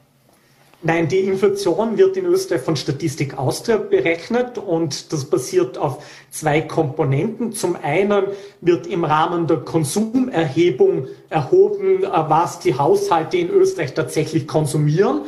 Nein, 0.83 1.09
die 1.09 1.21
Inflation 1.21 1.97
wird 1.97 2.19
in 2.19 2.27
Österreich 2.27 2.61
von 2.61 2.77
Statistik 2.77 3.39
Austria 3.39 3.79
berechnet 3.79 4.59
und 4.59 5.11
das 5.13 5.25
basiert 5.25 5.79
auf 5.79 6.05
zwei 6.31 6.61
Komponenten. 6.61 7.53
Zum 7.53 7.77
einen 7.83 8.27
wird 8.61 8.87
im 8.87 9.05
Rahmen 9.05 9.47
der 9.47 9.59
Konsumerhebung 9.59 11.09
erhoben, 11.31 12.05
äh, 12.05 12.09
was 12.11 12.59
die 12.59 12.77
Haushalte 12.77 13.39
in 13.39 13.49
Österreich 13.49 13.95
tatsächlich 13.95 14.47
konsumieren. 14.47 15.23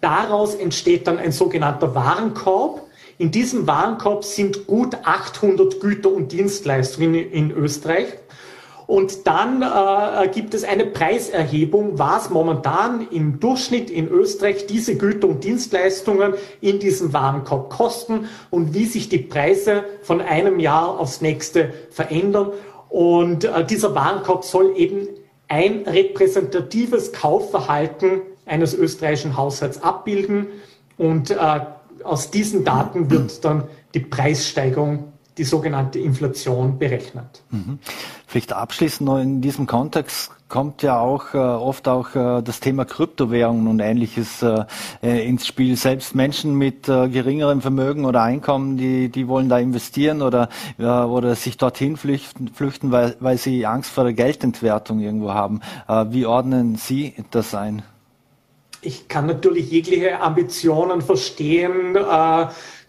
Daraus 0.00 0.54
entsteht 0.54 1.06
dann 1.06 1.18
ein 1.18 1.32
sogenannter 1.32 1.94
Warenkorb. 1.94 2.82
In 3.18 3.30
diesem 3.30 3.66
Warenkorb 3.66 4.24
sind 4.24 4.66
gut 4.66 4.96
800 5.04 5.78
Güter 5.80 6.10
und 6.10 6.32
Dienstleistungen 6.32 7.14
in 7.14 7.50
Österreich. 7.50 8.08
Und 8.86 9.26
dann 9.26 9.62
äh, 9.62 10.28
gibt 10.28 10.54
es 10.54 10.62
eine 10.62 10.86
Preiserhebung, 10.86 11.98
was 11.98 12.30
momentan 12.30 13.08
im 13.10 13.40
Durchschnitt 13.40 13.90
in 13.90 14.08
Österreich 14.08 14.66
diese 14.66 14.96
Güter 14.96 15.26
und 15.28 15.42
Dienstleistungen 15.42 16.34
in 16.60 16.78
diesem 16.78 17.12
Warenkorb 17.12 17.70
kosten 17.70 18.28
und 18.50 18.74
wie 18.74 18.84
sich 18.84 19.08
die 19.08 19.18
Preise 19.18 19.84
von 20.02 20.20
einem 20.20 20.60
Jahr 20.60 21.00
aufs 21.00 21.20
nächste 21.20 21.72
verändern. 21.90 22.52
Und 22.88 23.44
äh, 23.44 23.64
dieser 23.64 23.94
Warenkorb 23.96 24.44
soll 24.44 24.74
eben 24.76 25.08
ein 25.48 25.82
repräsentatives 25.86 27.12
Kaufverhalten 27.12 28.22
eines 28.46 28.72
österreichischen 28.72 29.36
Haushalts 29.36 29.82
abbilden. 29.82 30.46
Und 30.96 31.32
äh, 31.32 31.60
aus 32.04 32.30
diesen 32.30 32.64
Daten 32.64 33.10
wird 33.10 33.44
dann 33.44 33.64
die 33.94 34.00
Preissteigerung 34.00 35.12
die 35.38 35.44
sogenannte 35.44 35.98
Inflation 35.98 36.78
berechnet. 36.78 37.42
Mhm. 37.50 37.78
Vielleicht 38.26 38.52
abschließend 38.52 39.06
noch 39.06 39.18
in 39.18 39.40
diesem 39.40 39.66
Kontext 39.66 40.30
kommt 40.48 40.82
ja 40.82 40.98
auch 40.98 41.34
äh, 41.34 41.38
oft 41.38 41.88
auch 41.88 42.14
äh, 42.14 42.42
das 42.42 42.60
Thema 42.60 42.84
Kryptowährungen 42.84 43.66
und 43.66 43.80
ähnliches 43.80 44.42
äh, 44.42 44.64
äh 45.02 45.26
ins 45.26 45.46
Spiel. 45.46 45.76
Selbst 45.76 46.14
Menschen 46.14 46.54
mit 46.54 46.88
äh, 46.88 47.08
geringerem 47.08 47.60
Vermögen 47.60 48.04
oder 48.04 48.22
Einkommen, 48.22 48.76
die, 48.76 49.08
die 49.08 49.26
wollen 49.28 49.48
da 49.48 49.58
investieren 49.58 50.22
oder, 50.22 50.48
oder 50.78 51.34
sich 51.34 51.56
dorthin 51.56 51.96
flüchten, 51.96 52.48
flüchten 52.48 52.92
weil, 52.92 53.16
weil 53.20 53.38
sie 53.38 53.66
Angst 53.66 53.90
vor 53.90 54.04
der 54.04 54.12
Geldentwertung 54.12 55.00
irgendwo 55.00 55.32
haben. 55.32 55.60
Äh, 55.88 56.06
wie 56.10 56.26
ordnen 56.26 56.76
Sie 56.76 57.14
das 57.30 57.54
ein? 57.54 57.82
Ich 58.82 59.08
kann 59.08 59.26
natürlich 59.26 59.70
jegliche 59.70 60.20
Ambitionen 60.20 61.02
verstehen, 61.02 61.96
äh, 61.96 62.46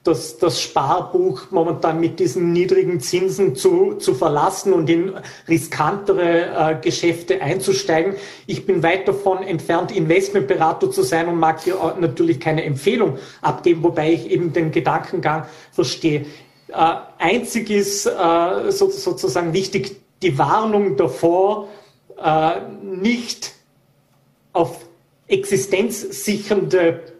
das, 0.07 0.37
das 0.37 0.61
Sparbuch 0.61 1.51
momentan 1.51 1.99
mit 1.99 2.19
diesen 2.19 2.53
niedrigen 2.53 3.01
Zinsen 3.01 3.55
zu, 3.55 3.95
zu 3.95 4.13
verlassen 4.13 4.71
und 4.71 4.89
in 4.89 5.13
riskantere 5.47 6.71
äh, 6.71 6.81
Geschäfte 6.81 7.41
einzusteigen. 7.41 8.15
Ich 8.45 8.65
bin 8.65 8.81
weit 8.83 9.07
davon 9.07 9.43
entfernt, 9.43 9.91
Investmentberater 9.95 10.89
zu 10.89 11.03
sein 11.03 11.27
und 11.27 11.37
mag 11.37 11.61
hier 11.61 11.95
natürlich 11.99 12.39
keine 12.39 12.63
Empfehlung 12.63 13.17
abgeben, 13.41 13.83
wobei 13.83 14.13
ich 14.13 14.31
eben 14.31 14.53
den 14.53 14.71
Gedankengang 14.71 15.45
verstehe. 15.71 16.25
Äh, 16.69 16.95
einzig 17.17 17.69
ist 17.69 18.05
äh, 18.05 18.71
so, 18.71 18.89
sozusagen 18.89 19.53
wichtig 19.53 19.97
die 20.21 20.37
Warnung 20.37 20.95
davor, 20.95 21.67
äh, 22.23 22.61
nicht 22.81 23.53
auf 24.53 24.85
existenzsichernde 25.27 27.16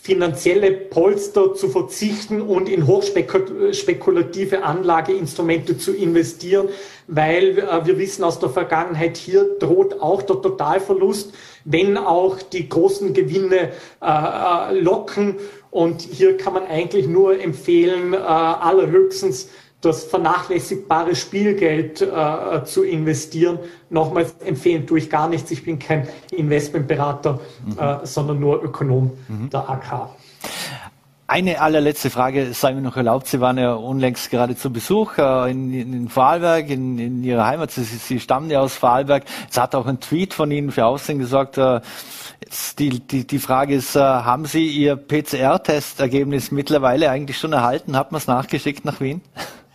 finanzielle 0.00 0.72
Polster 0.72 1.54
zu 1.54 1.68
verzichten 1.68 2.40
und 2.40 2.68
in 2.68 2.86
hochspekulative 2.86 4.62
Anlageinstrumente 4.62 5.76
zu 5.76 5.92
investieren, 5.92 6.68
weil 7.06 7.58
äh, 7.58 7.86
wir 7.86 7.98
wissen 7.98 8.24
aus 8.24 8.38
der 8.38 8.48
Vergangenheit, 8.50 9.16
hier 9.16 9.58
droht 9.58 10.00
auch 10.00 10.22
der 10.22 10.40
Totalverlust, 10.40 11.32
wenn 11.64 11.96
auch 11.96 12.40
die 12.40 12.68
großen 12.68 13.12
Gewinne 13.12 13.72
äh, 14.00 14.06
äh 14.06 14.80
locken. 14.80 15.36
Und 15.70 16.00
hier 16.00 16.36
kann 16.36 16.54
man 16.54 16.66
eigentlich 16.66 17.06
nur 17.06 17.38
empfehlen, 17.38 18.14
äh, 18.14 18.16
allerhöchstens 18.16 19.50
das 19.80 20.04
vernachlässigbare 20.04 21.14
Spielgeld 21.14 22.02
äh, 22.02 22.64
zu 22.64 22.82
investieren. 22.82 23.60
Nochmals 23.90 24.34
empfehlen 24.44 24.86
tue 24.86 24.98
ich 24.98 25.08
gar 25.08 25.28
nichts. 25.28 25.50
Ich 25.50 25.64
bin 25.64 25.78
kein 25.78 26.08
Investmentberater, 26.32 27.40
mhm. 27.64 27.78
äh, 27.78 28.06
sondern 28.06 28.40
nur 28.40 28.62
Ökonom 28.62 29.12
mhm. 29.28 29.50
der 29.50 29.68
AK. 29.68 30.08
Eine 31.30 31.60
allerletzte 31.60 32.08
Frage 32.08 32.54
sei 32.54 32.72
mir 32.72 32.80
noch 32.80 32.96
erlaubt. 32.96 33.26
Sie 33.26 33.38
waren 33.38 33.58
ja 33.58 33.74
unlängst 33.74 34.30
gerade 34.30 34.56
zu 34.56 34.72
Besuch 34.72 35.18
äh, 35.18 35.50
in, 35.50 35.74
in 35.74 36.08
Vorarlberg, 36.08 36.70
in, 36.70 36.98
in 36.98 37.22
Ihrer 37.22 37.46
Heimat. 37.46 37.70
Sie, 37.70 37.84
Sie, 37.84 38.18
stammen 38.18 38.50
ja 38.50 38.60
aus 38.60 38.74
Vorarlberg. 38.74 39.24
Es 39.48 39.58
hat 39.58 39.74
auch 39.74 39.84
ein 39.86 40.00
Tweet 40.00 40.32
von 40.32 40.50
Ihnen 40.50 40.72
für 40.72 40.86
Aussehen 40.86 41.18
gesagt. 41.18 41.58
Äh, 41.58 41.82
die, 42.78 43.00
die, 43.00 43.26
die 43.26 43.38
Frage 43.38 43.74
ist, 43.74 43.94
äh, 43.94 44.00
haben 44.00 44.46
Sie 44.46 44.68
Ihr 44.68 44.96
PCR-Testergebnis 44.96 46.50
mittlerweile 46.50 47.10
eigentlich 47.10 47.38
schon 47.38 47.52
erhalten? 47.52 47.94
Hat 47.94 48.10
man 48.10 48.20
es 48.20 48.26
nachgeschickt 48.26 48.86
nach 48.86 49.00
Wien? 49.00 49.20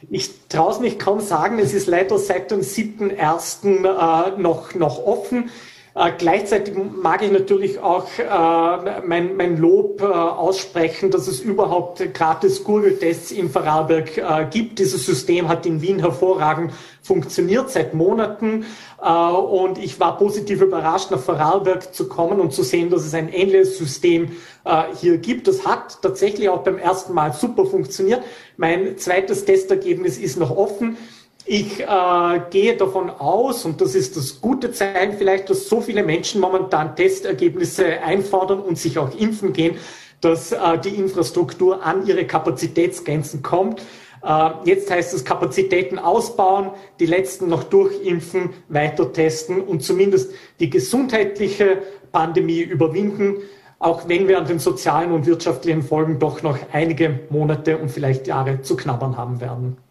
Ich 0.10 0.48
traue 0.50 0.72
es 0.72 0.80
mich 0.80 1.00
kaum 1.00 1.20
sagen, 1.22 1.60
es 1.60 1.74
ist 1.74 1.88
leider 1.88 2.18
seit 2.18 2.52
dem 2.52 2.62
7.1. 2.62 3.86
Äh, 3.86 4.42
noch, 4.42 4.74
noch 4.76 5.06
offen. 5.06 5.50
Äh, 5.96 6.12
gleichzeitig 6.18 6.74
mag 6.76 7.22
ich 7.22 7.32
natürlich 7.32 7.80
auch 7.80 8.08
äh, 8.18 9.02
mein, 9.06 9.36
mein 9.38 9.58
Lob 9.58 10.02
äh, 10.02 10.06
aussprechen, 10.06 11.12
dass 11.12 11.28
es 11.28 11.40
überhaupt 11.40 12.14
gratis 12.16 12.64
Google-Tests 12.64 13.32
in 13.32 13.50
Vorarlberg 13.50 14.18
äh, 14.18 14.48
gibt. 14.50 14.80
Dieses 14.80 15.06
System 15.06 15.48
hat 15.48 15.68
in 15.68 15.82
Wien 15.82 16.00
hervorragend 16.00 16.74
funktioniert 17.04 17.70
seit 17.70 17.94
Monaten 17.94 18.66
äh, 19.02 19.08
und 19.08 19.78
ich 19.78 20.00
war 20.00 20.18
positiv 20.18 20.62
überrascht, 20.62 21.12
nach 21.12 21.20
Vorarlberg 21.20 21.94
zu 21.94 22.08
kommen 22.08 22.40
und 22.40 22.54
zu 22.54 22.64
sehen, 22.64 22.90
dass 22.90 23.06
es 23.06 23.14
ein 23.14 23.32
ähnliches 23.32 23.78
System 23.78 24.32
äh, 24.64 24.84
hier 25.00 25.18
gibt. 25.20 25.48
Das 25.48 25.64
hat 25.64 26.02
tatsächlich 26.02 26.50
auch 26.50 26.64
beim 26.64 26.80
ersten 26.80 27.14
Mal 27.14 27.34
super 27.34 27.66
funktioniert. 27.66 28.24
Mein 28.58 28.98
zweites 28.98 29.46
Testergebnis 29.46 30.18
ist 30.18 30.40
noch 30.40 30.56
offen. 30.56 30.98
Ich 31.46 31.82
äh, 31.82 32.42
gehe 32.52 32.78
davon 32.78 33.10
aus, 33.10 33.66
und 33.66 33.82
das 33.82 33.96
ist 33.96 34.16
das 34.16 34.40
gute 34.40 34.72
Zeichen 34.72 35.18
vielleicht, 35.18 35.50
dass 35.50 35.68
so 35.68 35.82
viele 35.82 36.02
Menschen 36.02 36.40
momentan 36.40 36.96
Testergebnisse 36.96 38.02
einfordern 38.02 38.62
und 38.62 38.78
sich 38.78 38.98
auch 38.98 39.14
impfen 39.14 39.52
gehen, 39.52 39.76
dass 40.22 40.54
äh, 40.54 40.78
die 40.80 40.96
Infrastruktur 40.96 41.84
an 41.84 42.08
ihre 42.08 42.26
Kapazitätsgrenzen 42.26 43.42
kommt. 43.44 43.82
Äh, 44.24 44.52
jetzt 44.64 44.90
heißt 44.90 45.14
es 45.14 45.26
Kapazitäten 45.26 46.00
ausbauen, 46.00 46.72
die 47.02 47.08
letzten 47.08 47.50
noch 47.50 47.66
durchimpfen, 47.66 48.52
weiter 48.70 49.12
testen 49.12 49.62
und 49.62 49.84
zumindest 49.84 50.32
die 50.62 50.70
gesundheitliche 50.70 51.80
Pandemie 52.14 52.62
überwinden, 52.62 53.40
auch 53.80 54.08
wenn 54.08 54.30
wir 54.30 54.38
an 54.38 54.48
den 54.48 54.60
sozialen 54.60 55.12
und 55.12 55.26
wirtschaftlichen 55.26 55.82
Folgen 55.82 56.20
doch 56.20 56.42
noch 56.42 56.58
einige 56.72 57.20
Monate 57.30 57.78
und 57.78 57.92
vielleicht 57.92 58.28
Jahre 58.28 58.62
zu 58.62 58.78
knabbern 58.78 59.18
haben 59.18 59.42
werden. 59.42 59.83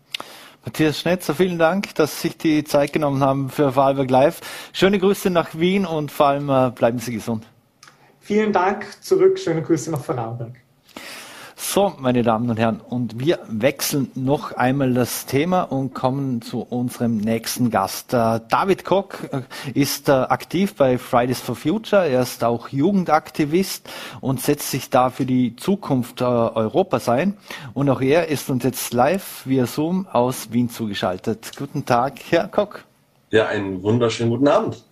Matthias 0.65 1.01
Schnetzer, 1.01 1.35
vielen 1.35 1.59
Dank, 1.59 1.95
dass 1.97 2.21
Sie 2.21 2.29
sich 2.29 2.39
die 2.39 2.63
Zeit 2.63 2.93
genommen 2.93 3.21
haben 3.23 3.51
für 3.51 3.73
Vorarlberg 3.73 4.11
Live. 4.11 4.41
Schöne 4.73 5.01
Grüße 5.01 5.29
nach 5.29 5.59
Wien 5.59 5.85
und 5.85 6.13
vor 6.13 6.27
allem 6.27 6.49
äh, 6.49 6.71
bleiben 6.71 6.99
Sie 6.99 7.13
gesund. 7.13 7.45
Vielen 8.21 8.53
Dank 8.53 8.87
zurück, 9.03 9.41
schöne 9.41 9.63
Grüße 9.63 9.91
nach 9.91 10.05
Vorarlberg. 10.05 10.62
So, 11.65 11.95
meine 11.97 12.23
Damen 12.23 12.51
und 12.51 12.59
Herren, 12.59 12.81
und 12.81 13.19
wir 13.21 13.39
wechseln 13.49 14.11
noch 14.15 14.53
einmal 14.53 14.93
das 14.93 15.27
Thema 15.27 15.63
und 15.63 15.95
kommen 15.95 16.43
zu 16.43 16.61
unserem 16.61 17.17
nächsten 17.17 17.71
Gast. 17.71 18.13
Äh, 18.13 18.41
David 18.51 18.85
Koch 18.85 19.15
äh, 19.31 19.43
ist 19.73 20.09
äh, 20.09 20.13
aktiv 20.13 20.75
bei 20.75 20.99
Fridays 20.99 21.41
for 21.41 21.55
Future. 21.55 22.07
Er 22.07 22.23
ist 22.23 22.45
auch 22.45 22.69
Jugendaktivist 22.69 23.89
und 24.21 24.41
setzt 24.41 24.71
sich 24.71 24.91
da 24.91 25.09
für 25.09 25.25
die 25.25 25.57
Zukunft 25.57 26.21
Europas 26.21 27.09
ein. 27.09 27.39
Und 27.73 27.89
auch 27.89 28.03
er 28.03 28.29
ist 28.29 28.51
uns 28.51 28.65
jetzt 28.65 28.93
live 28.93 29.47
via 29.47 29.65
Zoom 29.65 30.07
aus 30.09 30.53
Wien 30.53 30.69
zugeschaltet. 30.69 31.53
Guten 31.57 31.87
Tag, 31.87 32.19
Herr 32.29 32.49
Koch. 32.49 32.81
Ja, 33.31 33.47
einen 33.47 33.83
wunderschönen 33.83 34.31
guten 34.31 34.49
Abend. 34.49 34.83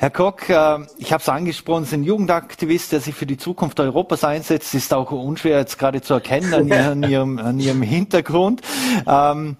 Herr 0.00 0.10
Koch, 0.10 0.48
äh, 0.48 0.78
ich 0.98 1.12
habe 1.12 1.20
es 1.20 1.28
angesprochen, 1.28 1.82
Sie 1.82 1.90
sind 1.90 2.04
Jugendaktivist, 2.04 2.92
der 2.92 3.00
sich 3.00 3.16
für 3.16 3.26
die 3.26 3.36
Zukunft 3.36 3.80
Europas 3.80 4.22
einsetzt. 4.22 4.72
Ist 4.74 4.94
auch 4.94 5.10
unschwer 5.10 5.58
jetzt 5.58 5.76
gerade 5.76 6.00
zu 6.00 6.14
erkennen 6.14 6.54
an, 6.54 7.02
ihrem, 7.02 7.38
an 7.38 7.58
Ihrem, 7.58 7.82
Hintergrund. 7.82 8.60
Ähm, 9.08 9.56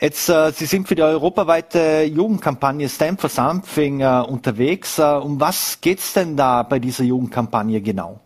jetzt, 0.00 0.28
äh, 0.28 0.52
Sie 0.52 0.66
sind 0.66 0.86
für 0.86 0.94
die 0.94 1.02
europaweite 1.02 2.04
Jugendkampagne 2.04 2.88
Stand 2.88 3.20
for 3.20 3.28
Something 3.28 3.98
äh, 4.02 4.22
unterwegs. 4.28 5.00
um 5.00 5.40
was 5.40 5.80
geht's 5.80 6.12
denn 6.12 6.36
da 6.36 6.62
bei 6.62 6.78
dieser 6.78 7.02
Jugendkampagne 7.02 7.80
genau? 7.80 8.20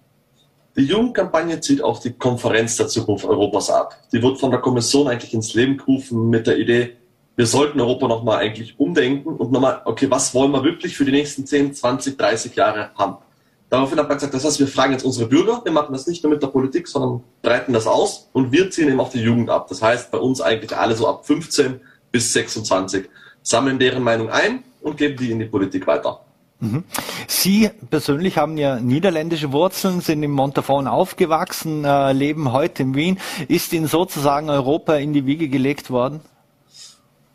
Die 0.76 0.82
Jugendkampagne 0.82 1.60
zieht 1.60 1.80
auf 1.80 2.00
die 2.00 2.12
Konferenz 2.12 2.76
der 2.76 2.88
Zukunft 2.88 3.24
Europas 3.24 3.70
ab. 3.70 3.96
Die 4.12 4.22
wird 4.22 4.38
von 4.38 4.50
der 4.50 4.60
Kommission 4.60 5.08
eigentlich 5.08 5.32
ins 5.32 5.54
Leben 5.54 5.78
gerufen 5.78 6.28
mit 6.28 6.46
der 6.46 6.58
Idee, 6.58 6.96
wir 7.37 7.47
sollten 7.47 7.80
Europa 7.80 8.09
nochmal 8.09 8.39
eigentlich 8.39 8.78
umdenken 8.78 9.30
und 9.30 9.51
nochmal, 9.51 9.82
okay, 9.85 10.11
was 10.11 10.35
wollen 10.35 10.53
wir 10.53 10.62
wirklich 10.62 10.97
für 10.97 11.05
die 11.05 11.12
nächsten 11.12 11.47
10, 11.47 11.74
20, 11.74 12.16
30 12.16 12.55
Jahre 12.55 12.91
haben? 12.97 13.16
Daraufhin 13.70 13.99
hat 13.99 14.09
man 14.09 14.16
gesagt, 14.16 14.35
das 14.35 14.45
heißt, 14.45 14.61
wir 14.61 14.68
fragen 14.68 14.93
jetzt 14.93 15.05
unsere 15.05 15.28
Bürger, 15.28 15.61
wir 15.64 15.72
machen 15.72 15.93
das 15.93 16.07
nicht 16.07 16.22
nur 16.22 16.32
mit 16.32 16.43
der 16.43 16.49
Politik, 16.49 16.87
sondern 16.87 17.24
breiten 17.43 17.72
das 17.72 17.87
aus 17.87 18.28
und 18.32 18.53
wir 18.53 18.70
ziehen 18.70 18.89
eben 18.89 19.01
auf 19.01 19.11
die 19.11 19.20
Jugend 19.20 19.51
ab. 19.51 19.66
Das 19.68 19.82
heißt, 19.82 20.12
bei 20.12 20.18
uns 20.18 20.41
eigentlich 20.41 20.76
alle 20.76 20.95
so 20.95 21.09
ab 21.09 21.26
15 21.26 21.80
bis 22.12 22.32
26, 22.32 23.09
sammeln 23.43 23.80
deren 23.80 24.05
Meinung 24.05 24.30
ein 24.30 24.62
und 24.80 24.97
geben 24.97 25.16
die 25.16 25.32
in 25.32 25.41
die 25.41 25.47
Politik 25.47 25.89
weiter. 25.89 26.20
Mhm. 26.61 26.85
Sie 27.26 27.68
persönlich 27.91 28.39
haben 28.39 28.59
ja 28.59 28.78
niederländische 28.78 29.51
Wurzeln, 29.51 30.01
sind 30.01 30.22
in 30.22 30.30
Montafon 30.30 30.87
aufgewachsen, 30.87 31.85
äh, 31.85 32.12
leben 32.12 32.53
heute 32.53 32.85
in 32.85 32.95
Wien. 32.95 33.18
Ist 33.49 33.72
Ihnen 33.72 33.89
sozusagen 33.89 34.51
Europa 34.51 34.95
in 34.95 35.12
die 35.12 35.26
Wiege 35.26 35.49
gelegt 35.49 35.91
worden? 35.91 36.20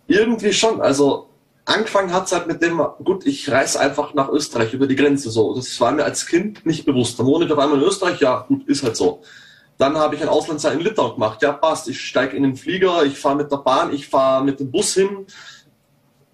Irgendwie 0.10 0.53
schon. 0.53 0.82
Also 0.82 1.30
angefangen 1.66 2.12
hat 2.12 2.26
es 2.26 2.32
halt 2.32 2.47
mit 2.47 2.64
dem, 2.64 2.82
gut, 3.03 3.28
ich 3.28 3.49
reise 3.51 3.80
einfach 3.80 4.16
nach 4.16 4.30
Österreich 4.30 4.74
über 4.74 4.88
die 4.88 4.95
Grenze 4.95 5.30
so. 5.30 5.53
Das 5.55 5.80
war 5.80 5.91
mir 5.91 6.03
als 6.03 6.26
Kind 6.26 6.66
nicht 6.66 6.84
bewusst. 6.84 7.20
Dann 7.20 7.28
wohne 7.28 7.45
ich 7.45 7.51
auf 7.51 7.60
einmal 7.60 7.78
in 7.80 7.86
Österreich, 7.86 8.20
ja, 8.20 8.43
gut, 8.47 8.68
ist 8.68 8.84
halt 8.84 8.97
so. 8.97 9.22
Dann 9.78 9.95
habe 9.97 10.16
ich 10.16 10.22
ein 10.24 10.28
Auslandsjahr 10.28 10.74
in 10.74 10.80
Litauen 10.80 11.14
gemacht. 11.14 11.43
Ja, 11.43 11.51
passt. 11.51 11.88
Ich 11.88 12.01
steige 12.01 12.36
in 12.36 12.41
den 12.41 12.55
Flieger, 12.55 13.03
ich 13.05 13.20
fahre 13.20 13.36
mit 13.36 13.51
der 13.51 13.57
Bahn, 13.57 13.93
ich 13.93 14.07
fahre 14.07 14.43
mit 14.43 14.60
dem 14.60 14.72
Bus 14.72 14.95
hin. 14.95 15.28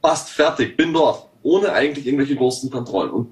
Passt, 0.01 0.29
fertig, 0.29 0.77
bin 0.77 0.93
dort. 0.93 1.27
Ohne 1.43 1.73
eigentlich 1.73 2.07
irgendwelche 2.07 2.37
großen 2.37 2.71
Kontrollen. 2.71 3.11
Und 3.11 3.27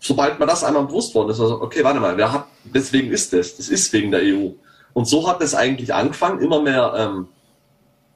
sobald 0.00 0.40
mir 0.40 0.46
das 0.46 0.64
einmal 0.64 0.86
bewusst 0.86 1.14
worden 1.14 1.30
ist, 1.30 1.40
also, 1.40 1.62
okay, 1.62 1.84
warte 1.84 2.00
mal, 2.00 2.16
wer 2.16 2.32
hat, 2.32 2.46
deswegen 2.64 3.12
ist 3.12 3.32
das. 3.32 3.56
Das 3.56 3.68
ist 3.68 3.92
wegen 3.92 4.10
der 4.10 4.22
EU. 4.22 4.50
Und 4.92 5.06
so 5.06 5.28
hat 5.28 5.40
es 5.40 5.54
eigentlich 5.54 5.94
angefangen, 5.94 6.40
immer 6.40 6.60
mehr, 6.60 6.92
ähm, 6.96 7.28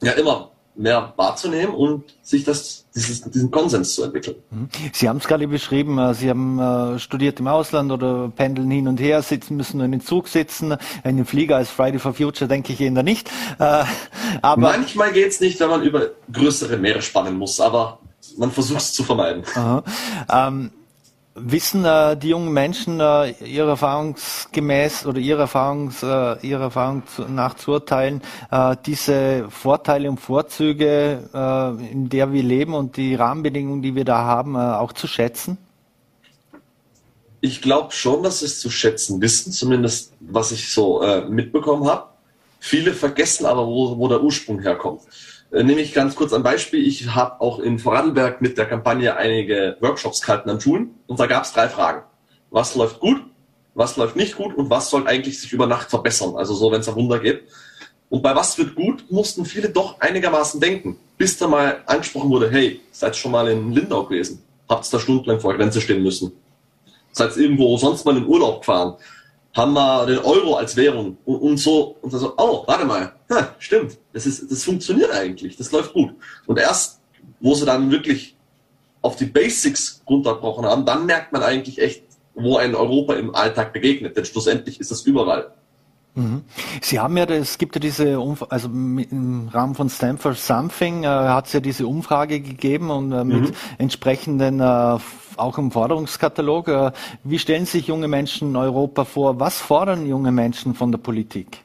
ja, 0.01 0.11
immer 0.11 0.51
mehr 0.75 1.13
wahrzunehmen 1.17 1.73
und 1.73 2.03
sich 2.21 2.43
das, 2.43 2.85
dieses, 2.95 3.21
diesen 3.21 3.51
Konsens 3.51 3.95
zu 3.95 4.03
entwickeln. 4.03 4.37
Mhm. 4.49 4.69
Sie 4.93 5.09
haben 5.09 5.17
es 5.17 5.27
gerade 5.27 5.47
beschrieben, 5.47 5.97
äh, 5.97 6.13
Sie 6.13 6.29
haben 6.29 6.59
äh, 6.59 6.99
studiert 6.99 7.39
im 7.39 7.47
Ausland 7.47 7.91
oder 7.91 8.31
pendeln 8.35 8.71
hin 8.71 8.87
und 8.87 8.99
her, 8.99 9.21
sitzen, 9.21 9.57
müssen 9.57 9.81
in 9.81 9.91
den 9.91 10.01
Zug 10.01 10.27
sitzen, 10.27 10.77
in 11.03 11.17
den 11.17 11.25
Flieger 11.25 11.57
als 11.57 11.69
Friday 11.69 11.99
for 11.99 12.13
Future 12.13 12.47
denke 12.47 12.73
ich 12.73 12.81
eher 12.81 13.03
nicht. 13.03 13.29
Äh, 13.59 13.83
aber 14.41 14.61
Manchmal 14.61 15.11
geht's 15.11 15.39
nicht, 15.39 15.59
wenn 15.59 15.69
man 15.69 15.83
über 15.83 16.07
größere 16.31 16.77
Meere 16.77 17.01
spannen 17.01 17.37
muss, 17.37 17.59
aber 17.59 17.99
man 18.37 18.51
versucht 18.51 18.79
es 18.79 18.93
zu 18.93 19.03
vermeiden. 19.03 19.43
Ähm, 20.31 20.71
Wissen 21.41 21.85
äh, 21.85 22.17
die 22.17 22.29
jungen 22.29 22.51
Menschen 22.51 22.99
äh, 22.99 23.31
ihrer 23.43 23.69
erfahrungsgemäß 23.69 25.05
oder 25.05 25.19
ihrer, 25.19 25.41
Erfahrungs, 25.41 26.03
äh, 26.03 26.47
ihrer 26.47 26.63
Erfahrung 26.63 27.03
nach 27.29 27.55
zu 27.55 27.71
urteilen, 27.71 28.21
äh, 28.51 28.75
diese 28.85 29.47
Vorteile 29.49 30.09
und 30.09 30.19
Vorzüge, 30.19 31.29
äh, 31.33 31.91
in 31.91 32.09
der 32.09 32.31
wir 32.33 32.43
leben 32.43 32.73
und 32.73 32.97
die 32.97 33.15
Rahmenbedingungen, 33.15 33.81
die 33.81 33.95
wir 33.95 34.05
da 34.05 34.19
haben, 34.23 34.55
äh, 34.55 34.59
auch 34.59 34.93
zu 34.93 35.07
schätzen? 35.07 35.57
Ich 37.41 37.61
glaube 37.61 37.93
schon, 37.93 38.21
dass 38.23 38.39
sie 38.39 38.45
es 38.45 38.59
zu 38.59 38.69
schätzen 38.69 39.21
wissen, 39.21 39.51
zumindest 39.51 40.13
was 40.19 40.51
ich 40.51 40.73
so 40.73 41.01
mitbekommen 41.29 41.87
habe. 41.87 42.03
Viele 42.59 42.93
vergessen 42.93 43.45
aber, 43.45 43.65
wo, 43.65 43.97
wo 43.97 44.09
der 44.09 44.21
Ursprung 44.21 44.59
herkommt. 44.59 45.01
Äh, 45.51 45.63
nehme 45.63 45.81
ich 45.81 45.93
ganz 45.93 46.15
kurz 46.15 46.33
ein 46.33 46.43
Beispiel. 46.43 46.85
Ich 46.85 47.13
habe 47.15 47.41
auch 47.41 47.59
in 47.59 47.79
Vorarlberg 47.79 48.41
mit 48.41 48.57
der 48.57 48.65
Kampagne 48.65 49.15
einige 49.15 49.77
Workshops 49.79 50.21
gehalten 50.21 50.49
an 50.49 50.61
Schulen 50.61 50.91
und 51.07 51.19
da 51.19 51.25
gab 51.25 51.43
es 51.43 51.53
drei 51.53 51.67
Fragen. 51.67 52.03
Was 52.51 52.75
läuft 52.75 52.99
gut, 52.99 53.21
was 53.73 53.97
läuft 53.97 54.15
nicht 54.15 54.35
gut 54.35 54.55
und 54.55 54.69
was 54.69 54.89
soll 54.89 55.07
eigentlich 55.07 55.39
sich 55.39 55.51
über 55.53 55.67
Nacht 55.67 55.89
verbessern? 55.89 56.35
Also 56.35 56.53
so, 56.53 56.71
wenn 56.71 56.81
es 56.81 56.89
ein 56.89 56.95
Wunder 56.95 57.19
geht. 57.19 57.43
Und 58.09 58.23
bei 58.23 58.35
was 58.35 58.57
wird 58.57 58.75
gut, 58.75 59.05
mussten 59.11 59.45
viele 59.45 59.69
doch 59.69 59.99
einigermaßen 59.99 60.59
denken, 60.59 60.97
bis 61.17 61.37
da 61.37 61.47
mal 61.47 61.83
angesprochen 61.85 62.29
wurde, 62.29 62.49
hey, 62.49 62.81
seid 62.91 63.15
schon 63.15 63.31
mal 63.31 63.47
in 63.47 63.71
Lindau 63.71 64.03
gewesen? 64.03 64.41
Habt 64.67 64.91
da 64.91 64.99
stundenlang 64.99 65.39
vor 65.39 65.53
der 65.53 65.59
Grenze 65.59 65.79
stehen 65.79 66.01
müssen? 66.01 66.31
Seid 67.11 67.37
irgendwo 67.37 67.77
sonst 67.77 68.05
mal 68.05 68.17
in 68.17 68.25
Urlaub 68.25 68.61
gefahren? 68.61 68.95
Haben 69.53 69.73
wir 69.73 70.05
den 70.05 70.19
Euro 70.19 70.55
als 70.55 70.75
Währung 70.75 71.17
und, 71.25 71.35
und 71.37 71.57
so 71.57 71.95
und 72.01 72.11
so, 72.11 72.33
oh, 72.37 72.63
warte 72.67 72.85
mal, 72.85 73.13
ha, 73.29 73.55
stimmt, 73.59 73.97
das 74.13 74.25
ist, 74.25 74.51
das 74.51 74.63
funktioniert 74.63 75.11
eigentlich, 75.11 75.57
das 75.57 75.71
läuft 75.71 75.93
gut. 75.93 76.11
Und 76.45 76.59
erst, 76.59 76.99
wo 77.39 77.55
sie 77.55 77.65
dann 77.65 77.91
wirklich 77.91 78.35
auf 79.01 79.15
die 79.15 79.25
Basics 79.25 80.01
runterbrochen 80.07 80.65
haben, 80.65 80.85
dann 80.85 81.05
merkt 81.05 81.31
man 81.31 81.41
eigentlich 81.43 81.79
echt, 81.79 82.03
wo 82.35 82.57
ein 82.57 82.75
Europa 82.75 83.15
im 83.15 83.33
Alltag 83.33 83.73
begegnet, 83.73 84.15
denn 84.15 84.25
schlussendlich 84.25 84.79
ist 84.79 84.91
das 84.91 85.01
überall. 85.01 85.51
Mhm. 86.15 86.43
Sie 86.81 86.99
haben 86.99 87.15
ja, 87.17 87.25
es 87.25 87.57
gibt 87.57 87.75
ja 87.75 87.79
diese, 87.79 88.19
Umf 88.19 88.45
also 88.49 88.67
im 88.67 89.49
Rahmen 89.51 89.75
von 89.75 89.89
Stanford 89.89 90.37
Something 90.37 91.03
äh, 91.03 91.07
hat 91.07 91.47
es 91.47 91.53
ja 91.53 91.59
diese 91.59 91.87
Umfrage 91.87 92.39
gegeben 92.39 92.89
und 92.89 93.11
äh, 93.11 93.23
mit 93.23 93.49
mhm. 93.49 93.53
entsprechenden 93.77 94.59
äh, 94.59 94.97
auch 95.39 95.57
im 95.57 95.71
Forderungskatalog. 95.71 96.67
Äh, 96.67 96.91
wie 97.23 97.39
stellen 97.39 97.65
sich 97.65 97.87
junge 97.87 98.07
Menschen 98.07 98.49
in 98.49 98.55
Europa 98.55 99.05
vor? 99.05 99.39
Was 99.39 99.59
fordern 99.59 100.07
junge 100.07 100.31
Menschen 100.31 100.75
von 100.75 100.91
der 100.91 100.99
Politik? 100.99 101.63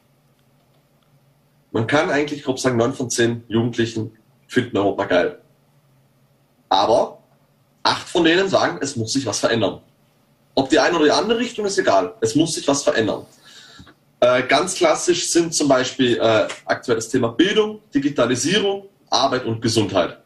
Man 1.71 1.87
kann 1.87 2.09
eigentlich 2.09 2.43
grob 2.43 2.59
sagen, 2.59 2.77
neun 2.77 2.93
von 2.93 3.09
zehn 3.09 3.43
Jugendlichen 3.47 4.11
finden 4.47 4.77
Europa 4.77 5.05
geil. 5.05 5.39
Aber 6.69 7.19
acht 7.83 8.07
von 8.07 8.23
denen 8.23 8.47
sagen, 8.47 8.79
es 8.81 8.95
muss 8.95 9.13
sich 9.13 9.25
was 9.25 9.39
verändern. 9.39 9.81
Ob 10.55 10.69
die 10.69 10.79
eine 10.79 10.95
oder 10.95 11.05
die 11.05 11.11
andere 11.11 11.39
Richtung 11.39 11.65
ist 11.65 11.77
egal. 11.77 12.13
Es 12.21 12.35
muss 12.35 12.53
sich 12.55 12.67
was 12.67 12.83
verändern. 12.83 13.25
Äh, 14.21 14.43
ganz 14.43 14.75
klassisch 14.75 15.29
sind 15.29 15.53
zum 15.53 15.67
Beispiel 15.67 16.17
äh, 16.17 16.47
aktuell 16.65 16.95
das 16.95 17.09
Thema 17.09 17.27
Bildung, 17.27 17.81
Digitalisierung, 17.93 18.85
Arbeit 19.09 19.45
und 19.45 19.61
Gesundheit. 19.61 20.17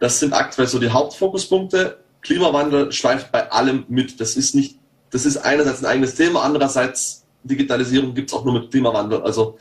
Das 0.00 0.20
sind 0.20 0.32
aktuell 0.32 0.68
so 0.68 0.78
die 0.78 0.90
Hauptfokuspunkte. 0.90 1.98
Klimawandel 2.22 2.92
schweift 2.92 3.32
bei 3.32 3.50
allem 3.50 3.84
mit. 3.88 4.20
Das 4.20 4.36
ist 4.36 4.54
nicht, 4.54 4.78
das 5.10 5.26
ist 5.26 5.38
einerseits 5.38 5.80
ein 5.80 5.86
eigenes 5.86 6.14
Thema, 6.14 6.42
andererseits 6.42 7.24
Digitalisierung 7.44 8.14
gibt 8.14 8.30
es 8.30 8.36
auch 8.36 8.44
nur 8.44 8.54
mit 8.54 8.70
Klimawandel. 8.70 9.22
Also 9.22 9.58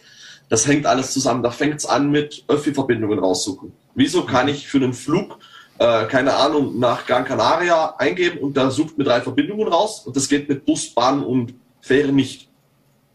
das 0.49 0.67
hängt 0.67 0.85
alles 0.85 1.11
zusammen. 1.11 1.43
Da 1.43 1.51
fängt 1.51 1.75
es 1.75 1.85
an 1.85 2.09
mit 2.09 2.43
Öffi-Verbindungen 2.47 3.19
raussuchen. 3.19 3.73
Wieso 3.95 4.23
kann 4.23 4.47
ich 4.47 4.67
für 4.67 4.77
einen 4.77 4.93
Flug, 4.93 5.39
äh, 5.77 6.05
keine 6.05 6.35
Ahnung, 6.35 6.79
nach 6.79 7.05
Gran 7.05 7.25
Canaria 7.25 7.95
eingeben 7.97 8.39
und 8.39 8.55
da 8.57 8.71
sucht 8.71 8.97
mir 8.97 9.03
drei 9.03 9.21
Verbindungen 9.21 9.67
raus 9.67 10.03
und 10.05 10.15
das 10.15 10.27
geht 10.27 10.49
mit 10.49 10.65
Bus, 10.65 10.89
Bahn 10.89 11.23
und 11.23 11.53
Fähre 11.81 12.11
nicht. 12.11 12.49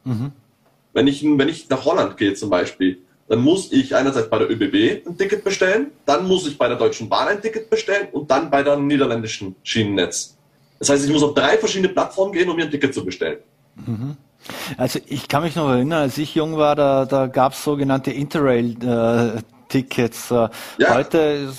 Mhm. 0.05 0.33
Wenn 0.93 1.07
ich, 1.07 1.23
wenn 1.25 1.49
ich 1.49 1.69
nach 1.69 1.85
Holland 1.85 2.17
gehe 2.17 2.35
zum 2.35 2.51
Beispiel, 2.51 3.03
dann 3.33 3.41
muss 3.41 3.73
ich 3.73 3.97
einerseits 3.97 4.29
bei 4.29 4.39
der 4.41 4.51
ÖBB 4.51 5.07
ein 5.07 5.17
Ticket 5.17 5.43
bestellen, 5.43 5.93
dann 6.05 6.29
muss 6.29 6.47
ich 6.47 6.59
bei 6.59 6.69
der 6.69 6.77
Deutschen 6.77 7.09
Bahn 7.09 7.29
ein 7.29 7.41
Ticket 7.41 7.71
bestellen 7.71 8.09
und 8.13 8.31
dann 8.31 8.51
bei 8.51 8.63
der 8.63 8.77
niederländischen 8.77 9.57
Schienennetz. 9.63 10.37
Das 10.79 10.91
heißt, 10.91 11.07
ich 11.07 11.11
muss 11.11 11.23
auf 11.23 11.33
drei 11.33 11.57
verschiedene 11.57 11.89
Plattformen 11.89 12.35
gehen, 12.35 12.51
um 12.51 12.57
mir 12.57 12.67
ein 12.67 12.71
Ticket 12.71 12.93
zu 12.93 13.03
bestellen. 13.03 13.39
Mhm. 13.87 14.19
Also 14.77 14.99
ich 15.07 15.29
kann 15.29 15.45
mich 15.45 15.57
noch 15.57 15.71
erinnern, 15.71 16.03
als 16.03 16.19
ich 16.19 16.35
jung 16.35 16.59
war, 16.59 16.77
da, 16.77 17.07
da 17.07 17.27
gab 17.27 17.55
es 17.55 17.65
sogenannte 17.65 18.11
Interrail-Tickets. 18.11 20.31
Äh, 20.31 20.51
ja. 20.77 20.95
Heute 20.95 21.55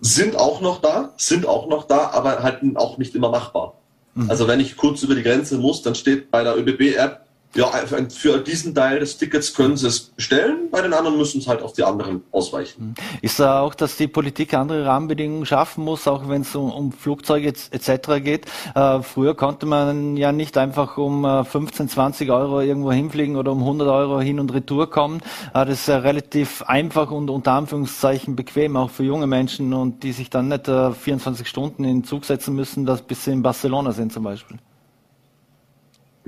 sind 0.00 0.36
auch 0.36 0.62
noch 0.62 0.80
da, 0.80 1.12
sind 1.18 1.46
auch 1.46 1.68
noch 1.68 1.86
da, 1.86 2.12
aber 2.14 2.42
halt 2.42 2.60
auch 2.76 2.96
nicht 2.96 3.14
immer 3.14 3.28
machbar. 3.28 3.74
Mhm. 4.14 4.30
Also 4.30 4.48
wenn 4.48 4.60
ich 4.60 4.78
kurz 4.78 5.02
über 5.02 5.14
die 5.14 5.22
Grenze 5.22 5.58
muss, 5.58 5.82
dann 5.82 5.94
steht 5.94 6.30
bei 6.30 6.42
der 6.42 6.56
ÖBB-App 6.56 7.27
ja, 7.54 7.66
für 8.10 8.38
diesen 8.38 8.74
Teil 8.74 9.00
des 9.00 9.16
Tickets 9.16 9.54
können 9.54 9.76
sie 9.76 9.88
es 9.88 10.00
bestellen, 10.00 10.68
bei 10.70 10.82
den 10.82 10.92
anderen 10.92 11.16
müssen 11.16 11.40
es 11.40 11.48
halt 11.48 11.62
auf 11.62 11.72
die 11.72 11.82
anderen 11.82 12.22
ausweichen. 12.30 12.94
Ist 13.22 13.40
da 13.40 13.60
auch, 13.60 13.74
dass 13.74 13.96
die 13.96 14.06
Politik 14.06 14.54
andere 14.54 14.84
Rahmenbedingungen 14.84 15.46
schaffen 15.46 15.84
muss, 15.84 16.06
auch 16.06 16.28
wenn 16.28 16.42
es 16.42 16.54
um, 16.54 16.70
um 16.70 16.92
Flugzeuge 16.92 17.48
etc. 17.48 18.22
geht? 18.22 18.46
Äh, 18.74 19.02
früher 19.02 19.34
konnte 19.34 19.66
man 19.66 20.16
ja 20.16 20.32
nicht 20.32 20.58
einfach 20.58 20.98
um 20.98 21.24
äh, 21.24 21.44
15, 21.44 21.88
20 21.88 22.30
Euro 22.30 22.60
irgendwo 22.60 22.92
hinfliegen 22.92 23.36
oder 23.36 23.52
um 23.52 23.60
100 23.60 23.88
Euro 23.88 24.20
hin 24.20 24.40
und 24.40 24.52
retour 24.52 24.90
kommen. 24.90 25.20
Äh, 25.54 25.64
das 25.64 25.80
ist 25.80 25.88
ja 25.88 25.98
relativ 25.98 26.62
einfach 26.62 27.10
und 27.10 27.30
unter 27.30 27.52
Anführungszeichen 27.52 28.36
bequem, 28.36 28.76
auch 28.76 28.90
für 28.90 29.04
junge 29.04 29.26
Menschen 29.26 29.72
und 29.72 30.02
die 30.02 30.12
sich 30.12 30.28
dann 30.28 30.48
nicht 30.48 30.66
24 30.66 31.46
äh, 31.46 31.48
Stunden 31.48 31.84
in 31.84 32.00
den 32.00 32.04
Zug 32.04 32.24
setzen 32.24 32.54
müssen, 32.54 32.84
dass 32.84 33.02
bis 33.02 33.24
sie 33.24 33.32
in 33.32 33.42
Barcelona 33.42 33.92
sind 33.92 34.12
zum 34.12 34.24
Beispiel. 34.24 34.58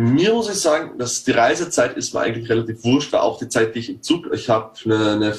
Mir 0.01 0.33
muss 0.33 0.49
ich 0.49 0.59
sagen, 0.59 0.97
dass 0.97 1.25
die 1.25 1.33
Reisezeit 1.33 1.95
ist 1.95 2.15
mir 2.15 2.21
eigentlich 2.21 2.49
relativ 2.49 2.83
wurscht, 2.85 3.13
weil 3.13 3.21
auch 3.21 3.39
die 3.39 3.51
Zeit, 3.51 3.75
die 3.75 3.81
ich 3.81 3.91
im 3.91 4.03
Zug, 4.03 4.33
ich 4.33 4.49
habe 4.49 4.73
eine, 4.87 5.11
eine 5.11 5.37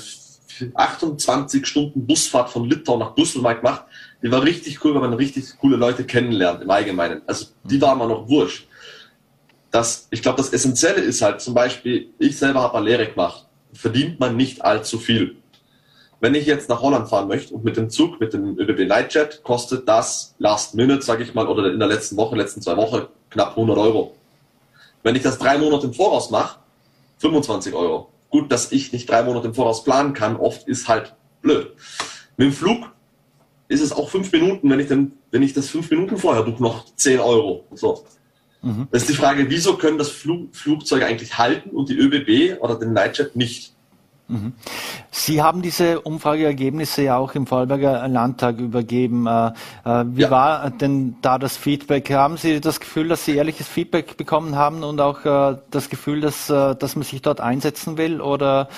28 0.76 1.66
Stunden 1.66 2.06
Busfahrt 2.06 2.52
von 2.52 2.70
Litauen 2.70 3.00
nach 3.00 3.16
Brüssel 3.16 3.42
mal 3.42 3.54
gemacht. 3.54 3.86
Die 4.22 4.32
war 4.32 4.44
richtig 4.44 4.86
cool, 4.86 4.94
weil 4.94 5.02
man 5.02 5.14
richtig 5.14 5.58
coole 5.60 5.78
Leute 5.78 6.04
kennenlernt 6.04 6.62
im 6.62 6.70
Allgemeinen. 6.70 7.24
Also 7.26 7.48
die 7.64 7.82
war 7.82 7.96
mir 7.96 8.08
noch 8.08 8.30
wurscht. 8.30 8.68
Das, 9.72 10.08
ich 10.12 10.22
glaube, 10.22 10.38
das 10.38 10.54
Essentielle 10.54 11.02
ist 11.02 11.24
halt 11.24 11.42
zum 11.42 11.56
Beispiel, 11.56 12.10
ich 12.20 12.38
selber 12.38 12.62
habe 12.62 12.78
eine 12.78 12.86
Lehre 12.86 13.08
gemacht, 13.08 13.48
verdient 13.74 14.20
man 14.20 14.38
nicht 14.38 14.64
allzu 14.64 15.00
viel. 15.00 15.38
Wenn 16.20 16.36
ich 16.36 16.46
jetzt 16.46 16.70
nach 16.70 16.84
Holland 16.84 17.10
fahren 17.10 17.28
möchte 17.28 17.56
und 17.56 17.64
mit 17.64 17.78
dem 17.78 17.90
Zug, 17.90 18.20
mit 18.20 18.34
dem 18.34 18.60
ÖBB 18.60 18.88
Nightjet, 18.88 19.42
kostet 19.42 19.90
das 19.90 20.36
Last 20.38 20.76
Minute, 20.76 21.02
sage 21.02 21.24
ich 21.24 21.34
mal, 21.34 21.48
oder 21.48 21.74
in 21.74 21.80
der 21.80 21.88
letzten 21.88 22.16
Woche, 22.16 22.36
letzten 22.36 22.62
zwei 22.62 22.78
Wochen 22.78 23.08
knapp 23.32 23.58
100 23.58 23.76
Euro. 23.80 24.16
Wenn 25.04 25.16
ich 25.16 25.24
das 25.24 25.38
drei 25.38 25.58
Monate 25.58 25.88
im 25.88 25.94
Voraus 25.94 26.30
mache, 26.30 26.60
25 27.20 27.74
Euro. 27.74 28.10
Gut, 28.30 28.52
dass 28.52 28.72
ich 28.72 28.94
nicht 28.94 29.10
drei 29.10 29.24
Monate 29.24 29.48
im 29.48 29.54
Voraus 29.54 29.84
planen 29.84 30.14
kann, 30.14 30.38
oft 30.38 30.68
ist 30.68 30.88
halt 30.88 31.16
blöd. 31.42 31.74
Mit 32.38 32.48
dem 32.48 32.54
Flug 32.54 32.92
ist 33.68 33.82
es 33.82 33.92
auch 33.92 34.10
fünf 34.10 34.32
Minuten, 34.32 34.70
wenn 34.70 34.80
ich, 34.80 34.88
dann, 34.88 35.14
wenn 35.32 35.44
ich 35.44 35.54
das 35.54 35.70
fünf 35.70 35.90
Minuten 35.90 36.18
vorher 36.18 36.44
buche, 36.44 36.62
noch 36.62 36.86
10 36.96 37.20
Euro. 37.20 37.66
So. 37.74 38.06
Mhm. 38.62 38.88
Das 38.92 39.04
ist 39.04 39.10
die 39.10 39.16
Frage, 39.16 39.50
wieso 39.50 39.78
können 39.78 39.98
das 39.98 40.10
Flug, 40.10 40.56
Flugzeuge 40.56 41.06
eigentlich 41.06 41.38
halten 41.38 41.72
und 41.72 41.90
die 41.90 41.98
ÖBB 41.98 42.62
oder 42.62 42.76
den 42.76 42.94
Nightjet 42.94 43.36
nicht? 43.36 43.74
Sie 45.12 45.42
haben 45.42 45.62
diese 45.62 46.02
Umfrageergebnisse 46.02 47.04
ja 47.04 47.18
auch 47.18 47.36
im 47.36 47.46
Vorarlberger 47.46 48.08
Landtag 48.08 48.60
übergeben. 48.60 49.28
Äh, 49.28 49.48
äh, 49.84 50.06
wie 50.08 50.22
ja. 50.22 50.32
war 50.32 50.70
denn 50.70 51.16
da 51.22 51.38
das 51.38 51.58
Feedback? 51.58 52.10
Haben 52.12 52.38
Sie 52.38 52.62
das 52.62 52.80
Gefühl, 52.80 53.10
dass 53.10 53.26
Sie 53.26 53.36
ehrliches 53.36 53.68
Feedback 53.68 54.16
bekommen 54.16 54.56
haben 54.56 54.84
und 54.84 55.02
auch 55.02 55.26
äh, 55.26 55.58
das 55.70 55.90
Gefühl, 55.90 56.22
dass, 56.22 56.48
dass 56.48 56.96
man 56.96 57.04
sich 57.04 57.22
dort 57.22 57.42
einsetzen 57.42 57.98
will 57.98 58.22
oder 58.22 58.70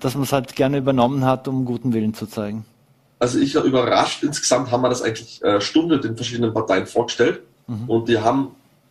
dass 0.00 0.14
man 0.14 0.24
es 0.24 0.32
halt 0.32 0.56
gerne 0.56 0.78
übernommen 0.78 1.24
hat, 1.24 1.46
um 1.46 1.64
guten 1.64 1.92
Willen 1.92 2.14
zu 2.14 2.26
zeigen? 2.26 2.64
Also 3.18 3.38
ich 3.38 3.54
war 3.54 3.62
überrascht. 3.62 4.22
Insgesamt 4.24 4.70
haben 4.70 4.82
wir 4.82 4.88
das 4.88 5.02
eigentlich 5.02 5.40
Stunde 5.60 6.00
den 6.00 6.16
verschiedenen 6.16 6.52
Parteien 6.52 6.86
vorgestellt 6.86 7.40
mhm. 7.66 7.88
und 7.88 8.08
die 8.08 8.18
haben 8.18 8.48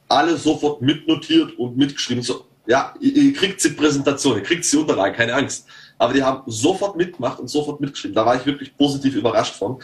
alle 0.07 0.37
sofort 0.37 0.81
mitnotiert 0.81 1.57
und 1.59 1.77
mitgeschrieben. 1.77 2.23
So, 2.23 2.45
ja, 2.65 2.93
ihr 2.99 3.33
kriegt 3.33 3.63
die 3.63 3.69
Präsentation, 3.69 4.37
ihr 4.37 4.43
kriegt 4.43 4.71
die 4.71 4.77
Unterlagen, 4.77 5.15
keine 5.15 5.35
Angst 5.35 5.67
aber 5.97 6.13
die 6.13 6.23
haben 6.23 6.43
sofort 6.45 6.95
mitgemacht 6.95 7.39
und 7.39 7.47
sofort 7.47 7.79
mitgeschrieben. 7.81 8.15
Da 8.15 8.25
war 8.25 8.35
ich 8.35 8.45
wirklich 8.45 8.75
positiv 8.77 9.15
überrascht 9.15 9.55
von. 9.55 9.81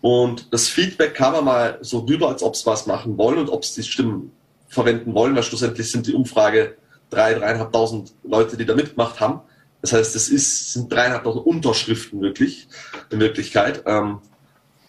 Und 0.00 0.52
das 0.52 0.68
Feedback 0.68 1.14
kam 1.14 1.34
ja 1.34 1.42
mal 1.42 1.78
so 1.82 2.00
rüber, 2.00 2.28
als 2.28 2.42
ob 2.42 2.56
sie 2.56 2.66
was 2.66 2.86
machen 2.86 3.18
wollen 3.18 3.38
und 3.38 3.50
ob 3.50 3.64
sie 3.64 3.82
die 3.82 3.88
Stimmen 3.88 4.32
verwenden 4.68 5.14
wollen, 5.14 5.34
weil 5.34 5.42
schlussendlich 5.42 5.90
sind 5.90 6.06
die 6.06 6.14
Umfrage 6.14 6.76
drei, 7.10 7.34
dreieinhalbtausend 7.34 8.12
Leute, 8.22 8.56
die 8.56 8.64
da 8.64 8.74
mitgemacht 8.74 9.20
haben. 9.20 9.40
Das 9.82 9.92
heißt, 9.92 10.14
es 10.14 10.72
sind 10.72 10.92
dreieinhalbtausend 10.92 11.44
Unterschriften 11.44 12.20
wirklich, 12.20 12.68
in 13.10 13.20
Wirklichkeit. 13.20 13.82
Ähm, 13.86 14.20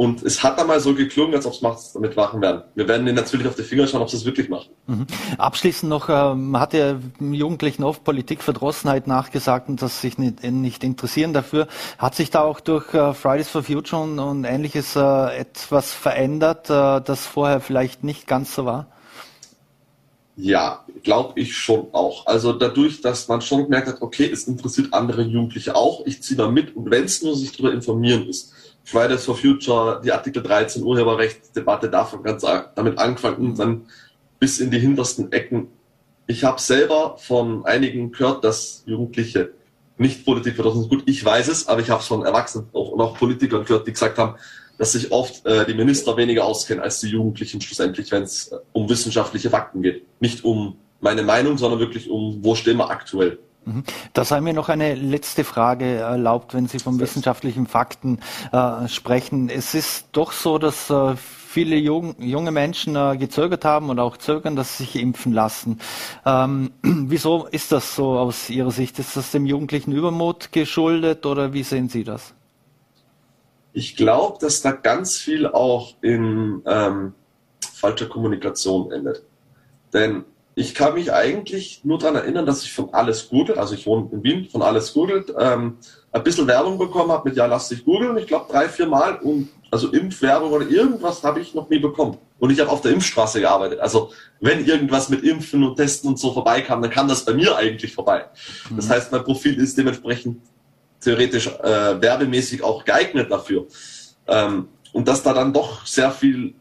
und 0.02 0.24
es 0.24 0.41
hat 0.41 0.60
einmal 0.60 0.80
so 0.80 0.95
geklungen, 0.95 1.36
als 1.36 1.45
ob 1.45 1.54
es 1.54 1.93
damit 1.93 2.16
machen 2.16 2.41
werden. 2.41 2.64
Wir 2.74 2.88
werden 2.88 3.06
ihnen 3.06 3.16
natürlich 3.16 3.45
auf 3.45 3.54
die 3.54 3.62
Finger 3.62 3.86
schauen, 3.86 4.02
ob 4.02 4.10
sie 4.10 4.18
es 4.18 4.26
wirklich 4.26 4.49
machen. 4.49 4.70
Mhm. 4.88 5.06
Abschließend 5.38 5.91
noch, 5.91 6.10
ähm, 6.10 6.60
hat 6.60 6.74
ja 6.74 6.97
Jugendlichen 7.20 7.84
oft 7.84 8.04
Politikverdrossenheit 8.04 9.06
nachgesagt 9.06 9.70
und 9.70 9.80
dass 9.80 10.02
sich 10.02 10.18
nicht, 10.18 10.43
nicht 10.43 10.84
interessieren 10.84 11.34
dafür. 11.34 11.68
Hat 11.99 12.16
sich 12.16 12.32
da 12.32 12.41
auch 12.41 12.62
durch 12.62 12.91
äh, 12.95 13.14
Fridays 13.14 13.49
for 13.49 13.62
Future 13.62 14.02
und, 14.02 14.18
und 14.18 14.43
ähnliches 14.43 14.95
äh, 14.95 15.38
etwas 15.38 15.93
verändert, 15.93 16.72
äh, 16.72 16.99
das 16.99 17.28
vorher 17.28 17.60
vielleicht 17.60 18.04
nicht 18.04 18.26
ganz 18.26 18.56
so 18.56 18.66
war? 18.66 18.88
Ja, 20.36 20.84
glaube 21.04 21.39
ich 21.39 21.56
schon 21.56 21.89
auch. 21.91 22.26
Also 22.26 22.54
dadurch, 22.54 23.02
dass 23.02 23.28
man 23.28 23.41
schon 23.41 23.66
gemerkt 23.66 23.88
hat, 23.88 24.02
okay, 24.02 24.28
es 24.32 24.47
interessiert 24.47 24.95
andere 24.95 25.22
Jugendliche 25.22 25.76
auch, 25.76 26.08
ich 26.08 26.24
ziehe 26.24 26.38
da 26.38 26.49
mit 26.49 26.76
und 26.76 26.89
wenn 26.89 27.04
es 27.04 27.22
nur 27.22 27.36
sich 27.36 27.52
darüber 27.52 27.72
informieren 27.72 28.28
ist 28.28 28.56
Fridays 28.84 29.25
for 29.25 29.36
Future, 29.36 30.01
die 30.03 30.11
Artikel 30.11 30.41
13 30.43 30.84
Urheberrechtsdebatte 30.84 31.89
davon 31.89 32.23
ganz 32.23 32.45
damit 32.75 32.97
angefangen 32.97 33.51
und 33.51 33.59
dann 33.59 33.86
bis 34.39 34.59
in 34.59 34.71
die 34.71 34.79
hintersten 34.79 35.32
Ecken. 35.32 35.67
Ich 36.27 36.43
habe 36.43 36.59
selber 36.59 37.17
von 37.17 37.65
einigen 37.65 38.11
gehört, 38.11 38.43
dass 38.43 38.84
Jugendliche 38.86 39.51
nicht 39.97 40.25
Politik 40.25 40.55
verdrossen 40.55 40.82
sind. 40.82 40.89
Gut, 40.89 41.03
ich 41.05 41.23
weiß 41.23 41.47
es, 41.47 41.67
aber 41.67 41.82
ich 41.82 41.89
habe 41.89 42.01
es 42.01 42.07
von 42.07 42.25
Erwachsenen 42.25 42.67
auch, 42.73 42.89
und 42.89 43.01
auch 43.01 43.17
Politikern 43.17 43.65
gehört, 43.65 43.88
die 43.88 43.91
gesagt 43.91 44.17
haben, 44.17 44.36
dass 44.77 44.93
sich 44.93 45.11
oft 45.11 45.45
äh, 45.45 45.65
die 45.65 45.75
Minister 45.75 46.17
weniger 46.17 46.45
auskennen 46.45 46.84
als 46.84 46.99
die 47.01 47.09
Jugendlichen 47.09 47.61
schlussendlich, 47.61 48.11
wenn 48.11 48.23
es 48.23 48.47
äh, 48.47 48.57
um 48.73 48.89
wissenschaftliche 48.89 49.51
Fakten 49.51 49.84
geht. 49.84 50.05
Nicht 50.19 50.43
um 50.43 50.77
meine 51.01 51.21
Meinung, 51.21 51.57
sondern 51.57 51.79
wirklich 51.79 52.09
um, 52.09 52.39
wo 52.43 52.55
stehen 52.55 52.77
wir 52.77 52.89
aktuell. 52.89 53.38
Mhm. 53.66 53.84
Da 54.14 54.26
sei 54.26 54.41
mir 54.41 54.53
noch 54.53 54.70
eine 54.70 54.95
letzte 54.95 55.43
Frage 55.43 55.86
erlaubt, 55.86 56.53
wenn 56.53 56.68
Sie 56.68 56.80
von 56.80 56.99
wissenschaftlichen 56.99 57.68
Fakten 57.68 58.20
äh, 58.51 58.88
sprechen. 58.88 59.49
Es 59.49 59.76
ist 59.76 60.07
doch 60.14 60.32
so, 60.32 60.57
dass 60.57 60.89
äh, 60.89 61.16
viele 61.51 61.76
jung, 61.76 62.16
junge 62.20 62.51
Menschen 62.51 62.95
äh, 62.95 63.18
gezögert 63.18 63.66
haben 63.66 63.89
und 63.89 63.99
auch 63.99 64.18
zögern, 64.18 64.55
dass 64.55 64.78
sie 64.78 64.86
sich 64.86 64.95
impfen 64.95 65.34
lassen. 65.34 65.80
Ähm, 66.26 66.72
wieso 66.82 67.45
ist 67.47 67.72
das 67.72 67.95
so 67.95 68.18
aus 68.18 68.49
Ihrer 68.49 68.72
Sicht? 68.72 68.97
Ist 68.99 69.18
das 69.18 69.32
dem 69.32 69.45
jugendlichen 69.45 69.91
Übermut 69.91 70.51
geschuldet 70.51 71.26
oder 71.26 71.53
wie 71.53 71.64
sehen 71.64 71.89
Sie 71.89 72.03
das? 72.03 72.34
Ich 73.74 73.95
glaube, 73.95 74.38
dass 74.39 74.62
da 74.62 74.72
ganz 74.72 75.18
viel 75.18 75.45
auch 75.45 75.95
in 76.01 76.62
ähm, 76.66 77.14
falscher 77.74 78.07
Kommunikation 78.07 78.91
endet. 78.91 79.24
Denn 79.93 80.24
ich 80.56 80.76
kann 80.76 80.95
mich 80.95 81.14
eigentlich 81.14 81.82
nur 81.84 81.97
daran 81.97 82.16
erinnern, 82.16 82.45
dass 82.45 82.64
ich 82.64 82.74
von 82.74 82.93
alles 82.93 83.30
googelt, 83.30 83.58
also 83.58 83.74
ich 83.74 83.86
wohne 83.86 84.10
in 84.12 84.24
Wien, 84.24 84.49
von 84.49 84.62
alles 84.62 84.93
googelt, 84.93 85.34
ähm, 85.38 85.78
ein 86.12 86.24
bisschen 86.24 86.47
Werbung 86.47 86.78
bekommen 86.78 87.12
habe 87.12 87.30
mit, 87.30 87.38
ja, 87.38 87.45
lass 87.45 87.70
dich 87.70 87.86
googeln, 87.86 88.18
ich 88.18 88.28
glaube 88.28 88.52
drei, 88.52 88.68
vier 88.68 88.88
Mal 88.88 89.16
und 89.20 89.49
also 89.72 89.88
Impfwerbung 89.88 90.52
oder 90.52 90.68
irgendwas 90.68 91.24
habe 91.24 91.39
ich 91.39 91.54
noch 91.54 91.70
nie 91.70 91.80
bekommen. 91.80 92.18
Und 92.39 92.49
ich 92.49 92.60
habe 92.60 92.70
auf 92.70 92.82
der 92.82 92.91
Impfstraße 92.91 93.39
gearbeitet. 93.39 93.80
Also 93.80 94.12
wenn 94.41 94.66
irgendwas 94.66 95.08
mit 95.08 95.24
Impfen 95.24 95.64
und 95.64 95.78
Testen 95.78 96.10
und 96.10 96.20
so 96.20 96.34
vorbeikam, 96.34 96.82
dann 96.82 96.91
kam 96.91 97.08
das 97.08 97.24
bei 97.24 97.34
mir 97.34 97.56
eigentlich 97.56 97.93
vorbei. 97.93 98.26
Mhm. 98.70 98.76
Das 98.76 98.89
heißt, 98.89 99.12
mein 99.14 99.24
Profil 99.24 99.58
ist 99.58 99.78
dementsprechend 99.78 100.41
theoretisch 100.99 101.47
äh, 101.47 102.02
werbemäßig 102.02 102.64
auch 102.64 102.84
geeignet 102.84 103.32
dafür. 103.32 103.68
Ähm, 104.28 104.68
und 104.91 105.08
dass 105.08 105.24
da 105.24 105.34
dann 105.34 105.54
doch 105.54 105.86
sehr 105.86 106.12
viel 106.12 106.54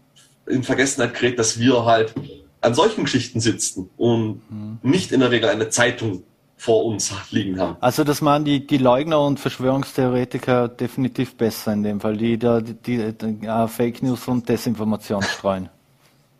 in 0.47 0.63
Vergessenheit 0.63 1.15
gerät, 1.15 1.39
dass 1.39 1.59
wir 1.59 1.85
halt 1.85 2.15
an 2.61 2.75
solchen 2.75 3.05
Geschichten 3.05 3.41
sitzen 3.41 3.91
und 3.97 4.43
mhm. 4.51 4.79
nicht 4.83 5.13
in 5.13 5.21
der 5.21 5.31
Regel 5.31 5.49
eine 5.49 5.69
Zeitung 5.71 6.25
vor 6.61 6.85
uns 6.85 7.11
liegen 7.31 7.59
haben. 7.59 7.77
Also 7.81 8.05
das 8.05 8.21
machen 8.21 8.45
die, 8.45 8.67
die 8.67 8.77
Leugner 8.77 9.21
und 9.23 9.41
Verschwörungstheoretiker 9.41 10.69
definitiv 10.69 11.35
besser 11.35 11.73
in 11.73 11.83
dem 11.83 12.01
Fall, 12.01 12.19
die 12.19 12.39
da 12.39 12.61
die, 12.61 12.75
die, 12.75 13.15
die 13.15 13.49
uh, 13.49 13.67
Fake 13.67 14.03
News 14.03 14.29
und 14.29 14.47
Desinformation 14.47 15.23
streuen. 15.23 15.71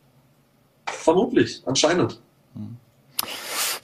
Vermutlich, 0.87 1.63
anscheinend. 1.65 2.21
Mhm. 2.55 2.77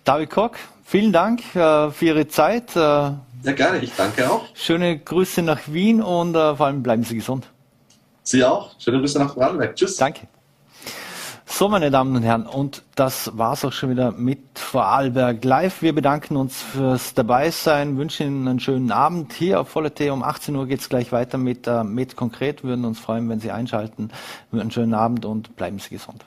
David 0.04 0.28
Koch, 0.28 0.50
vielen 0.84 1.12
Dank 1.12 1.40
uh, 1.54 1.90
für 1.90 2.04
Ihre 2.04 2.28
Zeit. 2.28 2.76
Uh, 2.76 3.16
ja, 3.42 3.52
gerne, 3.54 3.78
ich 3.78 3.92
danke 3.96 4.30
auch. 4.30 4.44
Schöne 4.52 4.98
Grüße 4.98 5.40
nach 5.40 5.60
Wien 5.68 6.02
und 6.02 6.34
vor 6.34 6.60
allem 6.60 6.82
bleiben 6.82 7.02
Sie 7.02 7.14
gesund. 7.16 7.46
Sie 8.22 8.44
auch. 8.44 8.72
Schöne 8.78 8.98
Grüße 8.98 9.18
nach 9.18 9.34
Brandenburg. 9.34 9.74
Tschüss. 9.74 9.96
Danke. 9.96 10.26
So, 11.48 11.68
meine 11.68 11.92
Damen 11.92 12.14
und 12.16 12.22
Herren, 12.24 12.44
und 12.44 12.82
das 12.96 13.30
war's 13.38 13.64
auch 13.64 13.72
schon 13.72 13.90
wieder 13.90 14.10
mit 14.10 14.58
Vorarlberg 14.58 15.42
Live. 15.44 15.80
Wir 15.80 15.94
bedanken 15.94 16.36
uns 16.36 16.60
fürs 16.60 17.14
Dabeisein, 17.14 17.96
wünschen 17.96 18.26
Ihnen 18.26 18.48
einen 18.48 18.60
schönen 18.60 18.90
Abend. 18.90 19.32
Hier 19.32 19.60
auf 19.60 19.68
Volle 19.68 19.94
T 19.94 20.10
um 20.10 20.24
18 20.24 20.54
Uhr 20.56 20.66
geht's 20.66 20.88
gleich 20.88 21.12
weiter 21.12 21.38
mit, 21.38 21.66
äh, 21.68 21.84
mit 21.84 22.16
Konkret. 22.16 22.64
Würden 22.64 22.84
uns 22.84 22.98
freuen, 22.98 23.28
wenn 23.28 23.40
Sie 23.40 23.52
einschalten. 23.52 24.10
Einen 24.52 24.72
schönen 24.72 24.92
Abend 24.92 25.24
und 25.24 25.56
bleiben 25.56 25.78
Sie 25.78 25.90
gesund. 25.90 26.26